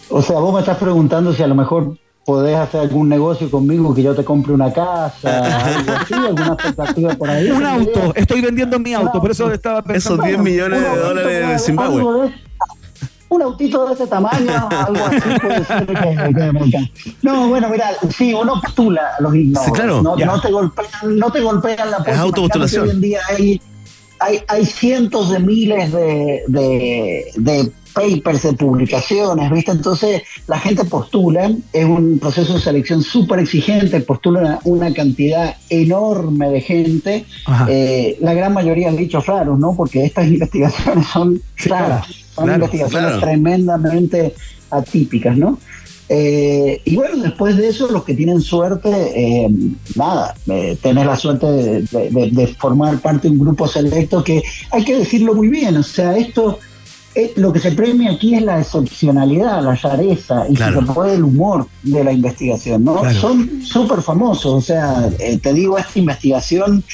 O 0.08 0.22
sea, 0.22 0.38
vos 0.38 0.54
me 0.54 0.60
estás 0.60 0.78
preguntando 0.78 1.32
si 1.34 1.42
a 1.42 1.46
lo 1.48 1.54
mejor 1.56 1.96
podés 2.26 2.56
hacer 2.56 2.80
algún 2.80 3.08
negocio 3.08 3.48
conmigo, 3.50 3.94
que 3.94 4.02
yo 4.02 4.14
te 4.14 4.24
compre 4.24 4.52
una 4.52 4.72
casa, 4.72 5.38
algo 5.76 5.92
así, 5.92 6.12
alguna 6.14 6.52
expectativa 6.54 7.14
por 7.14 7.30
ahí. 7.30 7.48
Un 7.50 7.64
auto, 7.64 8.12
estoy 8.16 8.40
vendiendo 8.42 8.78
mi 8.80 8.92
auto, 8.94 9.20
por 9.20 9.30
eso 9.30 9.50
estaba 9.52 9.80
pensando. 9.80 10.24
Esos 10.24 10.26
10 10.26 10.40
millones 10.40 10.82
de 10.82 10.98
dólares 10.98 11.48
de 11.48 11.58
Zimbabue. 11.60 12.22
De- 12.24 12.46
un 13.28 13.42
autito 13.42 13.86
de 13.86 13.94
ese 13.94 14.06
tamaño, 14.06 14.68
algo 14.70 15.04
así 15.04 15.38
puede 15.40 15.64
ser 15.64 15.86
que, 15.86 16.70
que. 16.70 16.90
No, 17.22 17.48
bueno, 17.48 17.68
mira, 17.68 17.90
sí, 18.16 18.32
uno 18.32 18.60
postula 18.60 19.02
a 19.18 19.22
los. 19.22 19.32
Sí, 19.32 19.52
claro, 19.72 20.00
no, 20.02 20.40
te 20.40 20.50
golpean, 20.50 20.88
no 21.02 21.30
te 21.30 21.40
golpean 21.40 21.90
la 21.90 21.96
puerta. 21.98 22.12
Es 22.12 22.18
autopostulación. 22.18 22.84
Hoy 22.84 22.90
en 22.90 23.00
día 23.00 23.20
hay, 23.28 23.60
hay, 24.18 24.40
hay 24.48 24.66
cientos 24.66 25.30
de 25.30 25.38
miles 25.38 25.92
de, 25.92 26.42
de, 26.48 27.26
de 27.36 27.72
papers, 27.96 28.42
de 28.42 28.52
publicaciones, 28.52 29.50
¿viste? 29.50 29.72
Entonces 29.72 30.22
la 30.46 30.58
gente 30.58 30.84
postula, 30.84 31.50
es 31.72 31.84
un 31.84 32.18
proceso 32.18 32.54
de 32.54 32.60
selección 32.60 33.02
súper 33.02 33.38
exigente, 33.38 34.00
postula 34.00 34.40
una, 34.40 34.60
una 34.64 34.94
cantidad 34.94 35.56
enorme 35.70 36.50
de 36.50 36.60
gente, 36.60 37.24
eh, 37.68 38.18
la 38.20 38.34
gran 38.34 38.52
mayoría 38.52 38.88
han 38.88 38.96
dicho 38.96 39.20
raros, 39.20 39.58
¿no? 39.58 39.74
Porque 39.74 40.04
estas 40.04 40.26
investigaciones 40.28 41.06
son 41.06 41.40
raras, 41.64 42.06
son 42.34 42.44
claro, 42.44 42.64
investigaciones 42.64 43.08
claro. 43.12 43.20
tremendamente 43.20 44.34
atípicas, 44.70 45.36
¿no? 45.36 45.58
Eh, 46.08 46.80
y 46.84 46.94
bueno, 46.96 47.22
después 47.22 47.56
de 47.56 47.68
eso, 47.68 47.90
los 47.90 48.04
que 48.04 48.14
tienen 48.14 48.40
suerte, 48.40 48.90
eh, 48.90 49.48
nada, 49.96 50.34
eh, 50.46 50.76
tener 50.80 51.04
la 51.06 51.16
suerte 51.16 51.46
de, 51.46 51.80
de- 51.82 52.46
formar 52.58 52.98
parte 53.00 53.26
de 53.28 53.32
un 53.34 53.40
grupo 53.40 53.66
selecto 53.66 54.22
que 54.22 54.42
hay 54.70 54.84
que 54.84 54.98
decirlo 54.98 55.34
muy 55.34 55.48
bien, 55.48 55.76
o 55.76 55.82
sea, 55.82 56.16
esto, 56.16 56.60
eh, 57.16 57.32
lo 57.36 57.52
que 57.52 57.58
se 57.58 57.72
premia 57.72 58.12
aquí 58.12 58.34
es 58.36 58.42
la 58.42 58.60
excepcionalidad, 58.60 59.64
la 59.64 59.74
rareza 59.74 60.46
y 60.48 60.54
Claro. 60.54 60.80
si 60.80 60.86
se 60.86 60.92
puede 60.92 61.14
el 61.14 61.24
humor 61.24 61.66
de 61.82 62.04
la 62.04 62.12
investigación, 62.12 62.84
¿no? 62.84 63.00
Claro. 63.00 63.18
Son 63.20 63.62
súper 63.64 64.00
famosos, 64.00 64.52
o 64.52 64.60
sea, 64.60 65.08
eh, 65.18 65.38
te 65.38 65.52
digo, 65.54 65.76
esta 65.76 65.98
investigación 65.98 66.84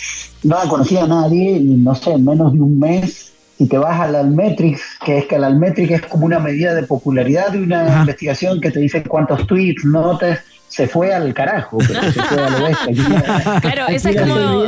no 0.42 0.56
la 0.56 0.68
conocía 0.70 1.06
nadie, 1.06 1.58
y 1.58 1.64
no 1.64 1.94
sé, 1.94 2.12
en 2.12 2.24
menos 2.24 2.52
de 2.54 2.60
un 2.60 2.78
mes 2.78 3.31
si 3.58 3.68
te 3.68 3.78
vas 3.78 4.00
al 4.00 4.16
Almetrix, 4.16 4.80
que 5.04 5.18
es 5.18 5.26
que 5.26 5.36
el 5.36 5.44
Almetrix 5.44 5.90
es 5.92 6.02
como 6.02 6.26
una 6.26 6.38
medida 6.38 6.74
de 6.74 6.82
popularidad 6.82 7.50
de 7.52 7.62
una 7.62 7.86
Ajá. 7.86 8.00
investigación 8.00 8.60
que 8.60 8.70
te 8.70 8.80
dice 8.80 9.02
cuántos 9.02 9.46
tweets, 9.46 9.84
notas, 9.84 10.40
se 10.72 10.88
fue 10.88 11.12
al 11.12 11.34
carajo, 11.34 11.76
pero 11.86 12.00
se 12.02 12.22
fue 12.22 12.42
a 12.42 12.48
lo 12.50 12.64
bestia. 12.64 13.58
Claro, 13.60 13.88
esa 13.88 14.08
es 14.10 14.16
como-. 14.20 14.64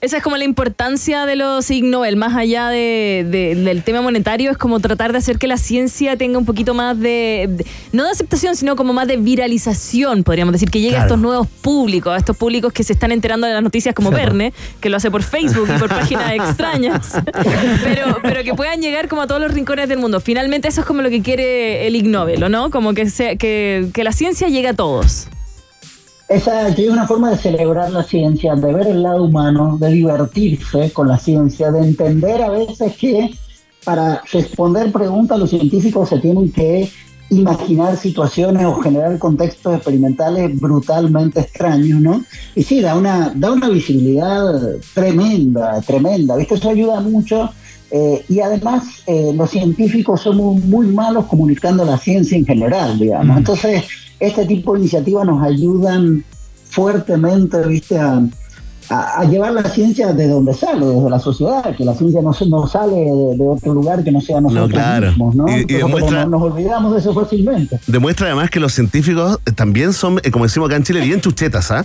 Esa 0.00 0.16
es 0.16 0.22
como 0.24 0.36
la 0.36 0.42
importancia 0.42 1.26
de 1.26 1.36
los 1.36 1.70
Ig 1.70 1.84
Nobel, 1.84 2.16
más 2.16 2.34
allá 2.36 2.68
de, 2.70 3.24
de- 3.30 3.54
del 3.54 3.84
tema 3.84 4.00
monetario, 4.02 4.50
es 4.50 4.56
como 4.58 4.80
tratar 4.80 5.12
de 5.12 5.18
hacer 5.18 5.38
que 5.38 5.46
la 5.46 5.56
ciencia 5.58 6.16
tenga 6.16 6.38
un 6.38 6.44
poquito 6.44 6.74
más 6.74 6.98
de, 6.98 7.46
de- 7.48 7.66
no 7.92 8.02
de 8.04 8.10
aceptación, 8.10 8.56
sino 8.56 8.74
como 8.74 8.92
más 8.92 9.06
de 9.06 9.16
viralización, 9.16 10.24
podríamos 10.24 10.52
decir, 10.54 10.70
que 10.72 10.80
llegue 10.80 10.96
a 10.96 11.02
estos 11.02 11.20
nuevos 11.20 11.46
públicos, 11.46 12.12
a 12.12 12.16
estos 12.16 12.36
públicos 12.36 12.72
que 12.72 12.82
se 12.82 12.94
están 12.94 13.12
enterando 13.12 13.46
de 13.46 13.52
las 13.52 13.62
noticias 13.62 13.94
como 13.94 14.10
Verne, 14.10 14.52
que 14.80 14.88
lo 14.90 14.96
hace 14.96 15.08
por 15.08 15.22
Facebook 15.22 15.68
y 15.72 15.78
por 15.78 15.88
páginas 16.00 16.32
extrañas, 16.32 17.12
pero, 17.84 18.18
pero 18.22 18.42
que 18.42 18.54
puedan 18.54 18.80
llegar 18.80 19.06
como 19.06 19.22
a 19.22 19.28
todos 19.28 19.40
los 19.40 19.52
rincones 19.52 19.88
del 19.88 19.98
mundo. 19.98 20.18
Finalmente 20.20 20.66
eso 20.66 20.80
es 20.80 20.86
como 20.86 21.00
lo 21.02 21.10
que 21.10 21.22
quiere 21.22 21.86
el 21.86 21.94
Ig 21.94 22.06
Nobel, 22.08 22.42
¿o 22.42 22.48
no? 22.48 22.70
Como 22.72 22.92
que, 22.92 23.08
sea, 23.08 23.36
que, 23.36 23.86
que 23.94 24.02
la 24.02 24.10
ciencia 24.12 24.48
llegue 24.48 24.66
a 24.68 24.74
todos. 24.74 25.11
Esa 26.32 26.68
es 26.68 26.88
una 26.88 27.06
forma 27.06 27.30
de 27.30 27.36
celebrar 27.36 27.90
la 27.90 28.02
ciencia, 28.02 28.54
de 28.54 28.72
ver 28.72 28.86
el 28.86 29.02
lado 29.02 29.24
humano, 29.24 29.76
de 29.78 29.90
divertirse 29.90 30.90
con 30.90 31.08
la 31.08 31.18
ciencia, 31.18 31.70
de 31.70 31.80
entender 31.80 32.42
a 32.42 32.50
veces 32.50 32.96
que 32.96 33.30
para 33.84 34.22
responder 34.32 34.90
preguntas 34.92 35.38
los 35.38 35.50
científicos 35.50 36.08
se 36.08 36.18
tienen 36.18 36.50
que 36.50 36.88
imaginar 37.30 37.96
situaciones 37.96 38.64
o 38.64 38.74
generar 38.80 39.18
contextos 39.18 39.74
experimentales 39.76 40.58
brutalmente 40.58 41.40
extraños, 41.40 42.00
¿no? 42.00 42.24
Y 42.54 42.62
sí, 42.62 42.80
da 42.80 42.94
una, 42.94 43.32
da 43.34 43.52
una 43.52 43.68
visibilidad 43.68 44.60
tremenda, 44.94 45.80
tremenda, 45.82 46.36
¿viste? 46.36 46.54
Eso 46.54 46.70
ayuda 46.70 47.00
mucho. 47.00 47.50
eh, 47.90 48.24
y 48.28 48.40
además, 48.40 48.84
eh, 49.06 49.32
los 49.34 49.50
científicos 49.50 50.22
somos 50.22 50.62
muy 50.64 50.86
malos 50.86 51.26
comunicando 51.26 51.84
la 51.84 51.98
ciencia 51.98 52.38
en 52.38 52.46
general, 52.46 52.98
digamos. 52.98 53.36
Entonces, 53.36 53.84
este 54.26 54.46
tipo 54.46 54.72
de 54.74 54.80
iniciativas 54.80 55.26
nos 55.26 55.42
ayudan 55.42 56.24
fuertemente, 56.70 57.58
¿viste? 57.66 57.98
A, 57.98 58.22
a- 58.88 59.20
a 59.20 59.24
llevar 59.24 59.52
la 59.52 59.62
ciencia 59.64 60.12
de 60.12 60.28
donde 60.28 60.52
sale, 60.54 60.84
desde 60.84 61.08
la 61.10 61.18
sociedad, 61.18 61.74
que 61.76 61.84
la 61.84 61.94
ciencia 61.94 62.20
no, 62.20 62.32
no 62.48 62.66
sale 62.66 62.94
de, 62.96 63.36
de 63.36 63.48
otro 63.48 63.72
lugar 63.74 64.02
que 64.04 64.10
no 64.12 64.20
sea 64.20 64.40
nosotros 64.40 64.70
claro. 64.70 65.08
mismos, 65.08 65.34
¿no? 65.34 65.46
Y- 65.48 65.60
y 65.62 65.64
demuestra- 65.64 66.26
nos, 66.26 66.42
olvidamos 66.42 66.92
de 66.92 66.98
eso 66.98 67.14
fácilmente. 67.14 67.78
Demuestra 67.86 68.26
además 68.26 68.50
que 68.50 68.60
los 68.60 68.72
científicos 68.72 69.38
eh, 69.46 69.52
también 69.52 69.92
son, 69.92 70.18
eh, 70.24 70.30
como 70.30 70.44
decimos 70.44 70.68
acá 70.68 70.76
en 70.76 70.82
Chile, 70.82 71.00
bien 71.00 71.20
chuchetas, 71.20 71.70
¿ah? 71.70 71.84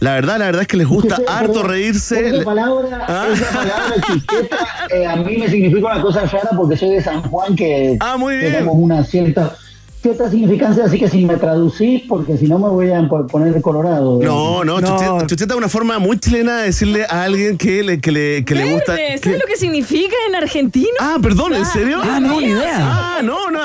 La 0.00 0.12
verdad, 0.14 0.38
la 0.38 0.44
verdad 0.46 0.62
es 0.62 0.68
que 0.68 0.76
les 0.76 0.86
gusta 0.86 1.16
Sí, 1.16 1.22
sí, 1.26 1.32
harto 1.34 1.62
reírse. 1.64 2.28
Esa 2.28 2.44
palabra, 2.44 3.04
Ah. 3.08 3.26
esa 3.32 3.46
palabra 3.52 3.94
chiqueta, 4.06 4.56
eh, 4.94 5.06
a 5.06 5.16
mí 5.16 5.36
me 5.38 5.48
significa 5.50 5.86
una 5.92 6.00
cosa 6.00 6.20
rara 6.24 6.50
porque 6.56 6.76
soy 6.76 6.90
de 6.90 7.02
San 7.02 7.20
Juan 7.22 7.56
que 7.56 7.96
Ah, 7.98 8.16
muy 8.16 8.36
bien. 8.36 8.52
tenemos 8.52 8.76
una 8.78 9.02
cierta 9.04 9.56
cierta 10.00 10.30
significancia, 10.30 10.84
así 10.84 10.98
que 10.98 11.08
si 11.08 11.24
me 11.24 11.36
traducís, 11.36 12.02
porque 12.08 12.36
si 12.36 12.46
no 12.46 12.58
me 12.58 12.68
voy 12.68 12.90
a 12.90 13.06
po- 13.08 13.26
poner 13.26 13.60
colorado. 13.60 14.18
No, 14.22 14.64
no, 14.64 14.80
No. 14.80 15.26
Chucheta, 15.26 15.54
es 15.54 15.58
una 15.58 15.68
forma 15.68 15.98
muy 15.98 16.18
chilena 16.18 16.58
de 16.58 16.66
decirle 16.66 17.04
a 17.08 17.24
alguien 17.24 17.58
que 17.58 17.82
le, 17.82 18.00
que 18.00 18.12
le, 18.12 18.44
que 18.44 18.54
le 18.54 18.72
gusta. 18.74 18.92
Verde, 18.92 19.12
que- 19.14 19.18
¿Sabes 19.18 19.40
lo 19.40 19.46
que 19.46 19.56
significa 19.56 20.14
en 20.28 20.34
argentino? 20.36 20.88
Ah, 21.00 21.18
perdón, 21.20 21.54
¿en 21.54 21.66
serio? 21.66 21.98
Ah, 22.02 22.20
no, 22.20 22.40
ni 22.40 22.46
idea. 22.48 22.76
Ah, 22.80 23.20
no, 23.22 23.50
no. 23.50 23.60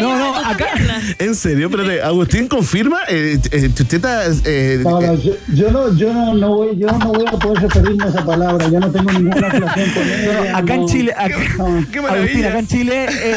No, 0.00 0.18
no, 0.18 0.36
acá. 0.36 0.66
En 1.18 1.34
serio, 1.34 1.66
espérate, 1.68 2.02
Agustín 2.02 2.48
confirma, 2.48 2.98
eh, 3.08 3.38
eh, 3.50 3.70
Chucheta, 3.74 4.24
eh, 4.44 4.80
No, 4.82 5.00
no, 5.00 5.12
eh, 5.12 5.18
yo, 5.22 5.32
yo 5.54 5.70
no, 5.70 5.94
yo 5.96 6.12
no, 6.12 6.34
no 6.34 6.54
voy, 6.56 6.76
yo 6.78 6.86
no 6.88 6.98
voy 7.12 7.24
a 7.26 7.32
poder 7.32 7.62
referirme 7.62 8.04
a 8.04 8.08
esa 8.08 8.24
palabra. 8.24 8.68
Yo 8.68 8.80
no 8.80 8.90
tengo 8.90 9.12
ninguna 9.12 9.48
relación 9.48 9.90
con 9.90 10.02
ella. 10.02 10.56
Acá 10.56 10.74
en. 10.74 10.86
Chile, 10.86 11.14
acá, 11.16 11.36
No. 11.58 11.84
qué 11.92 11.98
Agustín, 11.98 12.44
acá 12.46 12.58
en 12.58 12.66
Chile, 12.66 13.06
eh, 13.10 13.36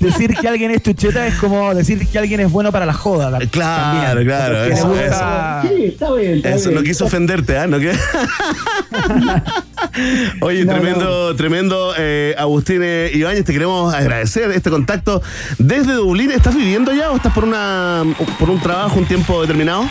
decir 0.00 0.34
que 0.34 0.48
alguien 0.48 0.70
es 0.70 0.82
chucheta 0.82 1.26
es 1.26 1.34
como 1.34 1.74
decir 1.74 2.06
que 2.06 2.18
alguien 2.18 2.40
es 2.40 2.50
bueno 2.50 2.72
para 2.72 2.86
la 2.86 2.94
joda. 2.94 3.30
la- 3.30 3.38
Claro, 3.46 4.08
también. 4.20 4.26
claro, 4.28 4.64
eso, 4.64 4.88
gusta- 4.88 5.62
Sí, 5.68 5.84
está 5.86 6.12
bien. 6.14 6.34
Está 6.36 6.50
Eso, 6.50 6.68
bien. 6.70 6.80
no 6.80 6.86
quiso 6.86 7.04
ofenderte, 7.04 7.58
¿ah? 7.58 7.66
¿No 7.66 7.78
qué? 7.78 7.92
Oye, 10.40 10.64
No, 10.64 10.72
tremendo, 10.72 11.36
tremendo, 11.36 11.92
eh, 11.98 12.34
Agustín 12.38 12.80
eh, 12.82 13.10
Ibáñez, 13.14 13.44
te 13.44 13.52
queremos 13.52 13.92
agradecer 13.94 14.50
este 14.50 14.70
contacto 14.70 15.22
desde 15.58 15.94
Dublín. 15.94 16.30
¿Estás 16.30 16.54
viviendo 16.54 16.92
ya 16.92 17.10
o 17.10 17.16
estás 17.16 17.32
por 17.32 17.44
una 17.44 18.04
por 18.38 18.50
un 18.50 18.60
trabajo, 18.60 18.98
un 18.98 19.06
tiempo 19.06 19.40
determinado? 19.40 19.84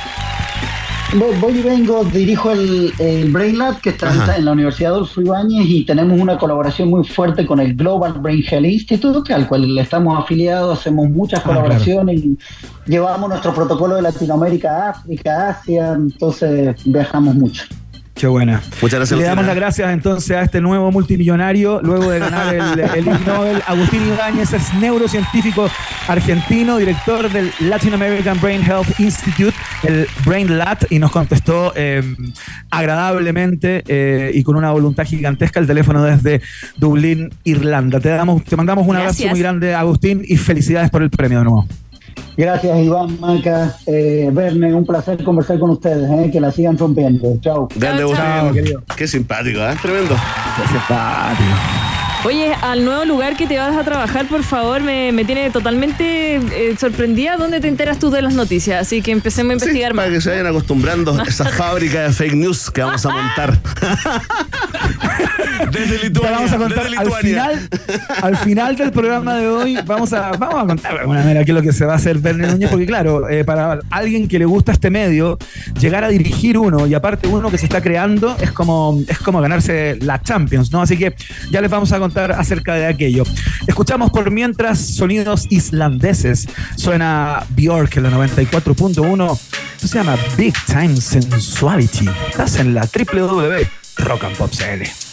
Voy, 1.13 1.57
y 1.57 1.61
vengo, 1.61 2.03
dirijo 2.03 2.51
el, 2.51 2.91
el 2.99 3.31
Brain 3.31 3.57
Lab 3.57 3.79
que 3.79 3.91
está 3.91 4.09
Ajá. 4.09 4.35
en 4.35 4.43
la 4.43 4.51
Universidad 4.51 4.91
Adolfo 4.91 5.21
Ibáñez 5.21 5.65
y 5.65 5.85
tenemos 5.85 6.19
una 6.19 6.37
colaboración 6.37 6.89
muy 6.89 7.05
fuerte 7.05 7.45
con 7.45 7.61
el 7.61 7.75
Global 7.75 8.13
Brain 8.19 8.43
Health 8.43 8.65
Institute, 8.65 9.33
al 9.33 9.47
cual 9.47 9.73
le 9.73 9.81
estamos 9.81 10.21
afiliados, 10.21 10.79
hacemos 10.79 11.09
muchas 11.09 11.41
claro. 11.41 11.61
colaboraciones 11.61 12.25
y 12.25 12.37
llevamos 12.85 13.29
nuestro 13.29 13.53
protocolo 13.53 13.95
de 13.95 14.01
Latinoamérica 14.01 14.69
a 14.69 14.89
África, 14.89 15.49
Asia, 15.49 15.93
entonces 15.93 16.75
viajamos 16.83 17.35
mucho. 17.35 17.63
Qué 18.17 18.25
buena. 18.25 18.61
Muchas 18.81 18.99
gracias, 18.99 19.19
Le 19.19 19.25
damos 19.25 19.45
las 19.45 19.55
gracias 19.55 19.91
entonces 19.91 20.35
a 20.35 20.41
este 20.41 20.59
nuevo 20.59 20.91
multimillonario, 20.91 21.81
luego 21.83 22.09
de 22.09 22.17
ganar 22.17 22.55
el, 22.55 22.79
el 22.79 23.07
Ig 23.07 23.27
Nobel. 23.27 23.61
Agustín 23.67 24.07
Ibáñez 24.07 24.53
es 24.53 24.73
neurocientífico 24.73 25.69
argentino, 26.07 26.77
director 26.77 27.31
del 27.31 27.51
Latin 27.59 27.93
American 27.93 28.39
Brain 28.41 28.63
Health 28.63 28.99
Institute, 28.99 29.55
el 29.83 30.07
Brain 30.25 30.57
Lat, 30.57 30.85
y 30.89 30.97
nos 30.97 31.11
contestó 31.11 31.73
eh, 31.75 32.01
agradablemente 32.71 33.83
eh, 33.87 34.31
y 34.33 34.41
con 34.41 34.55
una 34.55 34.71
voluntad 34.71 35.05
gigantesca 35.05 35.59
el 35.59 35.67
teléfono 35.67 36.03
desde 36.03 36.41
Dublín, 36.77 37.29
Irlanda. 37.43 37.99
Te, 37.99 38.09
damos, 38.09 38.43
te 38.43 38.55
mandamos 38.55 38.87
un 38.87 38.95
abrazo 38.95 39.27
muy 39.27 39.39
grande, 39.39 39.75
Agustín, 39.75 40.23
y 40.27 40.37
felicidades 40.37 40.89
por 40.89 41.03
el 41.03 41.11
premio 41.11 41.39
de 41.39 41.43
nuevo. 41.45 41.67
Gracias 42.37 42.77
Iván, 42.79 43.19
Maca, 43.19 43.75
eh, 43.87 44.29
Verne, 44.31 44.71
un 44.71 44.85
placer 44.85 45.23
conversar 45.23 45.57
con 45.57 45.71
ustedes, 45.71 46.07
eh, 46.09 46.29
que 46.31 46.39
la 46.39 46.51
sigan 46.51 46.77
rompiendo. 46.77 47.35
Chao. 47.41 47.67
Grande. 47.75 48.77
Qué 48.95 49.07
simpático, 49.07 49.59
¿eh? 49.59 49.75
Tremendo. 49.81 50.15
Qué 50.55 50.67
simpático. 50.67 51.96
Oye, 52.27 52.53
al 52.61 52.83
nuevo 52.83 53.05
lugar 53.05 53.37
que 53.37 53.47
te 53.47 53.57
vas 53.57 53.73
a 53.73 53.85
trabajar, 53.85 54.25
por 54.27 54.43
favor, 54.43 54.81
me, 54.81 55.13
me 55.13 55.23
tiene 55.23 55.49
totalmente 55.49 56.35
eh, 56.35 56.75
sorprendida. 56.77 57.37
¿Dónde 57.37 57.61
te 57.61 57.69
enteras 57.69 57.99
tú 57.99 58.09
de 58.09 58.21
las 58.21 58.33
noticias? 58.33 58.81
Así 58.81 59.01
que 59.01 59.11
empecemos 59.13 59.51
a 59.51 59.53
investigar 59.53 59.91
Sí, 59.91 59.95
más. 59.95 60.05
Para 60.07 60.15
que 60.15 60.21
se 60.21 60.29
vayan 60.31 60.47
acostumbrando 60.47 61.17
a 61.17 61.23
esa 61.23 61.45
fábrica 61.57 62.01
de 62.01 62.11
fake 62.11 62.33
news 62.33 62.69
que 62.69 62.81
vamos 62.81 63.05
a 63.05 63.09
montar. 63.11 63.57
desde 65.71 66.03
Lituania. 66.03 66.31
vamos 66.31 66.51
a 66.51 66.57
contar 66.57 66.83
desde 66.83 66.97
al 66.97 67.05
Lituania. 67.05 67.21
final, 67.21 67.69
al 68.21 68.37
final 68.37 68.75
del 68.75 68.91
programa 68.91 69.35
de 69.35 69.47
hoy 69.47 69.77
vamos 69.85 70.11
a, 70.11 70.31
vamos 70.31 70.63
a 70.63 70.67
contar 70.67 70.93
de 70.95 70.99
alguna 70.99 71.19
manera 71.19 71.45
qué 71.45 71.51
es 71.51 71.55
lo 71.55 71.61
que 71.61 71.71
se 71.71 71.85
va 71.85 71.93
a 71.93 71.95
hacer 71.95 72.17
Verne 72.17 72.47
Núñez, 72.47 72.69
porque 72.69 72.85
claro, 72.85 73.29
eh, 73.29 73.45
para 73.45 73.79
alguien 73.89 74.27
que 74.27 74.37
le 74.37 74.43
gusta 74.45 74.73
este 74.73 74.89
medio, 74.89 75.37
llegar 75.79 76.03
a 76.03 76.09
dirigir 76.09 76.57
uno 76.57 76.87
y 76.87 76.93
aparte 76.93 77.29
uno 77.29 77.49
que 77.49 77.57
se 77.57 77.67
está 77.67 77.79
creando 77.79 78.35
es 78.41 78.51
como, 78.51 78.99
es 79.07 79.17
como 79.19 79.39
ganarse 79.39 79.97
la 80.01 80.21
Champions, 80.21 80.73
¿no? 80.73 80.81
Así 80.81 80.97
que 80.97 81.15
ya 81.51 81.61
les 81.61 81.71
vamos 81.71 81.93
a 81.93 81.99
contar 81.99 82.16
acerca 82.17 82.75
de 82.75 82.85
aquello. 82.85 83.23
Escuchamos 83.67 84.11
por 84.11 84.31
mientras 84.31 84.79
sonidos 84.79 85.47
islandeses. 85.49 86.47
Suena 86.75 87.45
Bjork 87.49 87.97
en 87.97 88.03
la 88.03 88.11
94.1. 88.11 89.39
Esto 89.75 89.87
se 89.87 89.97
llama 89.97 90.17
Big 90.37 90.53
Time 90.65 90.99
Sensuality. 90.99 92.09
Estás 92.29 92.57
en 92.57 92.73
la 92.73 92.87
www 92.87 93.67
Rock 93.97 94.23
and 94.25 94.35
Pop 94.35 94.51
CL. 94.51 95.06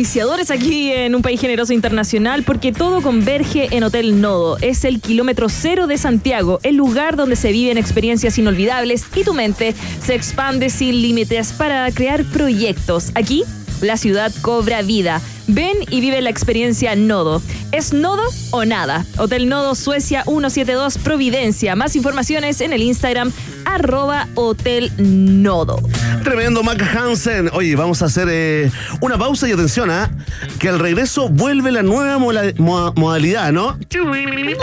Auspiciadores 0.00 0.50
aquí 0.50 0.90
en 0.92 1.14
Un 1.14 1.20
País 1.20 1.38
Generoso 1.38 1.74
Internacional, 1.74 2.42
porque 2.42 2.72
todo 2.72 3.02
converge 3.02 3.68
en 3.76 3.84
Hotel 3.84 4.18
Nodo. 4.22 4.56
Es 4.62 4.84
el 4.86 4.98
kilómetro 4.98 5.50
cero 5.50 5.86
de 5.86 5.98
Santiago, 5.98 6.58
el 6.62 6.76
lugar 6.76 7.16
donde 7.16 7.36
se 7.36 7.52
viven 7.52 7.76
experiencias 7.76 8.38
inolvidables 8.38 9.04
y 9.14 9.24
tu 9.24 9.34
mente 9.34 9.74
se 10.02 10.14
expande 10.14 10.70
sin 10.70 11.02
límites 11.02 11.52
para 11.52 11.90
crear 11.92 12.24
proyectos. 12.24 13.10
Aquí, 13.14 13.44
la 13.82 13.98
ciudad 13.98 14.32
cobra 14.40 14.80
vida. 14.80 15.20
Ven 15.46 15.76
y 15.90 16.00
vive 16.00 16.20
la 16.22 16.30
experiencia 16.30 16.94
Nodo. 16.94 17.42
¿Es 17.72 17.92
Nodo 17.92 18.22
o 18.50 18.64
nada? 18.64 19.04
Hotel 19.18 19.48
Nodo 19.48 19.74
Suecia 19.74 20.22
172 20.24 20.98
Providencia. 20.98 21.74
Más 21.76 21.96
informaciones 21.96 22.60
en 22.60 22.72
el 22.72 22.82
Instagram 22.82 23.32
arroba 23.64 24.28
Hotel 24.34 24.90
Nodo. 24.98 25.80
Tremendo 26.24 26.62
Mac 26.62 26.82
Hansen. 26.96 27.50
Oye, 27.52 27.74
vamos 27.76 28.02
a 28.02 28.06
hacer 28.06 28.28
eh, 28.30 28.70
una 29.00 29.18
pausa 29.18 29.48
y 29.48 29.52
atención, 29.52 29.90
¿ah? 29.90 30.10
Que 30.58 30.68
al 30.68 30.78
regreso 30.78 31.28
vuelve 31.28 31.70
la 31.72 31.82
nueva 31.82 32.18
modalidad, 32.18 33.52
¿no? 33.52 33.76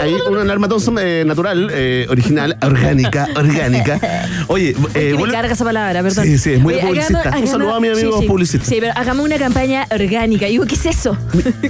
Ahí 0.00 0.14
una 0.28 0.42
alarma 0.42 0.68
Thompson 0.68 0.96
eh, 1.00 1.24
natural, 1.26 1.68
eh, 1.72 2.06
original, 2.08 2.56
orgánica, 2.62 3.28
orgánica. 3.36 4.00
Oye, 4.48 4.74
eh, 4.94 5.14
que 5.16 5.24
me 5.26 5.32
carga 5.32 5.52
esa 5.52 5.64
palabra, 5.64 6.02
perdón. 6.02 6.24
Sí, 6.24 6.38
sí, 6.38 6.52
es 6.54 6.60
muy 6.60 6.74
Oye, 6.74 6.82
publicista. 6.86 7.20
hagamos- 7.20 7.40
Un 7.42 7.46
saludo 7.48 7.74
a 7.74 7.80
mi 7.80 7.88
amigo 7.88 8.12
sí, 8.16 8.20
sí. 8.22 8.26
publicista. 8.26 8.66
Sí, 8.66 8.76
pero 8.80 8.92
hagamos 8.96 9.24
una 9.24 9.38
campaña 9.38 9.86
orgánica. 9.90 10.46
Digo, 10.46 10.64
¿qué 10.66 10.76
es 10.78 10.86
eso? 10.86 11.16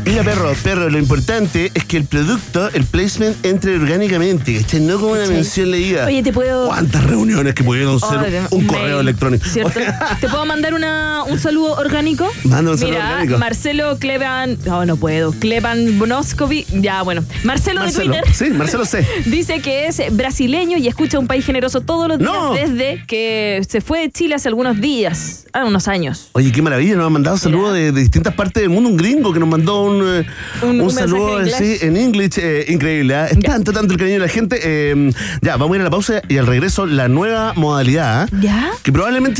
Mira, 0.05 0.23
perro, 0.23 0.53
perro, 0.63 0.91
lo 0.91 0.99
importante 0.99 1.71
es 1.75 1.85
que 1.85 1.97
el 1.97 2.05
producto, 2.05 2.69
el 2.73 2.85
placement, 2.85 3.45
entre 3.45 3.77
orgánicamente, 3.77 4.61
¿cachai? 4.61 4.81
No 4.81 4.99
como 4.99 5.13
una 5.13 5.27
mención 5.27 5.71
leída. 5.71 6.07
Oye, 6.07 6.23
te 6.23 6.33
puedo. 6.33 6.69
¿Cuántas 6.69 7.05
reuniones 7.05 7.55
que 7.55 7.65
pudieron 7.65 7.99
ser 8.01 8.19
Ay, 8.19 8.31
de- 8.33 8.41
un 8.51 8.67
mail, 8.67 8.69
correo 8.69 9.01
electrónico? 9.01 9.45
¿Cierto? 9.47 9.81
¿Te 10.21 10.29
puedo 10.29 10.45
mandar 10.47 10.75
una, 10.75 11.25
un 11.25 11.39
saludo 11.39 11.73
orgánico? 11.75 12.31
Manda 12.45 12.73
un 12.73 12.79
saludo 12.79 12.95
Mira, 12.97 13.11
orgánico. 13.13 13.39
Marcelo 13.39 13.99
Cleban. 13.99 14.59
No, 14.67 14.85
no 14.87 14.97
puedo. 14.97 15.33
Cleban 15.33 15.99
Bonoskovi. 15.99 16.67
Ya, 16.75 17.03
bueno. 17.03 17.25
Marcelo, 17.45 17.81
Marcelo, 17.81 18.15
de 18.15 18.21
Twitter. 18.23 18.35
sí, 18.35 18.51
Marcelo 18.51 18.85
C. 18.85 19.07
Dice 19.27 19.61
que 19.61 19.87
es 19.87 20.01
brasileño 20.13 20.77
y 20.79 20.89
escucha 20.89 21.19
un 21.19 21.27
país 21.27 21.45
generoso 21.45 21.81
todos 21.81 22.09
los 22.09 22.19
días 22.19 22.31
No. 22.33 22.53
desde 22.55 23.05
que 23.07 23.61
se 23.69 23.81
fue 23.81 24.01
de 24.01 24.11
Chile 24.11 24.35
hace 24.35 24.49
algunos 24.49 24.81
días, 24.81 25.47
hace 25.53 25.67
unos 25.67 25.89
años. 25.89 26.29
Oye, 26.33 26.53
qué 26.53 26.63
maravilla, 26.63 26.95
nos 26.97 27.07
han 27.07 27.13
mandado 27.13 27.37
saludos 27.39 27.75
de, 27.75 27.93
de 27.93 28.01
distintas 28.01 28.35
partes 28.35 28.63
del 28.63 28.71
mundo. 28.71 28.88
Un 28.89 28.97
gringo 28.97 29.33
que 29.35 29.39
nos 29.41 29.49
mandó 29.51 29.83
un, 29.83 30.03
eh, 30.03 30.27
Un- 30.63 30.91
saludo 30.91 31.41
en 31.43 31.51
sí, 31.51 31.77
en 31.83 31.97
inglés. 31.97 32.39
eh, 32.39 32.65
increíble. 32.69 33.15
¿ah? 33.15 33.27
Es 33.27 33.39
tanto, 33.41 33.71
tanto 33.73 33.93
el 33.93 33.99
cariño 33.99 34.15
de 34.21 34.27
la 34.27 34.29
gente. 34.33 34.59
eh, 34.63 35.11
ya, 35.43 35.57
vamos 35.57 35.73
a 35.73 35.77
ir 35.77 35.81
a 35.83 35.85
la 35.85 35.91
pausa 35.91 36.23
y 36.27 36.39
al 36.39 36.47
regreso 36.47 36.87
la 36.87 37.07
nueva 37.09 37.53
modalidad. 37.55 38.23
¿ah? 38.23 38.37
¿Ya? 38.41 38.71
Que 38.83 38.91
probablemente 38.91 39.37